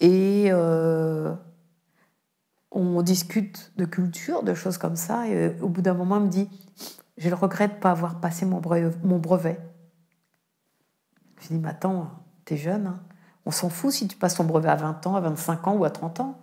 et 0.00 0.52
on 2.70 3.02
discute 3.02 3.72
de 3.76 3.84
culture, 3.84 4.42
de 4.42 4.54
choses 4.54 4.78
comme 4.78 4.96
ça, 4.96 5.26
et 5.28 5.34
euh, 5.34 5.52
au 5.60 5.68
bout 5.68 5.82
d'un 5.82 5.94
moment, 5.94 6.16
il 6.18 6.24
me 6.24 6.28
dit 6.28 6.48
Je 7.18 7.28
le 7.28 7.34
regrette 7.34 7.74
de 7.74 7.80
pas 7.80 7.90
avoir 7.90 8.20
passé 8.20 8.46
mon 8.46 8.60
brevet. 8.60 9.60
Je 11.40 11.48
dis 11.48 11.58
Mais 11.58 11.68
attends, 11.68 12.10
t'es 12.44 12.56
jeune, 12.56 12.86
hein. 12.86 13.00
on 13.44 13.50
s'en 13.50 13.68
fout 13.68 13.92
si 13.92 14.06
tu 14.06 14.16
passes 14.16 14.36
ton 14.36 14.44
brevet 14.44 14.68
à 14.68 14.76
20 14.76 15.06
ans, 15.06 15.16
à 15.16 15.20
25 15.20 15.66
ans 15.68 15.76
ou 15.76 15.84
à 15.84 15.90
30 15.90 16.20
ans. 16.20 16.38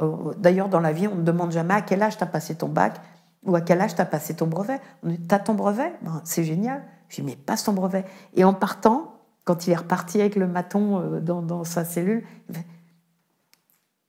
Euh, 0.00 0.32
d'ailleurs, 0.36 0.68
dans 0.68 0.80
la 0.80 0.92
vie, 0.92 1.08
on 1.08 1.16
ne 1.16 1.22
demande 1.22 1.52
jamais 1.52 1.74
à 1.74 1.82
quel 1.82 2.02
âge 2.02 2.16
tu 2.16 2.24
as 2.24 2.26
passé 2.26 2.54
ton 2.54 2.68
bac 2.68 3.00
ou 3.44 3.54
à 3.54 3.60
quel 3.60 3.80
âge 3.80 3.94
tu 3.94 4.00
as 4.00 4.06
passé 4.06 4.34
ton 4.34 4.46
brevet. 4.46 4.80
On 5.02 5.08
dit 5.08 5.18
T'as 5.18 5.38
ton 5.38 5.54
brevet? 5.54 5.92
Ben, 6.02 6.20
C'est 6.24 6.44
génial. 6.44 6.82
Je 7.08 7.16
dis 7.16 7.22
Mais 7.22 7.36
passe 7.36 7.64
ton 7.64 7.72
brevet. 7.72 8.04
Et 8.34 8.44
en 8.44 8.54
partant, 8.54 9.14
quand 9.44 9.66
il 9.66 9.72
est 9.72 9.76
reparti 9.76 10.20
avec 10.20 10.36
le 10.36 10.46
maton 10.46 11.00
euh, 11.00 11.20
dans, 11.20 11.64
sa 11.64 11.84
cellule, 11.84 12.24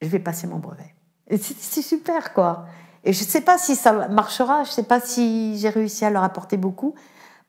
je 0.01 0.07
vais 0.07 0.19
passer 0.19 0.47
mon 0.47 0.57
brevet. 0.57 0.93
C'est 1.29 1.81
super, 1.81 2.33
quoi. 2.33 2.65
Et 3.03 3.13
je 3.13 3.23
ne 3.23 3.27
sais 3.27 3.41
pas 3.41 3.57
si 3.57 3.75
ça 3.75 4.07
marchera, 4.07 4.63
je 4.63 4.69
ne 4.69 4.73
sais 4.73 4.83
pas 4.83 4.99
si 4.99 5.57
j'ai 5.59 5.69
réussi 5.69 6.05
à 6.05 6.09
leur 6.09 6.23
apporter 6.23 6.57
beaucoup. 6.57 6.95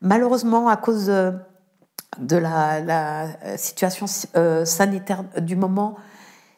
Malheureusement, 0.01 0.69
à 0.69 0.77
cause 0.77 1.07
de, 1.07 2.37
la, 2.37 3.57
situation 3.57 4.07
euh, 4.37 4.65
sanitaire 4.65 5.25
du 5.41 5.57
moment, 5.57 5.97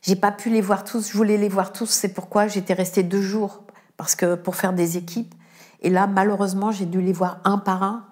j'ai 0.03 0.17
pas 0.17 0.33
pu 0.33 0.51
les 0.51 0.61
voir 0.61 0.85
tous. 0.85 1.11
Je 1.11 1.17
voulais 1.17 1.37
les 1.37 1.49
voir 1.49 1.73
tous, 1.73 1.91
c'est 1.91 2.13
pourquoi 2.15 2.49
j'étais 2.49 2.75
restée 2.75 3.03
deux 3.03 3.23
jours 3.23 3.63
parce 3.97 4.17
que 4.17 4.35
pour 4.35 4.57
faire 4.57 4.73
des 4.73 4.97
équipes. 4.97 5.35
Et 5.83 5.91
là, 5.91 6.07
malheureusement, 6.07 6.73
j'ai 6.73 6.87
dû 6.87 7.01
les 7.01 7.13
voir 7.13 7.41
un 7.45 7.59
par 7.59 7.83
un 7.83 8.07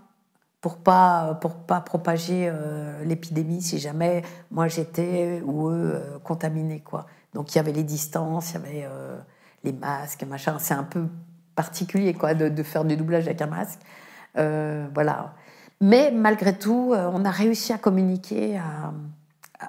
pour 0.60 0.78
pas 0.78 1.38
pour 1.40 1.54
pas 1.54 1.80
propager 1.80 2.48
euh, 2.50 3.04
l'épidémie 3.04 3.62
si 3.62 3.78
jamais 3.78 4.22
moi 4.50 4.66
j'étais 4.66 5.40
ou 5.44 5.68
eux 5.68 5.92
euh, 5.94 6.18
contaminés 6.18 6.80
quoi. 6.80 7.06
Donc 7.32 7.54
il 7.54 7.56
y 7.56 7.60
avait 7.60 7.72
les 7.72 7.84
distances, 7.84 8.50
il 8.50 8.54
y 8.54 8.56
avait 8.56 8.88
euh, 8.90 9.18
les 9.64 9.72
masques, 9.72 10.24
machin. 10.24 10.58
C'est 10.58 10.74
un 10.74 10.84
peu 10.84 11.06
particulier 11.54 12.14
quoi, 12.14 12.34
de, 12.34 12.62
faire 12.62 12.84
du 12.84 12.96
doublage 12.96 13.26
avec 13.26 13.40
un 13.40 13.46
masque. 13.46 13.80
Euh, 14.36 14.88
voilà. 14.94 15.34
Mais 15.80 16.10
malgré 16.10 16.58
tout, 16.58 16.92
on 16.94 17.24
a 17.24 17.30
réussi 17.30 17.72
à 17.72 17.78
communiquer, 17.78 18.58
à, 18.58 18.92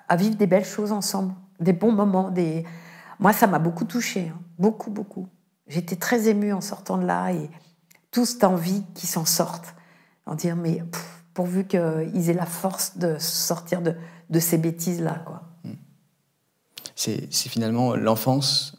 à 0.07 0.15
vivre 0.15 0.35
des 0.35 0.47
belles 0.47 0.65
choses 0.65 0.91
ensemble, 0.91 1.33
des 1.59 1.73
bons 1.73 1.91
moments. 1.91 2.29
Des... 2.31 2.65
Moi, 3.19 3.33
ça 3.33 3.47
m'a 3.47 3.59
beaucoup 3.59 3.85
touchée, 3.85 4.31
hein. 4.33 4.39
beaucoup, 4.57 4.91
beaucoup. 4.91 5.27
J'étais 5.67 5.95
très 5.95 6.27
émue 6.27 6.53
en 6.53 6.61
sortant 6.61 6.97
de 6.97 7.05
là 7.05 7.31
et 7.31 7.49
toute 8.11 8.25
cette 8.25 8.43
envie 8.43 8.83
qu'ils 8.95 9.09
s'en 9.09 9.25
sortent. 9.25 9.75
En 10.25 10.35
dire, 10.35 10.55
mais 10.55 10.83
pourvu 11.33 11.65
qu'ils 11.65 12.29
aient 12.29 12.33
la 12.33 12.45
force 12.45 12.97
de 12.97 13.17
sortir 13.19 13.81
de, 13.81 13.95
de 14.29 14.39
ces 14.39 14.57
bêtises-là. 14.57 15.23
quoi. 15.25 15.43
C'est 16.95 17.29
finalement 17.31 17.95
l'enfance 17.95 18.75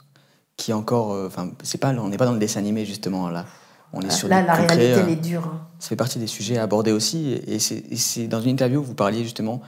qui 0.57 0.71
est 0.71 0.75
encore. 0.75 1.13
euh, 1.13 1.27
Enfin, 1.27 1.51
c'est 1.63 1.79
pas, 1.79 1.93
on 1.95 2.09
n'est 2.09 2.19
pas 2.19 2.27
dans 2.27 2.35
le 2.35 2.39
dessin 2.39 2.61
animé 2.61 2.85
justement 2.85 3.31
là. 3.31 3.47
On 3.93 4.03
est 4.03 4.11
sur 4.11 4.29
Là, 4.29 4.43
la 4.43 4.57
concret, 4.57 4.77
réalité, 4.77 4.93
euh, 4.95 5.03
elle 5.05 5.13
est 5.13 5.17
dure. 5.17 5.47
hein. 5.47 5.67
Ça 5.81 5.89
fait 5.89 5.97
partie 5.97 6.19
des 6.21 6.27
sujets 6.29 6.59
à 6.59 6.63
aborder 6.63 6.93
aussi. 6.93 7.33
Et 7.33 7.59
c'est 7.59 8.29
dans 8.29 8.41
une 8.41 8.51
interview, 8.51 8.83
vous 8.83 8.95
parliez 8.95 9.25
justement 9.25 9.61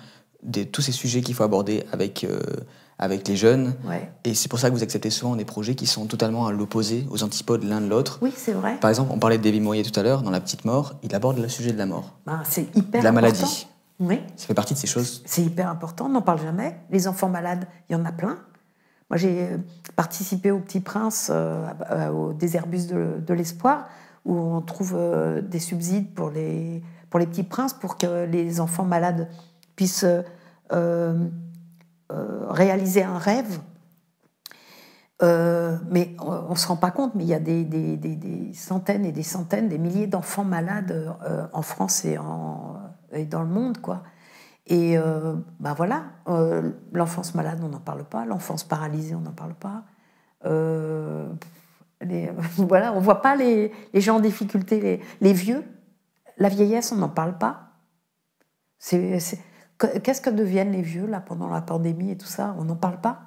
de 0.45 0.63
tous 0.65 0.83
ces 0.83 0.93
sujets 0.93 1.23
qu'il 1.23 1.35
faut 1.35 1.43
aborder 1.45 1.85
avec, 1.93 2.23
euh, 2.25 2.41
avec 3.03 3.27
les 3.27 3.35
jeunes. 3.37 3.75
Ouais. 3.85 4.09
Et 4.23 4.33
c'est 4.35 4.49
pour 4.49 4.61
ça 4.61 4.71
que 4.71 4.75
vous 4.75 4.83
acceptez 4.85 5.11
souvent 5.11 5.35
des 5.35 5.45
projets 5.45 5.75
qui 5.75 5.87
sont 5.87 6.07
totalement 6.07 6.47
à 6.47 6.53
l'opposé, 6.53 7.05
aux 7.11 7.25
antipodes 7.25 7.65
l'un 7.65 7.81
de 7.81 7.89
l'autre. 7.89 8.21
Oui, 8.23 8.33
c'est 8.37 8.53
vrai. 8.53 8.77
Par 8.81 8.91
exemple, 8.91 9.11
on 9.13 9.19
parlait 9.19 9.39
de 9.39 9.43
David 9.43 9.63
Moyer 9.63 9.83
tout 9.83 9.99
à 9.99 10.05
l'heure, 10.05 10.23
dans 10.23 10.31
La 10.31 10.41
Petite 10.41 10.65
Mort, 10.65 10.95
il 11.03 11.13
aborde 11.15 11.39
le 11.39 11.49
sujet 11.49 11.73
de 11.73 11.79
la 11.79 11.87
mort, 11.87 12.13
Ben, 12.27 12.41
c'est 12.49 12.69
hyper 12.77 13.01
de 13.01 13.05
la 13.05 13.11
important. 13.11 13.13
maladie. 13.13 13.67
Oui. 13.99 14.21
Ça 14.37 14.47
fait 14.47 14.55
partie 14.55 14.75
de 14.75 14.79
ces 14.79 14.87
choses. 14.87 15.23
C'est 15.27 15.43
hyper 15.43 15.69
important, 15.69 16.07
on 16.07 16.11
n'en 16.11 16.23
parle 16.23 16.41
jamais. 16.41 16.79
Les 16.91 17.09
enfants 17.09 17.29
malades, 17.29 17.67
il 17.89 17.93
y 17.93 17.97
en 17.97 18.05
a 18.05 18.13
plein. 18.13 18.39
Moi, 19.11 19.17
j'ai 19.17 19.43
euh, 19.43 19.59
participé 19.97 20.51
au 20.53 20.61
Petit 20.61 20.81
Prince, 20.81 21.29
euh, 21.31 21.67
euh, 21.91 22.09
au 22.11 22.33
Désherbus 22.33 22.87
de, 22.87 23.21
de 23.27 23.35
l'Espoir, 23.35 23.87
où 24.25 24.37
on 24.39 24.61
trouve 24.61 24.95
euh, 24.97 25.43
des 25.43 25.59
subsides 25.59 26.15
pour 26.15 26.31
les, 26.31 26.83
pour 27.11 27.19
les 27.19 27.27
petits 27.27 27.43
princes, 27.43 27.75
pour 27.75 27.99
que 27.99 28.27
les 28.27 28.61
enfants 28.61 28.85
malades 28.85 29.29
puissent 29.77 30.07
réaliser 32.49 33.03
un 33.03 33.19
rêve. 33.19 33.61
Euh, 35.23 35.77
mais 35.89 36.17
on 36.21 36.51
ne 36.51 36.57
se 36.57 36.67
rend 36.67 36.77
pas 36.77 36.91
compte, 36.91 37.15
mais 37.15 37.23
il 37.23 37.29
y 37.29 37.35
a 37.35 37.39
des, 37.39 37.65
des- 37.65 37.97
des- 37.97 38.53
centaines 38.55 39.05
et 39.05 39.13
des 39.13 39.23
centaines, 39.23 39.69
des 39.69 39.79
milliers 39.79 40.09
d'enfants 40.09 40.43
malades 40.45 40.91
euh, 41.25 41.47
en 41.53 41.63
France 41.63 42.05
et, 42.05 42.19
en, 42.19 42.77
et 43.13 43.25
dans 43.25 43.43
le 43.43 43.49
monde, 43.49 43.79
quoi. 43.79 44.03
Et 44.67 44.99
euh, 44.99 45.35
ben 45.61 45.75
voilà, 45.75 46.05
euh, 46.29 46.73
l'enfance 46.93 47.35
malade, 47.37 47.61
on 47.63 47.69
n'en 47.69 47.79
parle 47.81 48.05
pas, 48.05 48.25
l'enfance 48.25 48.65
paralysée, 48.65 49.15
on 49.15 49.21
n'en 49.21 49.33
parle 49.33 49.55
pas. 49.55 49.85
Euh, 50.45 51.29
voilà, 52.57 52.93
on 52.93 52.99
voit 53.01 53.23
pas 53.23 53.37
les, 53.37 53.71
les 53.95 54.01
gens 54.01 54.17
en 54.17 54.21
difficulté, 54.21 54.81
les, 54.81 55.01
les 55.21 55.33
vieux, 55.33 55.65
la 56.39 56.49
vieillesse, 56.49 56.91
on 56.91 56.97
n'en 56.97 57.09
parle 57.09 57.39
pas. 57.39 57.69
C'est- 58.79 59.21
Qu'est-ce 60.03 60.21
que 60.21 60.31
deviennent 60.31 60.73
les 60.73 60.83
vieux 60.83 61.07
là 61.07 61.21
pendant 61.21 61.49
la 61.49 61.61
pandémie 61.61 62.11
et 62.11 62.17
tout 62.17 62.27
ça? 62.27 62.55
On 62.59 62.65
n'en 62.65 62.77
parle 62.77 63.01
pas? 63.01 63.21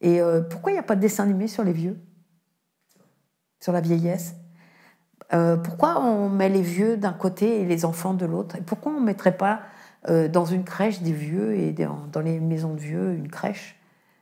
Et 0.00 0.20
euh, 0.20 0.40
pourquoi 0.40 0.72
il 0.72 0.74
n'y 0.74 0.80
a 0.80 0.84
pas 0.84 0.96
de 0.96 1.00
dessin 1.00 1.24
animé 1.24 1.48
sur 1.48 1.64
les 1.64 1.72
vieux? 1.72 1.98
Sur 3.60 3.72
la 3.72 3.80
vieillesse? 3.80 4.34
Euh, 5.32 5.56
Pourquoi 5.56 6.00
on 6.02 6.28
met 6.28 6.48
les 6.48 6.62
vieux 6.62 6.96
d'un 6.96 7.12
côté 7.12 7.60
et 7.62 7.64
les 7.64 7.84
enfants 7.84 8.12
de 8.14 8.26
l'autre? 8.26 8.56
Et 8.56 8.60
pourquoi 8.60 8.92
on 8.92 9.00
ne 9.00 9.06
mettrait 9.06 9.36
pas 9.36 9.60
euh, 10.08 10.28
dans 10.28 10.44
une 10.44 10.64
crèche 10.64 11.00
des 11.00 11.12
vieux 11.12 11.54
et 11.54 11.72
dans, 11.72 12.06
dans 12.12 12.20
les 12.20 12.40
maisons 12.40 12.74
de 12.74 12.80
vieux 12.80 13.14
une 13.14 13.28
crèche? 13.28 13.78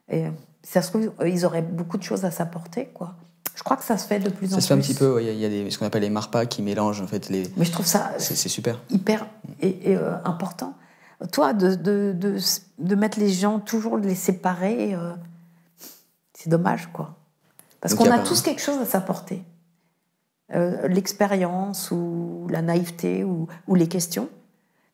Et, 0.09 0.25
si 0.63 0.73
ça 0.73 0.81
se 0.83 0.89
trouve, 0.89 1.11
ils 1.25 1.45
auraient 1.45 1.63
beaucoup 1.63 1.97
de 1.97 2.03
choses 2.03 2.23
à 2.23 2.29
s'apporter, 2.31 2.85
quoi. 2.93 3.15
Je 3.55 3.63
crois 3.63 3.77
que 3.77 3.83
ça 3.83 3.97
se 3.97 4.07
fait 4.07 4.19
de 4.19 4.29
plus 4.29 4.47
en 4.47 4.49
Ça 4.49 4.55
plus. 4.57 4.61
se 4.61 4.67
fait 4.67 4.73
un 4.75 4.77
petit 4.77 4.93
peu, 4.93 5.15
ouais, 5.15 5.23
il 5.23 5.27
y 5.27 5.29
a- 5.29 5.33
il 5.33 5.39
y 5.39 5.45
a, 5.45 5.49
des, 5.49 5.69
ce 5.71 5.79
qu'on 5.79 5.85
appelle 5.87 6.03
les 6.03 6.09
MARPA 6.11 6.45
qui 6.45 6.61
mélangent 6.61 7.01
en 7.01 7.07
fait 7.07 7.29
les. 7.29 7.51
Mais 7.57 7.65
je 7.65 7.71
trouve 7.71 7.85
ça 7.85 8.11
c'est 8.19 8.35
super. 8.47 8.79
hyper 8.89 9.25
et, 9.59 9.91
et, 9.91 9.97
euh, 9.97 10.13
important. 10.23 10.75
Toi, 11.31 11.53
de, 11.53 11.75
de, 11.75 12.13
de, 12.17 12.37
de 12.79 12.95
mettre 12.95 13.19
les 13.19 13.29
gens, 13.29 13.59
toujours 13.59 13.97
les 13.97 14.15
séparer, 14.15 14.95
euh, 14.95 15.13
c'est 16.33 16.49
dommage, 16.49 16.87
quoi. 16.91 17.15
Parce 17.79 17.93
qu'on 17.95 18.05
a 18.11 18.19
tous 18.19 18.41
quelque 18.41 18.61
chose 18.61 18.77
à 18.79 18.85
s'apporter. 18.85 19.43
Euh, 20.53 20.87
L'expérience 20.87 21.91
ou 21.91 22.47
la 22.49 22.61
naïveté 22.61 23.23
ou, 23.23 23.47
ou 23.67 23.75
les 23.75 23.87
questions. 23.87 24.29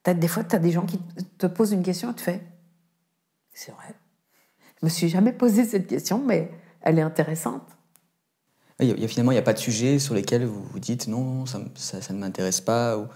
T'as- 0.04 0.14
des 0.14 0.28
fois, 0.28 0.44
tu 0.44 0.56
as 0.56 0.60
des 0.60 0.72
gens 0.72 0.86
qui 0.86 1.00
te 1.38 1.48
posent 1.48 1.72
une 1.72 1.84
question 1.84 2.12
et 2.12 2.16
tu 2.16 2.24
fais 2.24 2.42
C'est 3.54 3.72
vrai. 3.72 3.94
Je 4.82 4.86
me 4.86 4.90
suis 4.90 5.10
jamais 5.10 5.34
posé 5.34 5.66
cette 5.66 5.88
question, 5.88 6.20
mais 6.24 6.52
elle 6.82 7.00
est 7.00 7.02
intéressante. 7.04 7.64
Il 8.80 9.00
y 9.00 9.04
a- 9.04 9.08
finalement, 9.08 9.32
il 9.32 9.36
n'y 9.36 9.40
a 9.40 9.44
pas 9.44 9.54
de 9.54 9.58
sujet 9.60 9.98
sur 9.98 10.14
lesquels 10.14 10.46
vous 10.46 10.62
vous 10.64 10.80
dites 10.80 11.08
non, 11.08 11.46
ça, 11.48 11.60
ça, 11.76 12.02
ça 12.02 12.14
ne 12.14 12.20
m'intéresse 12.20 12.62
pas. 12.62 12.98
Ou, 12.98 13.08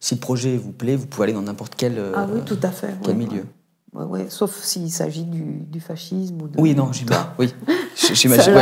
si 0.00 0.14
le 0.14 0.20
projet 0.20 0.56
vous 0.56 0.72
plaît, 0.72 0.96
vous 0.96 1.06
pouvez 1.06 1.24
aller 1.24 1.32
dans 1.34 1.42
n'importe 1.42 1.74
quel, 1.76 1.98
euh, 1.98 2.12
ah 2.16 2.26
oui, 2.32 2.40
tout 2.44 2.58
à 2.62 2.70
fait. 2.70 2.94
quel 3.04 3.16
milieu. 3.16 3.40
ouais. 3.40 3.44
Ouais, 3.92 4.04
ouais, 4.04 4.26
Sauf 4.28 4.56
s'il 4.62 4.88
s'agit 4.90 5.24
du, 5.24 5.42
du 5.68 5.80
fascisme 5.80 6.40
ou 6.42 6.48
de. 6.48 6.60
Oui, 6.60 6.74
non, 6.76 6.92
j'imagine. 6.92 7.24
Oui, 7.40 7.52
j'imagine. 8.12 8.54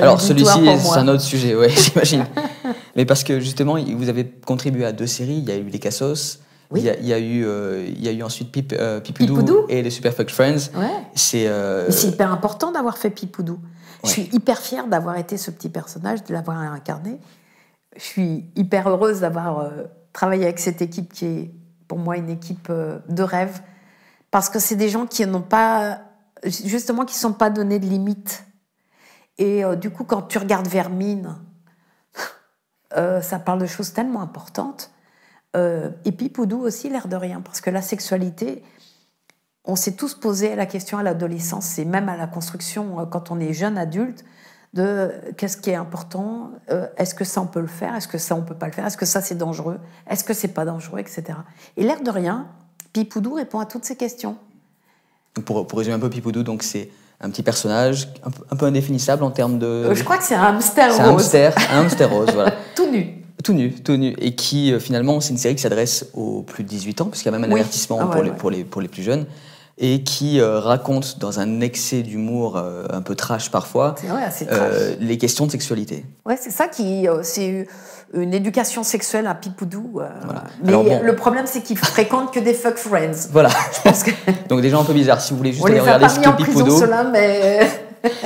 Alors 0.00 0.20
celui-ci, 0.20 0.58
c'est 0.80 0.98
un 0.98 1.06
autre 1.08 1.22
sujet, 1.22 1.54
ouais, 1.54 1.68
j'imagine. 1.76 2.26
Mais 2.96 3.04
parce 3.06 3.22
que 3.24 3.38
justement, 3.40 3.76
vous 3.80 4.08
avez 4.08 4.28
contribué 4.44 4.84
à 4.84 4.90
deux 4.92 5.06
séries. 5.06 5.38
Il 5.38 5.48
y 5.48 5.52
a 5.52 5.56
eu 5.56 5.64
Les 5.68 5.78
Cassos. 5.78 6.40
Oui. 6.72 6.80
Il, 6.80 6.86
y 6.86 6.90
a, 6.90 6.98
il 6.98 7.06
y 7.06 7.12
a 7.12 7.18
eu, 7.18 7.44
euh, 7.44 7.86
il 7.86 8.02
y 8.02 8.08
a 8.08 8.12
eu 8.12 8.22
ensuite 8.22 8.50
Pip, 8.50 8.72
euh, 8.76 8.98
Pipoudou, 8.98 9.34
Pipoudou. 9.36 9.56
et 9.68 9.82
les 9.82 9.90
Superfuck 9.90 10.30
Friends. 10.30 10.70
Ouais. 10.74 10.88
C'est 11.14 11.46
euh, 11.46 11.88
hyper 12.04 12.32
important 12.32 12.72
d'avoir 12.72 12.96
fait 12.98 13.10
Pipoudou. 13.10 13.58
Je 14.02 14.08
Ouais. 14.08 14.12
suis 14.14 14.30
hyper 14.32 14.58
fière 14.58 14.88
d'avoir 14.88 15.16
été 15.16 15.36
ce 15.36 15.50
petit 15.52 15.68
personnage, 15.68 16.24
de 16.24 16.32
l'avoir 16.32 16.56
incarné. 16.58 17.18
Je 17.96 18.02
suis 18.02 18.46
hyper 18.56 18.88
heureuse 18.88 19.20
d'avoir 19.20 19.70
travaillé 20.12 20.44
avec 20.44 20.58
cette 20.58 20.82
équipe 20.82 21.12
qui 21.12 21.26
est 21.26 21.50
pour 21.88 21.98
moi 21.98 22.16
une 22.16 22.30
équipe 22.30 22.68
euh, 22.70 22.98
de 23.08 23.22
rêve. 23.22 23.60
Parce 24.30 24.48
que 24.48 24.58
c'est 24.58 24.76
des 24.76 24.88
gens 24.88 25.06
qui 25.06 25.26
n'ont 25.26 25.42
pas, 25.42 26.00
justement, 26.44 27.04
qui 27.04 27.14
ne 27.14 27.20
sont 27.20 27.34
pas 27.34 27.50
donnés 27.50 27.78
de 27.78 27.86
limites. 27.86 28.46
Et 29.38 29.64
euh, 29.64 29.76
du 29.76 29.90
coup, 29.90 30.04
quand 30.04 30.22
tu 30.22 30.38
regardes 30.38 30.68
Vermine, 30.68 31.36
euh, 32.96 33.20
ça 33.20 33.38
parle 33.38 33.60
de 33.60 33.66
choses 33.66 33.92
tellement 33.92 34.22
importantes. 34.22 34.90
Euh, 35.54 35.90
et 36.04 36.12
Pipoudou 36.12 36.60
aussi, 36.60 36.88
l'air 36.88 37.08
de 37.08 37.16
rien, 37.16 37.40
parce 37.40 37.60
que 37.60 37.70
la 37.70 37.82
sexualité, 37.82 38.62
on 39.64 39.76
s'est 39.76 39.96
tous 39.96 40.14
posé 40.14 40.56
la 40.56 40.66
question 40.66 40.98
à 40.98 41.02
l'adolescence 41.02 41.78
et 41.78 41.84
même 41.84 42.08
à 42.08 42.16
la 42.16 42.26
construction 42.26 43.06
quand 43.06 43.30
on 43.30 43.38
est 43.38 43.52
jeune 43.52 43.76
adulte 43.78 44.24
de 44.74 45.10
qu'est-ce 45.36 45.56
qui 45.58 45.70
est 45.70 45.74
important, 45.74 46.50
euh, 46.70 46.86
est-ce 46.96 47.14
que 47.14 47.24
ça 47.24 47.40
on 47.42 47.46
peut 47.46 47.60
le 47.60 47.66
faire, 47.66 47.94
est-ce 47.94 48.08
que 48.08 48.16
ça 48.18 48.34
on 48.34 48.42
peut 48.42 48.54
pas 48.54 48.66
le 48.66 48.72
faire, 48.72 48.86
est-ce 48.86 48.96
que 48.96 49.04
ça 49.06 49.20
c'est 49.20 49.34
dangereux, 49.36 49.78
est-ce 50.08 50.24
que 50.24 50.32
c'est 50.32 50.48
pas 50.48 50.64
dangereux, 50.64 50.98
etc. 50.98 51.24
Et 51.76 51.84
l'air 51.84 52.00
de 52.02 52.10
rien, 52.10 52.46
Pipoudou 52.92 53.34
répond 53.34 53.58
à 53.60 53.66
toutes 53.66 53.84
ces 53.84 53.96
questions. 53.96 54.36
pour, 55.44 55.66
pour 55.66 55.78
résumer 55.78 55.94
un 55.96 55.98
peu 55.98 56.08
Pipoudou, 56.10 56.42
donc 56.42 56.62
c'est 56.62 56.88
un 57.20 57.30
petit 57.30 57.42
personnage 57.42 58.08
un 58.24 58.30
peu, 58.30 58.44
un 58.50 58.56
peu 58.56 58.66
indéfinissable 58.66 59.22
en 59.24 59.30
termes 59.30 59.58
de. 59.58 59.66
Euh, 59.66 59.94
je 59.94 60.02
crois 60.04 60.16
que 60.18 60.24
c'est 60.24 60.34
un 60.34 60.42
hamster 60.42 60.90
c'est 60.92 61.00
un 61.02 61.10
rose, 61.10 61.22
hamster, 61.22 61.54
un 61.70 61.80
hamster 61.82 62.10
rose, 62.10 62.30
voilà. 62.32 62.52
tout 62.74 62.90
nu. 62.90 63.18
Tout 63.44 63.52
nu, 63.52 63.72
tout 63.74 63.96
nu. 63.96 64.14
Et 64.18 64.34
qui, 64.36 64.72
euh, 64.72 64.78
finalement, 64.80 65.20
c'est 65.20 65.30
une 65.32 65.38
série 65.38 65.54
qui 65.56 65.62
s'adresse 65.62 66.06
aux 66.14 66.42
plus 66.42 66.62
de 66.64 66.68
18 66.68 67.00
ans, 67.00 67.04
puisqu'il 67.06 67.26
y 67.30 67.34
a 67.34 67.38
même 67.38 67.44
un 67.50 67.52
Oui. 67.52 67.60
avertissement 67.60 67.98
Ah 68.00 68.06
ouais, 68.06 68.12
pour, 68.12 68.22
les, 68.22 68.30
ouais. 68.30 68.36
pour, 68.36 68.50
les, 68.50 68.64
pour 68.64 68.80
les 68.80 68.88
plus 68.88 69.02
jeunes, 69.02 69.26
et 69.78 70.02
qui 70.02 70.40
euh, 70.40 70.60
raconte, 70.60 71.18
dans 71.18 71.40
un 71.40 71.60
excès 71.60 72.02
d'humour 72.02 72.56
euh, 72.56 72.84
un 72.90 73.02
peu 73.02 73.14
trash 73.14 73.50
parfois, 73.50 73.94
vrai, 74.06 74.22
trash. 74.22 74.48
euh, 74.50 74.94
les 75.00 75.18
questions 75.18 75.46
de 75.46 75.50
sexualité. 75.50 76.04
Ouais, 76.26 76.38
c'est 76.40 76.50
ça 76.50 76.68
qui, 76.68 77.06
c'est 77.22 77.66
une 78.14 78.34
éducation 78.34 78.82
sexuelle 78.82 79.26
à 79.26 79.34
Pipoudou. 79.34 79.90
Voilà. 79.92 80.44
Mais 80.62 80.72
bon. 80.72 81.00
le 81.02 81.16
problème 81.16 81.46
c'est 81.46 81.62
qu'il 81.62 81.78
fréquente 81.78 82.32
que 82.32 82.40
des 82.40 82.54
fuck 82.54 82.76
friends. 82.76 83.28
Voilà. 83.30 83.50
Parce 83.84 84.02
que 84.02 84.10
Donc 84.48 84.60
des 84.60 84.70
gens 84.70 84.82
un 84.82 84.84
peu 84.84 84.92
bizarres. 84.92 85.20
Si 85.20 85.32
vous 85.32 85.38
voulez 85.38 85.52
juste 85.52 85.64
on 85.64 85.66
aller 85.66 85.76
les 85.76 85.80
a 85.80 85.82
regarder 85.94 86.04
pas 86.06 86.10
ce 86.10 86.20
mis 86.20 86.26
en 86.26 86.32
prison 86.34 86.78
ceux-là, 86.78 87.04
mais 87.04 87.60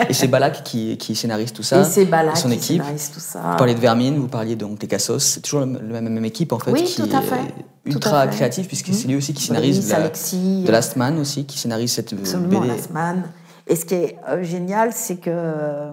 et 0.08 0.14
c'est 0.14 0.28
Balak 0.28 0.62
qui, 0.62 0.96
qui 0.96 1.14
scénarise 1.14 1.52
tout 1.52 1.62
ça. 1.62 1.80
et 1.80 1.84
c'est 1.84 2.06
Bala 2.06 2.32
et 2.32 2.36
son 2.36 2.48
qui 2.48 2.54
équipe. 2.54 2.82
scénarise 2.82 3.10
tout 3.12 3.20
ça. 3.20 3.40
Vous 3.40 3.56
parliez 3.56 3.74
de 3.74 3.80
Vermine, 3.80 4.16
vous 4.18 4.28
parliez 4.28 4.56
donc 4.56 4.78
des 4.78 4.86
Cassos, 4.86 5.22
c'est 5.22 5.40
toujours 5.40 5.60
la 5.60 5.66
même, 5.66 6.24
équipe 6.24 6.52
en 6.52 6.58
fait, 6.58 6.72
Oui, 6.72 6.84
qui 6.84 6.96
tout 6.96 7.14
à 7.14 7.20
fait. 7.20 7.36
est 7.36 7.75
ultra 7.86 8.26
créative, 8.28 8.66
puisque 8.66 8.88
Mhm. 8.88 8.94
c'est 8.94 9.08
lui 9.08 9.16
aussi 9.16 9.32
qui 9.34 9.42
scénarise 9.44 9.90
la, 9.90 9.96
Alexis, 9.96 10.64
The 10.66 10.70
Last 10.70 10.96
Man 10.96 11.18
aussi, 11.18 11.44
qui 11.46 11.58
scénarise 11.58 11.92
cette 11.92 12.12
euh, 12.12 12.18
Absolument, 12.18 12.60
BD. 12.60 12.68
Last 12.72 12.90
Man. 12.90 13.30
Et 13.66 13.76
ce 13.76 13.84
qui 13.84 13.94
est 13.94 14.16
euh, 14.28 14.42
génial, 14.42 14.92
c'est 14.92 15.16
que 15.16 15.30
euh, 15.30 15.92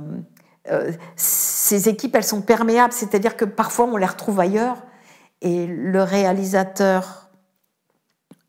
euh, 0.72 0.92
ces 1.16 1.90
équipes, 1.90 2.16
elles 2.16 2.24
sont 2.24 2.42
perméables, 2.42 2.94
c'est-à-dire 2.94 3.36
que 3.36 3.46
parfois 3.46 3.86
on 3.86 3.98
les 3.98 4.06
retrouve 4.06 4.40
ailleurs, 4.40 4.78
et 5.42 5.66
le 5.68 6.02
réalisateur 6.04 7.30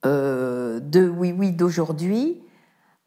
euh, 0.07 0.80
de 0.80 1.09
Oui 1.09 1.34
Oui 1.36 1.53
d'aujourd'hui 1.53 2.40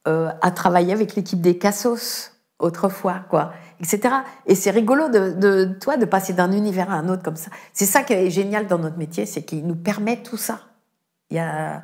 euh, 0.08 0.30
a 0.42 0.52
travaillé 0.52 0.94
avec 0.94 1.16
l'équipe 1.16 1.42
des 1.42 1.58
Cassos 1.58 2.32
autrefois, 2.60 3.22
quoi, 3.30 3.52
etc. 3.80 4.16
Et 4.46 4.56
c'est 4.56 4.72
rigolo 4.72 5.10
de, 5.10 5.32
de, 5.32 5.66
toi 5.80 5.98
de 5.98 6.06
passer 6.06 6.34
d'un 6.34 6.52
univers 6.52 6.92
à 6.92 6.96
un 6.96 7.10
autre 7.10 7.24
comme 7.24 7.36
ça. 7.36 7.52
C'est 7.74 7.86
ça 7.86 8.04
qui 8.04 8.14
est 8.14 8.30
génial 8.30 8.68
dans 8.68 8.80
notre 8.80 8.98
métier, 8.98 9.26
c'est 9.26 9.44
qu'il 9.44 9.66
nous 9.66 9.76
permet 9.76 10.24
tout 10.24 10.38
ça. 10.38 10.62
Il 11.30 11.38
y 11.38 11.40
a, 11.40 11.84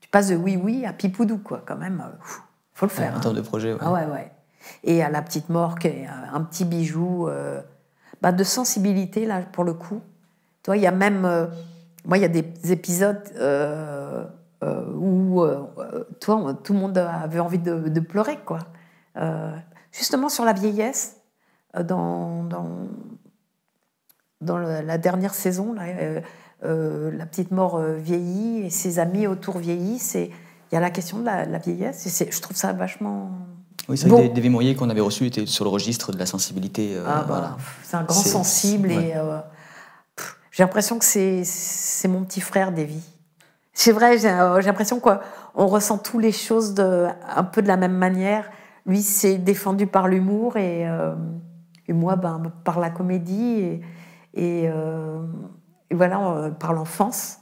tu 0.00 0.08
passes 0.08 0.28
de 0.28 0.36
Oui 0.36 0.56
Oui 0.56 0.84
à 0.86 0.92
Pipoudou, 0.92 1.38
quoi, 1.38 1.62
quand 1.66 1.76
même. 1.76 2.02
pff, 2.20 2.42
faut 2.74 2.86
le 2.86 2.90
faire. 2.90 3.14
en 3.14 3.16
hein. 3.16 3.20
termes 3.20 3.36
de 3.36 3.40
projet. 3.40 3.72
ouais. 3.72 3.78
Ah 3.80 3.92
ouais, 3.92 4.06
ouais. 4.06 4.30
Et 4.84 5.02
à 5.02 5.10
la 5.10 5.22
petite 5.22 5.46
est 5.84 6.06
un 6.32 6.40
petit 6.42 6.64
bijou 6.64 7.28
euh, 7.28 7.60
bah, 8.20 8.32
de 8.32 8.44
sensibilité, 8.44 9.26
là, 9.26 9.40
pour 9.52 9.64
le 9.64 9.74
coup. 9.74 10.00
Toi, 10.62 10.76
il 10.76 10.82
y 10.82 10.86
a 10.86 10.92
même. 10.92 11.24
euh, 11.24 11.46
moi, 12.04 12.18
il 12.18 12.20
y 12.20 12.24
a 12.24 12.28
des 12.28 12.72
épisodes 12.72 13.22
euh, 13.36 14.24
où 14.94 15.44
toi, 16.20 16.54
tout 16.62 16.72
le 16.72 16.78
monde 16.78 16.98
avait 16.98 17.40
envie 17.40 17.58
de, 17.58 17.88
de 17.88 18.00
pleurer, 18.00 18.38
quoi. 18.44 18.58
justement 19.92 20.28
sur 20.28 20.44
la 20.44 20.52
vieillesse, 20.52 21.21
dans, 21.74 22.44
dans, 22.44 22.68
dans 24.40 24.58
la 24.58 24.98
dernière 24.98 25.34
saison, 25.34 25.72
là, 25.72 25.84
la 26.62 27.26
petite 27.26 27.50
mort 27.50 27.80
vieillit 27.80 28.66
et 28.66 28.70
ses 28.70 28.98
amis 28.98 29.26
autour 29.26 29.58
vieillissent. 29.58 30.14
Et 30.14 30.30
il 30.70 30.74
y 30.74 30.78
a 30.78 30.80
la 30.80 30.90
question 30.90 31.18
de 31.18 31.24
la, 31.24 31.58
vieillesse. 31.58 32.20
Et 32.20 32.30
je 32.30 32.40
trouve 32.40 32.56
ça 32.56 32.72
vachement. 32.72 33.30
Oui, 33.88 33.98
c'est 33.98 34.08
vrai 34.08 34.28
que 34.28 34.34
David 34.34 34.52
Mourier 34.52 34.74
qu'on 34.74 34.90
avait 34.90 35.00
reçu 35.00 35.26
était 35.26 35.46
sur 35.46 35.64
le 35.64 35.70
registre 35.70 36.12
de 36.12 36.18
la 36.18 36.26
sensensibilité. 36.26 36.96
Ah, 37.06 37.24
bah, 37.26 37.56
c'est 37.82 37.96
un 37.96 38.04
grand 38.04 38.22
sensible 38.22 38.90
et 38.90 39.14
j'ai 40.52 40.62
l'impression 40.62 40.98
que 40.98 41.04
c'est 41.04 42.08
mon 42.08 42.22
petit 42.24 42.42
frère, 42.42 42.72
Davy. 42.72 43.00
C'est 43.72 43.92
vrai, 43.92 44.18
j'ai 44.18 44.28
l'impression 44.28 45.00
qu'on 45.00 45.66
ressent 45.66 45.96
toutes 45.96 46.22
les 46.22 46.32
choses 46.32 46.74
de, 46.74 47.06
un 47.34 47.44
peu 47.44 47.62
de 47.62 47.68
la 47.68 47.78
même 47.78 47.96
manière. 47.96 48.50
Lui, 48.84 49.00
c'est 49.00 49.38
défendu 49.38 49.86
par 49.86 50.08
l'humour 50.08 50.58
et, 50.58 50.86
euh, 50.86 51.14
et, 51.92 51.94
moi, 51.94 52.16
ben, 52.16 52.42
par 52.64 52.80
la 52.80 52.90
comédie 52.90 53.60
et, 53.60 53.80
et, 54.34 54.68
euh, 54.68 55.22
voilà, 55.90 56.50
par 56.58 56.72
l'enfance. 56.72 57.38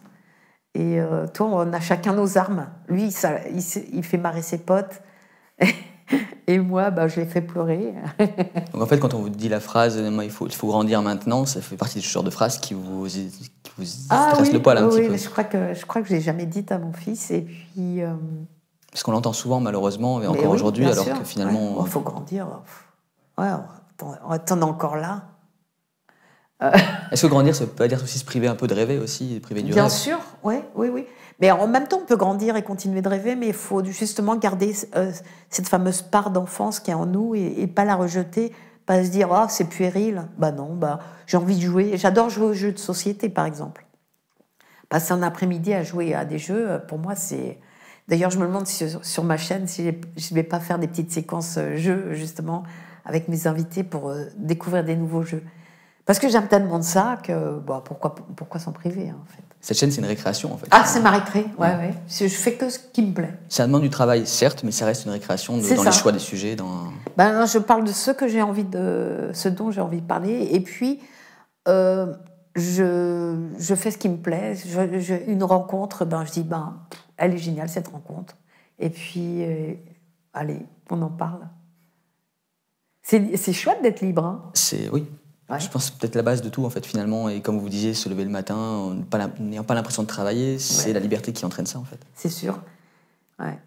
Et 0.75 1.01
euh, 1.01 1.27
toi, 1.27 1.47
on 1.47 1.73
a 1.73 1.81
chacun 1.81 2.13
nos 2.13 2.39
armes. 2.39 2.69
Lui, 2.89 3.11
ça, 3.11 3.47
il, 3.49 3.63
il 3.93 4.05
fait 4.05 4.19
marrer 4.19 4.43
ses 4.43 4.59
potes. 4.59 5.03
Et 6.47 6.59
moi, 6.59 6.91
bah, 6.91 7.07
je 7.07 7.21
l'ai 7.21 7.27
fait 7.27 7.41
pleurer. 7.41 7.95
Donc 8.73 8.83
en 8.83 8.87
fait, 8.87 8.99
quand 8.99 9.15
on 9.15 9.21
vous 9.21 9.29
dit 9.29 9.49
la 9.49 9.61
phrase 9.61 9.97
il 9.97 10.31
faut, 10.31 10.47
il 10.47 10.55
faut 10.55 10.67
grandir 10.67 11.03
maintenant, 11.03 11.47
ça 11.47 11.61
fait 11.61 11.77
partie 11.77 12.01
de 12.01 12.05
ce 12.05 12.11
genre 12.11 12.25
de 12.25 12.31
phrase 12.31 12.59
qui 12.59 12.75
vous, 12.75 13.07
qui 13.07 13.71
vous 13.79 13.85
ah, 14.11 14.31
stresse 14.33 14.53
le 14.53 14.61
poil 14.61 14.79
un 14.79 14.89
petit 14.89 15.07
peu. 15.07 15.17
je 15.17 15.29
crois 15.29 15.45
que 15.45 15.75
je 15.75 15.87
crois 15.87 16.03
que 16.03 16.09
je 16.09 16.15
l'ai 16.15 16.21
jamais 16.21 16.47
dit 16.47 16.67
à 16.71 16.79
mon 16.79 16.93
fils. 16.93 17.31
Et 17.31 17.43
puis. 17.43 18.03
Euh, 18.03 18.15
Parce 18.91 19.05
qu'on 19.05 19.13
l'entend 19.13 19.33
souvent, 19.33 19.61
malheureusement, 19.61 20.21
et 20.21 20.27
encore 20.27 20.51
aujourd'hui, 20.51 20.87
alors 20.87 21.05
que 21.05 21.25
finalement. 21.25 21.85
Il 21.85 21.91
faut 21.91 22.01
grandir. 22.01 22.49
Ouais, 23.39 23.49
on 24.03 24.35
est 24.35 24.63
encore 24.63 24.97
là. 24.97 25.31
Est-ce 27.11 27.23
que 27.23 27.27
grandir, 27.27 27.55
ça 27.55 27.67
peut 27.67 27.89
dire 27.89 28.03
aussi 28.03 28.19
se 28.19 28.25
priver 28.25 28.47
un 28.47 28.55
peu 28.55 28.67
de 28.67 28.75
rêver 28.75 28.99
aussi, 28.99 29.41
priver 29.41 29.63
du 29.63 29.73
Bien 29.73 29.89
sûr, 29.89 30.19
oui, 30.43 30.57
oui, 30.75 30.89
oui. 30.89 31.07
Mais 31.41 31.51
en 31.51 31.67
même 31.67 31.89
temps, 31.89 32.01
on 32.03 32.07
peut 32.07 32.17
grandir 32.17 32.57
et 32.57 32.63
continuer 32.63 33.01
de 33.01 33.09
rêver, 33.09 33.35
mais 33.35 33.49
il 33.49 33.55
faut 33.55 33.83
justement 33.83 34.37
garder 34.37 34.77
euh, 34.95 35.11
cette 35.49 35.69
fameuse 35.69 36.03
part 36.03 36.31
d'enfance 36.31 36.79
qui 36.79 36.91
est 36.91 36.95
en 36.95 37.07
nous 37.07 37.35
et, 37.35 37.67
pas 37.67 37.87
la 37.87 37.97
rejeter, 37.97 38.53
pas 38.85 39.03
se 39.03 39.09
dire 39.09 39.29
oh 39.33 39.47
c'est 39.49 39.69
puéril. 39.69 40.27
Bah 40.37 40.53
non, 40.53 40.75
bah 40.75 40.99
j'ai 41.27 41.39
envie 41.39 41.57
de 41.57 41.63
jouer. 41.63 41.97
J'adore 41.97 42.29
jouer 42.29 42.47
aux 42.47 42.53
jeux 42.53 42.73
de 42.73 42.79
société, 42.79 43.31
par 43.31 43.47
exemple. 43.47 43.87
Passer 44.91 45.13
un 45.13 45.23
après-midi 45.23 45.73
à 45.73 45.83
jouer 45.83 46.15
à 46.15 46.27
des 46.27 46.39
jeux, 46.39 46.83
pour 46.89 46.99
moi, 46.99 47.15
c'est. 47.15 47.59
D'ailleurs, 48.07 48.31
je 48.31 48.39
me 48.39 48.47
demande 48.47 48.67
si 48.67 48.85
sur 49.03 49.25
ma 49.25 49.37
chaîne 49.37 49.67
si 49.67 49.85
je 49.85 49.91
ne 50.31 50.35
vais 50.35 50.43
pas 50.43 50.61
faire 50.61 50.79
des 50.79 50.89
petites 50.89 51.13
séquences 51.13 51.57
euh, 51.57 51.77
jeux 51.77 52.13
justement 52.13 52.65
avec 53.05 53.29
mes 53.29 53.47
invités 53.47 53.83
pour 53.83 54.13
découvrir 54.37 54.85
des 54.85 54.97
nouveaux 54.97 55.23
jeux. 55.23 55.43
Parce 56.07 56.19
que 56.19 56.29
j'aime 56.29 56.49
tellement 56.49 56.79
de 56.79 56.85
ça 56.85 57.19
que 57.23 57.59
bah, 57.61 57.83
pourquoi, 57.85 58.15
pourquoi 58.35 58.59
s'en 58.59 58.73
priver 58.73 59.13
en 59.13 59.25
fait. 59.27 59.45
Cette 59.61 59.79
chaîne, 59.79 59.91
c'est 59.91 60.01
une 60.01 60.07
récréation 60.07 60.53
en 60.53 60.57
fait. 60.57 60.67
Ah, 60.71 60.85
c'est 60.87 61.01
ma 61.01 61.11
récré, 61.11 61.47
ouais, 61.59 61.69
ouais. 61.69 61.95
Je 62.09 62.27
fais 62.29 62.55
que 62.55 62.71
ce 62.71 62.79
qui 62.79 63.03
me 63.03 63.13
plaît. 63.13 63.35
Ça 63.49 63.67
demande 63.67 63.83
du 63.83 63.91
travail, 63.91 64.27
certes, 64.27 64.65
mais 64.65 64.73
ça 64.73 64.87
reste 64.87 65.05
une 65.05 65.13
récréation 65.13 65.59
dans 65.59 65.85
les 65.85 65.93
choix 65.93 66.13
des 66.13 66.19
sujets. 66.19 66.57
Dans... 66.57 66.93
Ben, 67.17 67.45
je 67.45 67.59
parle 67.59 67.85
de 67.85 67.93
ce 67.93 68.11
que 68.11 68.27
j'ai 68.27 68.41
envie 68.41 68.65
de, 68.65 69.31
ce 69.35 69.49
dont 69.49 69.71
j'ai 69.71 69.83
envie 69.83 70.01
de 70.01 70.07
parler, 70.07 70.49
et 70.51 70.61
puis 70.61 71.01
euh, 71.69 72.15
je, 72.57 73.37
je, 73.59 73.75
fais 73.75 73.91
ce 73.91 73.99
qui 73.99 74.09
me 74.09 74.17
plaît. 74.17 74.57
une 75.27 75.45
rencontre, 75.45 76.07
ben 76.07 76.25
je 76.25 76.33
dis 76.33 76.43
ben 76.43 76.79
elle 77.19 77.35
est 77.35 77.39
géniale 77.39 77.69
cette 77.69 77.89
rencontre, 77.89 78.35
et 78.79 78.89
puis 78.89 79.45
euh, 79.45 79.75
allez, 80.33 80.67
on 80.91 81.03
en 81.03 81.11
parle. 81.11 81.47
C'est 83.37 83.53
chouette 83.53 83.83
d'être 83.83 84.01
libre. 84.01 84.25
Hein. 84.25 84.43
C'est 84.55 84.89
oui. 84.91 85.07
Je 85.59 85.69
pense 85.69 85.91
peut-être 85.91 86.15
la 86.15 86.23
base 86.23 86.43
de 86.43 86.49
tout, 86.49 86.65
en 86.65 86.71
fait, 86.71 86.87
finalement. 86.87 87.29
Et 87.29 87.41
comme 87.41 87.59
vous 87.59 87.69
disiez, 87.69 87.93
se 87.93 88.09
lever 88.09 88.23
le 88.23 88.31
matin, 88.31 88.97
n'ayant 89.41 89.65
pas 89.65 89.75
l'impression 89.75 90.03
de 90.03 90.09
travailler, 90.09 90.59
c'est 90.61 90.93
la 90.93 91.01
liberté 91.01 91.33
qui 91.33 91.45
entraîne 91.45 91.67
ça, 91.67 91.79
en 91.79 91.85
fait. 91.85 91.99
C'est 92.15 92.29
sûr. 92.29 92.61
Ouais. 93.41 93.59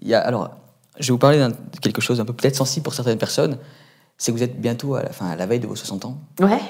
Il 0.00 0.08
y 0.08 0.14
a, 0.14 0.20
alors, 0.20 0.50
je 0.98 1.06
vais 1.06 1.12
vous 1.12 1.18
parler 1.18 1.38
de 1.38 1.78
quelque 1.78 2.00
chose 2.00 2.20
un 2.20 2.24
peu 2.24 2.32
peut-être 2.32 2.56
sensible 2.56 2.82
pour 2.82 2.94
certaines 2.94 3.18
personnes. 3.18 3.58
C'est 4.18 4.32
que 4.32 4.36
vous 4.36 4.42
êtes 4.42 4.60
bientôt 4.60 4.96
à 4.96 5.02
la, 5.02 5.10
fin, 5.10 5.26
à 5.26 5.36
la 5.36 5.46
veille 5.46 5.60
de 5.60 5.66
vos 5.66 5.76
60 5.76 6.04
ans. 6.06 6.18
Ouais. 6.40 6.60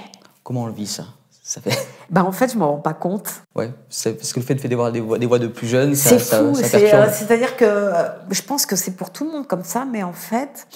Comment 0.43 0.65
on 0.65 0.67
le 0.67 0.73
vit, 0.75 0.87
ça? 0.87 1.07
Ça 1.43 1.63
fait... 1.63 1.77
bah, 2.11 2.25
en 2.25 2.33
fait, 2.33 2.49
je 2.49 2.55
ne 2.55 2.61
m'en 2.61 2.73
rends 2.73 2.81
pas 2.81 2.95
compte. 2.95 3.31
Ouais, 3.55 3.73
parce 3.89 4.33
que 4.33 4.41
le 4.41 4.45
fait 4.45 4.55
de 4.55 4.61
faire 4.61 4.71
des 4.71 4.77
voix, 4.77 4.91
des 4.91 5.01
voix, 5.01 5.19
des 5.19 5.27
voix 5.27 5.39
de 5.39 5.49
plus 5.49 5.67
jeunes, 5.67 5.95
c'est 5.95 6.19
fou. 6.19 6.35
Euh, 6.35 6.55
c'est-à-dire 6.55 7.57
que 7.57 7.65
euh, 7.65 8.09
je 8.31 8.43
pense 8.43 8.67
que 8.67 8.77
c'est 8.77 8.93
pour 8.93 9.11
tout 9.11 9.25
le 9.25 9.33
monde 9.33 9.47
comme 9.47 9.65
ça, 9.65 9.85
mais 9.85 10.03
en 10.03 10.13
fait, 10.13 10.67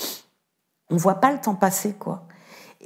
on 0.91 0.95
ne 0.95 1.01
voit 1.01 1.20
pas 1.20 1.32
le 1.32 1.39
temps 1.39 1.55
passer, 1.55 1.95
quoi. 1.95 2.26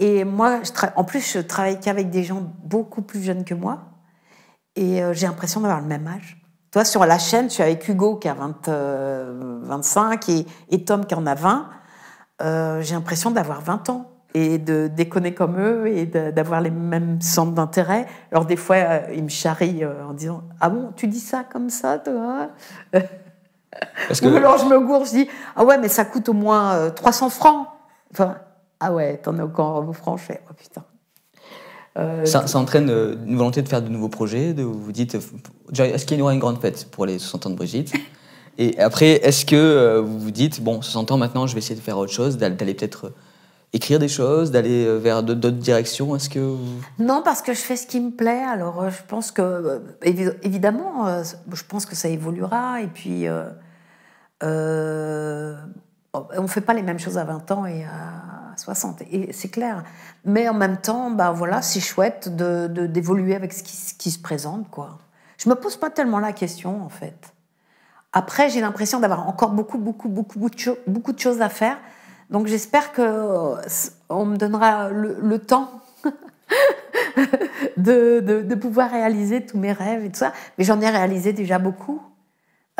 Et 0.00 0.24
moi, 0.24 0.60
je 0.62 0.70
en 0.96 1.04
plus, 1.04 1.32
je 1.32 1.40
travaille 1.40 1.78
qu'avec 1.78 2.10
des 2.10 2.24
gens 2.24 2.42
beaucoup 2.64 3.02
plus 3.02 3.22
jeunes 3.22 3.44
que 3.44 3.54
moi. 3.54 3.80
Et 4.76 5.02
euh, 5.02 5.12
j'ai 5.12 5.26
l'impression 5.26 5.60
d'avoir 5.60 5.80
le 5.80 5.86
même 5.86 6.06
âge. 6.06 6.38
Toi, 6.70 6.84
sur 6.84 7.04
la 7.04 7.18
chaîne, 7.18 7.50
je 7.50 7.54
suis 7.54 7.62
avec 7.62 7.86
Hugo 7.88 8.16
qui 8.16 8.28
a 8.28 8.34
20, 8.34 8.68
25 9.62 10.28
euh, 10.28 10.32
et, 10.32 10.46
et, 10.70 10.84
Tom 10.84 11.04
qui 11.04 11.14
en 11.14 11.26
a 11.26 11.34
20. 11.34 11.68
Euh, 12.42 12.80
j'ai 12.80 12.94
l'impression 12.94 13.30
d'avoir 13.30 13.60
20 13.60 13.90
ans 13.90 14.10
et 14.32 14.58
de 14.58 14.86
déconner 14.86 15.34
comme 15.34 15.60
eux 15.60 15.88
et 15.88 16.06
d'avoir 16.06 16.60
les 16.60 16.70
mêmes 16.70 17.20
centres 17.20 17.52
d'intérêt. 17.52 18.06
Alors 18.30 18.46
des 18.46 18.54
fois, 18.54 18.76
ils 19.12 19.24
me 19.24 19.28
charrient 19.28 19.84
en 19.84 20.14
disant 20.14 20.44
«Ah 20.60 20.70
bon, 20.70 20.92
tu 20.94 21.08
dis 21.08 21.18
ça 21.18 21.42
comme 21.42 21.68
ça, 21.68 21.98
toi 21.98 22.50
Parce 22.92 24.20
que... 24.20 24.28
Ou 24.28 24.36
alors 24.36 24.56
je 24.58 24.66
me 24.66 24.78
gourre, 24.78 25.04
je 25.04 25.10
dis 25.10 25.28
«Ah 25.56 25.64
ouais, 25.64 25.78
mais 25.78 25.88
ça 25.88 26.04
coûte 26.04 26.28
au 26.28 26.32
moins 26.32 26.90
300 26.90 27.28
francs.» 27.28 27.66
Enfin, 28.12 28.38
ah 28.80 28.92
ouais, 28.92 29.18
t'en 29.18 29.36
es 29.38 29.42
encore 29.42 29.94
franche, 29.94 30.28
oh 30.30 30.52
putain. 30.56 30.84
Euh, 31.98 32.24
ça, 32.24 32.44
entraîne 32.56 32.88
euh, 32.88 33.16
une 33.26 33.36
volonté 33.36 33.62
de 33.62 33.68
faire 33.68 33.82
de 33.82 33.88
nouveaux 33.88 34.08
projets 34.08 34.54
de, 34.54 34.62
Vous 34.62 34.92
dites, 34.92 35.16
euh, 35.16 35.84
est-ce 35.84 36.06
qu'il 36.06 36.18
y 36.18 36.22
aura 36.22 36.32
une 36.32 36.38
grande 36.38 36.60
fête 36.60 36.88
pour 36.90 37.04
les 37.04 37.18
60 37.18 37.46
ans 37.46 37.50
de 37.50 37.56
Brigitte? 37.56 37.92
Et 38.58 38.78
après, 38.78 39.12
est-ce 39.26 39.44
que 39.44 39.98
vous 39.98 40.18
vous 40.18 40.30
dites, 40.30 40.62
bon, 40.62 40.82
60 40.82 41.12
ans 41.12 41.16
maintenant, 41.16 41.46
je 41.46 41.54
vais 41.54 41.58
essayer 41.58 41.76
de 41.76 41.80
faire 41.80 41.98
autre 41.98 42.12
chose, 42.12 42.36
d'aller 42.36 42.74
peut-être 42.74 43.12
écrire 43.72 43.98
des 43.98 44.08
choses, 44.08 44.50
d'aller 44.50 44.98
vers 44.98 45.22
d'autres 45.22 45.50
directions? 45.50 46.14
Est-ce 46.14 46.28
que 46.28 46.56
Non, 46.98 47.22
parce 47.24 47.40
que 47.40 47.54
je 47.54 47.60
fais 47.60 47.76
ce 47.76 47.86
qui 47.86 48.00
me 48.00 48.10
plaît. 48.10 48.42
Alors, 48.46 48.90
je 48.90 49.02
pense 49.08 49.30
que, 49.30 49.80
évidemment, 50.02 51.22
je 51.24 51.64
pense 51.66 51.86
que 51.86 51.96
ça 51.96 52.08
évoluera. 52.08 52.82
Et 52.82 52.88
puis, 52.88 53.24
on 56.12 56.42
ne 56.42 56.46
fait 56.46 56.60
pas 56.60 56.74
les 56.74 56.82
mêmes 56.82 56.98
choses 56.98 57.18
à 57.18 57.24
20 57.24 57.50
ans 57.52 57.66
et 57.66 57.84
à 57.84 58.56
60, 58.56 59.02
et 59.10 59.32
c'est 59.32 59.48
clair. 59.48 59.84
Mais 60.24 60.48
en 60.48 60.54
même 60.54 60.76
temps, 60.76 61.10
bah 61.10 61.30
voilà, 61.30 61.62
c'est 61.62 61.80
chouette 61.80 62.34
de, 62.34 62.66
d'évoluer 62.86 63.34
avec 63.34 63.52
ce 63.52 63.62
qui, 63.62 63.96
qui, 63.96 64.10
se 64.10 64.18
présente, 64.18 64.68
quoi. 64.70 64.98
Je 65.38 65.48
me 65.48 65.54
pose 65.54 65.76
pas 65.76 65.90
tellement 65.90 66.18
la 66.18 66.32
question, 66.32 66.82
en 66.84 66.88
fait. 66.88 67.32
Après, 68.12 68.50
j'ai 68.50 68.60
l'impression 68.60 69.00
d'avoir 69.00 69.28
encore 69.28 69.50
beaucoup, 69.50 69.78
beaucoup, 69.78 70.08
beaucoup, 70.08 70.38
beaucoup 70.86 71.12
de, 71.12 71.18
choses 71.18 71.40
à 71.40 71.48
faire. 71.48 71.78
Donc 72.28 72.46
j'espère 72.46 72.92
que 72.92 73.54
on 74.08 74.24
me 74.24 74.36
donnera 74.36 74.88
le, 74.90 75.38
temps 75.38 75.70
de, 77.76 78.20
de, 78.20 78.54
pouvoir 78.54 78.90
réaliser 78.90 79.44
tous 79.44 79.58
mes 79.58 79.72
rêves 79.72 80.04
et 80.04 80.10
tout 80.10 80.18
ça. 80.18 80.32
Mais 80.58 80.64
j'en 80.64 80.80
ai 80.80 80.88
réalisé 80.88 81.32
déjà 81.32 81.58
beaucoup. 81.58 82.02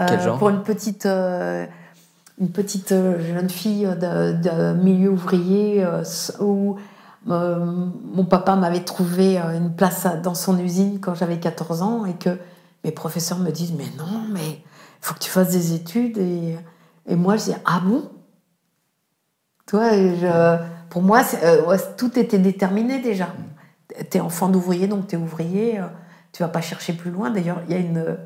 Euh, 0.01 0.39
pour 0.39 0.49
une 0.49 0.63
petite, 0.63 1.07
euh, 1.07 1.67
une 2.41 2.51
petite 2.51 2.93
euh, 2.93 3.21
jeune 3.21 3.51
fille 3.51 3.87
de, 3.87 4.73
milieu 4.73 5.11
ouvrier 5.11 5.85
euh, 5.85 6.03
où 6.41 6.77
euh, 7.29 7.65
mon 8.15 8.25
papa 8.25 8.57
m'avait 8.57 8.83
trouvé 8.83 9.37
une 9.37 9.75
place 9.75 10.07
dans 10.23 10.35
son 10.35 10.59
usine 10.59 11.01
quand 11.01 11.15
j'avais 11.15 11.39
14 11.39 11.83
ans 11.83 12.07
et 12.07 12.15
que 12.15 12.31
mes 12.83 12.93
professeurs 12.93 13.39
me 13.39 13.51
disent 13.51 13.75
mais 13.77 13.89
non 13.99 14.23
mais 14.33 14.49
il 14.49 15.03
faut 15.03 15.15
que 15.15 15.19
tu 15.21 15.31
fasses 15.31 15.51
des 15.51 15.75
études 15.75 16.17
et, 16.17 16.57
et 17.07 17.17
moi 17.17 17.37
je 17.37 17.45
dis 17.45 17.55
ah 17.67 17.81
bon? 17.85 18.11
Toi 19.67 19.91
pour 20.89 21.03
moi 21.03 21.21
tout 21.99 22.19
était 22.19 22.39
déterminé 22.39 23.01
déjà. 23.01 23.29
Tu 24.11 24.17
es 24.17 24.21
enfant 24.21 24.49
d'ouvrier 24.49 24.89
donc 24.89 25.07
tu 25.07 25.17
es 25.17 25.19
ouvrier 25.19 25.79
tu 26.33 26.43
vas 26.43 26.49
pas 26.49 26.63
chercher 26.63 26.95
plus 26.95 27.11
loin. 27.11 27.31
D'ailleurs 27.31 27.61
il 27.69 27.73
y 27.73 27.77
a 27.77 27.81
une 27.81 28.17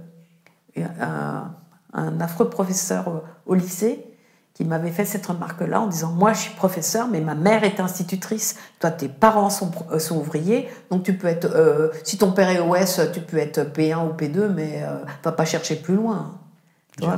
un 1.94 2.20
affreux 2.20 2.50
professeur 2.50 3.22
au 3.46 3.54
lycée 3.54 4.04
qui 4.52 4.64
m'avait 4.64 4.92
fait 4.92 5.04
cette 5.04 5.26
remarque-là 5.26 5.80
en 5.80 5.86
disant 5.88 6.12
Moi, 6.12 6.32
je 6.32 6.38
suis 6.40 6.54
professeur, 6.54 7.08
mais 7.08 7.20
ma 7.20 7.34
mère 7.34 7.64
est 7.64 7.80
institutrice. 7.80 8.56
Toi, 8.78 8.90
tes 8.92 9.08
parents 9.08 9.50
sont, 9.50 9.70
euh, 9.90 9.98
sont 9.98 10.16
ouvriers, 10.18 10.68
donc 10.90 11.02
tu 11.04 11.16
peux 11.16 11.26
être. 11.26 11.46
Euh, 11.54 11.88
si 12.04 12.18
ton 12.18 12.30
père 12.32 12.48
est 12.50 12.60
OS, 12.60 13.00
tu 13.12 13.20
peux 13.20 13.38
être 13.38 13.60
P1 13.72 14.06
ou 14.08 14.12
P2, 14.12 14.48
mais 14.48 14.82
euh, 14.84 14.98
va 15.24 15.32
pas 15.32 15.44
chercher 15.44 15.76
plus 15.76 15.96
loin. 15.96 16.38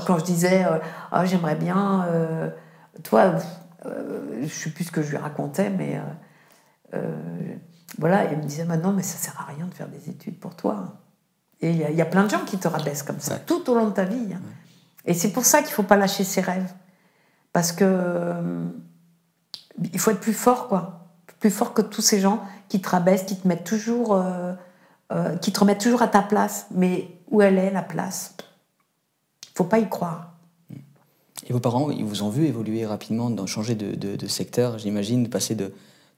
quand 0.07 0.19
je 0.19 0.25
disais 0.25 0.65
ah, 1.13 1.25
J'aimerais 1.27 1.57
bien. 1.57 2.07
toi, 3.03 3.35
je 3.85 4.49
sais 4.49 4.71
plus 4.71 4.85
ce 4.85 4.91
que 4.93 5.03
je 5.03 5.11
lui 5.11 5.19
racontais, 5.19 5.69
mais. 5.69 6.01
voilà, 7.99 8.25
il 8.33 8.39
me 8.39 8.43
disait 8.45 8.65
Maintenant, 8.65 8.93
mais 8.93 9.03
ça 9.03 9.19
sert 9.19 9.39
à 9.41 9.53
rien 9.53 9.67
de 9.67 9.75
faire 9.75 9.89
des 9.89 10.09
études 10.11 10.39
pour 10.41 10.55
toi. 10.57 10.95
Et 11.61 11.71
il 11.71 11.77
y, 11.77 11.85
a- 11.85 11.91
il 11.91 11.97
y 11.97 12.03
a 12.03 12.07
plein 12.07 12.25
de 12.25 12.31
gens 12.31 12.45
qui 12.45 12.59
te 12.59 12.69
rabaissent 12.69 13.03
comme 13.03 13.21
ça, 13.21 13.39
tout 13.39 13.69
au 13.71 13.75
long 13.75 13.87
de 13.89 13.93
ta 13.95 14.05
vie. 14.05 14.33
hein. 14.35 14.41
Et 15.07 15.15
c'est 15.15 15.31
pour 15.33 15.45
ça 15.45 15.59
qu'il 15.59 15.71
ne 15.71 15.75
faut 15.75 15.83
pas 15.83 15.97
lâcher 15.97 16.25
ses 16.25 16.41
rêves. 16.41 16.73
Parce 17.53 17.73
que 17.73 17.85
euh, 17.85 18.65
il 19.93 19.99
faut 19.99 20.11
être 20.11 20.21
plus 20.21 20.33
fort, 20.35 20.69
quoi. 20.69 21.07
Plus 21.41 21.51
fort 21.51 21.75
que 21.75 21.83
tous 21.83 22.03
ces 22.03 22.21
gens 22.21 22.43
qui 22.69 22.81
te 22.81 22.89
rabaissent, 22.89 23.25
qui 23.25 23.37
te 23.37 23.47
mettent 23.47 23.65
toujours, 23.65 24.15
euh, 24.15 24.53
euh, 25.13 25.37
qui 25.37 25.53
te 25.53 25.61
remettent 25.61 25.81
toujours 25.81 26.03
à 26.03 26.09
ta 26.09 26.23
place. 26.23 26.67
Mais 26.71 27.09
où 27.31 27.41
elle 27.43 27.59
est, 27.59 27.71
la 27.71 27.83
place? 27.83 28.35
Faut 29.55 29.65
pas 29.65 29.79
y 29.79 29.89
croire. 29.89 30.33
Et 31.47 31.53
vos 31.53 31.61
parents, 31.61 31.91
ils 31.91 32.05
vous 32.05 32.23
ont 32.23 32.29
vu 32.31 32.47
évoluer 32.47 32.85
rapidement, 32.85 33.31
dans, 33.31 33.47
changer 33.47 33.75
de, 33.75 33.95
de- 33.95 34.17
de 34.17 34.27
secteur, 34.27 34.79
j'imagine, 34.79 35.23
de 35.25 35.29
passer 35.29 35.55
de, 35.55 35.73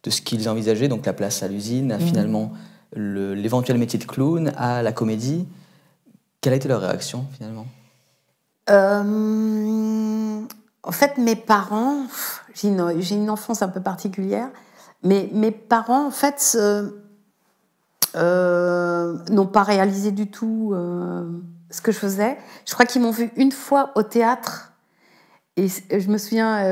de 0.05 0.11
ce 0.11 0.23
qu'ils 0.23 0.49
envisageaient, 0.49 0.89
donc 0.89 1.05
la 1.05 1.13
place 1.13 1.43
à 1.43 1.49
l'usine, 1.49 1.93
à 1.93 1.99
finalement 1.99 2.53
le- 2.95 3.35
l'éventuel 3.35 3.77
métier 3.77 3.99
de 3.99 4.05
clown, 4.05 4.53
à 4.57 4.83
la 4.83 4.93
comédie. 4.93 5.47
Quelle 6.41 6.55
a 6.55 6.57
été 6.57 6.69
leur 6.69 6.81
réaction 6.81 7.27
finalement? 7.37 7.67
Euh, 8.71 10.43
en 10.83 10.93
fait, 10.93 11.19
mes 11.19 11.37
parents, 11.37 12.07
j'ai 12.55 12.69
une, 12.69 13.31
enfance 13.31 13.63
un 13.63 13.69
peu 13.69 13.81
particulière, 13.81 14.49
mais 15.03 15.31
mes 15.33 15.51
parents, 15.51 16.07
en 16.07 16.11
fait, 16.11 16.57
euh, 18.17 19.19
n'ont 19.31 19.47
pas 19.47 19.63
réalisé 19.63 20.11
du 20.11 20.31
tout 20.31 20.73
euh, 20.75 21.25
ce 21.71 21.81
que 21.81 21.93
je 21.93 21.99
faisais. 21.99 22.39
Je 22.67 22.75
crois 22.75 22.87
qu'ils 22.87 23.03
m'ont 23.03 23.11
vu 23.11 23.31
une 23.37 23.53
fois 23.53 23.93
au 23.97 24.03
théâtre, 24.03 24.73
et 25.57 25.69
je 25.69 26.09
me 26.09 26.19
souviens, 26.19 26.63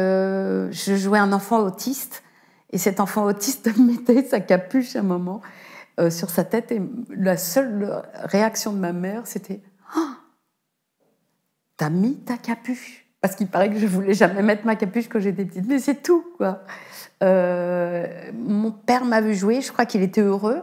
je 0.71 0.97
jouais 0.97 1.19
un 1.19 1.33
enfant 1.33 1.59
autiste, 1.59 2.23
et 2.71 2.79
cet 2.79 3.01
enfant 3.01 3.25
autiste 3.25 3.77
mettait 3.79 4.23
sa 4.23 4.41
capuche 4.41 4.97
à 4.97 5.01
un 5.01 5.03
moment 5.03 5.41
sur 6.11 6.31
sa 6.31 6.45
tête, 6.45 6.71
et 6.73 6.81
la 7.11 7.37
seule 7.37 8.03
réaction 8.23 8.73
de 8.73 8.79
ma 8.79 8.93
mère, 8.93 9.23
c'était 9.25 9.61
T'as 11.77 11.91
mis 11.91 12.17
ta 12.17 12.37
capuche 12.37 13.05
Parce 13.21 13.37
qu'il 13.37 13.49
paraît 13.49 13.71
que 13.71 13.79
je 13.79 13.87
voulais 13.87 14.15
jamais 14.15 14.43
mettre 14.43 14.65
ma 14.65 14.77
capuche 14.77 15.09
quand 15.09 15.21
j'étais 15.21 15.45
petite, 15.45 15.67
mais 15.69 15.79
c'est 15.79 16.03
tout, 16.03 16.25
quoi. 16.37 16.63
Euh, 17.23 18.07
mon 18.35 18.71
père 18.71 19.05
m'a 19.05 19.21
vu 19.21 19.35
jouer, 19.35 19.61
je 19.61 19.73
crois 19.73 19.87
qu'il 19.87 20.03
était 20.03 20.21
heureux, 20.21 20.63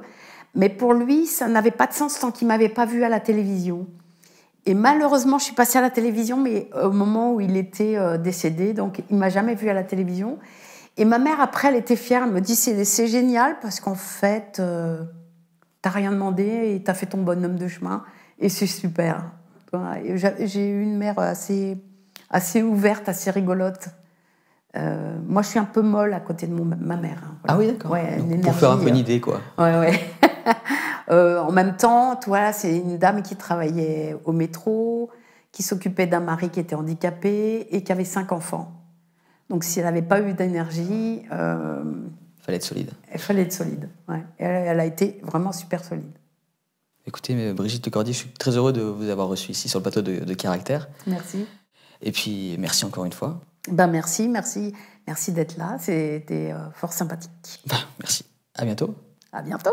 mais 0.56 0.70
pour 0.70 0.94
lui, 0.94 1.26
ça 1.26 1.48
n'avait 1.48 1.72
pas 1.72 1.88
de 1.88 1.94
sens 1.94 2.20
tant 2.20 2.32
qu'il 2.32 2.48
m'avait 2.48 2.70
pas 2.70 2.86
vue 2.86 3.04
à 3.04 3.10
la 3.10 3.20
télévision. 3.20 3.88
Et 4.66 4.74
malheureusement, 4.74 5.40
je 5.40 5.46
suis 5.46 5.56
passée 5.56 5.78
à 5.78 5.82
la 5.82 5.90
télévision, 5.90 6.38
mais 6.38 6.70
au 6.82 6.92
moment 6.92 7.34
où 7.34 7.42
il 7.42 7.58
était 7.58 7.98
euh, 7.98 8.18
décédé, 8.18 8.74
donc 8.74 9.04
il 9.10 9.18
m'a 9.18 9.30
jamais 9.30 9.56
vue 9.56 9.70
à 9.70 9.74
la 9.74 9.84
télévision. 9.84 10.40
Et 10.96 11.06
ma 11.06 11.20
mère, 11.20 11.42
après, 11.42 11.68
elle 11.68 11.76
était 11.76 11.96
fière, 11.96 12.24
elle 12.24 12.32
me 12.32 12.40
dit 12.40 12.56
c'est 12.56 12.86
c'est 12.86 13.08
génial 13.08 13.58
parce 13.62 13.80
qu'en 13.80 13.96
fait, 13.96 14.58
euh, 14.60 15.04
t'as 15.82 15.90
rien 15.90 16.12
demandé 16.12 16.74
et 16.76 16.84
t'as 16.84 16.94
fait 16.94 17.08
ton 17.08 17.22
bonhomme 17.24 17.58
de 17.58 17.68
chemin 17.68 18.04
et 18.40 18.48
c'est 18.48 18.68
super. 18.68 19.26
J'ai 20.40 20.70
eu 20.70 20.82
une 20.84 20.98
mère 20.98 21.18
assez, 21.20 21.78
assez 22.30 22.62
ouverte, 22.64 23.10
assez 23.10 23.32
rigolote. 23.32 23.90
Euh, 24.76 25.18
moi, 25.28 25.42
je 25.44 25.50
suis 25.50 25.60
un 25.60 25.66
peu 25.66 25.82
molle 25.82 26.14
à 26.14 26.20
côté 26.20 26.48
de 26.48 26.54
mon, 26.54 26.66
ma 26.66 26.96
mère. 26.98 27.22
hein, 27.24 27.36
voilà. 27.44 27.48
Ah 27.48 27.58
oui, 27.58 27.68
d'accord. 27.68 27.92
Ouais, 27.92 28.18
une 28.20 28.42
Pour 28.42 28.56
faire 28.56 28.72
un 28.72 28.78
peu 28.78 28.84
énergie, 28.88 28.90
une 29.02 29.06
euh, 29.06 29.10
idée, 29.14 29.22
quoi. 29.22 29.42
Ouais, 29.58 29.80
ouais. 29.80 30.00
Euh, 31.10 31.40
en 31.42 31.52
même 31.52 31.76
temps, 31.76 32.16
toi, 32.16 32.54
c'est 32.54 32.78
une 32.78 32.98
dame 32.98 33.22
qui 33.24 33.36
travaillait 33.36 34.16
au 34.24 34.32
métro, 34.32 35.10
qui 35.52 35.62
s'occupait 35.62 36.08
d'un 36.08 36.22
mari 36.22 36.50
qui 36.50 36.62
était 36.62 36.76
handicapé 36.76 37.68
et 37.76 37.84
qui 37.84 37.92
avait 37.92 38.06
cinq 38.06 38.32
enfants. 38.32 38.72
Donc, 39.50 39.66
si 39.66 39.80
elle 39.80 39.86
n'avait 39.86 40.02
pas 40.02 40.22
eu 40.22 40.32
d'énergie, 40.34 41.24
euh, 41.34 41.84
Fallait 42.40 42.56
être 42.56 42.64
solide. 42.64 42.92
il 43.14 43.20
fallait 43.20 43.42
être 43.42 43.52
solide. 43.52 43.90
Ouais. 44.08 44.24
Elle 44.38 44.80
a 44.80 44.86
été 44.86 45.20
vraiment 45.24 45.52
super 45.52 45.84
solide. 45.84 46.08
Écoutez, 47.06 47.36
mais 47.36 47.54
Brigitte 47.54 47.86
Lecordier, 47.86 48.14
je 48.14 48.20
suis 48.20 48.30
très 48.30 48.56
heureux 48.56 48.72
de 48.72 48.82
vous 48.82 49.10
avoir 49.10 49.28
reçu 49.28 49.52
ici 49.52 49.68
sur 49.68 49.80
le 49.80 49.84
plateau 49.84 50.02
de, 50.02 50.24
de 50.24 50.34
Caractère. 50.34 50.88
Merci. 51.06 51.46
Et 52.02 52.12
puis, 52.12 52.56
merci 52.60 52.86
encore 52.86 53.06
une 53.06 53.12
fois. 53.14 53.42
Ben 53.70 53.88
merci, 53.88 54.28
merci, 54.28 54.74
merci 55.08 55.32
d'être 55.32 55.58
là. 55.58 55.78
C'était 55.80 56.52
euh, 56.52 56.72
fort 56.72 56.94
sympathique. 56.94 57.62
Bah, 57.68 57.78
merci. 58.00 58.26
À 58.56 58.66
bientôt. 58.66 58.96
À 59.32 59.42
bientôt. 59.42 59.72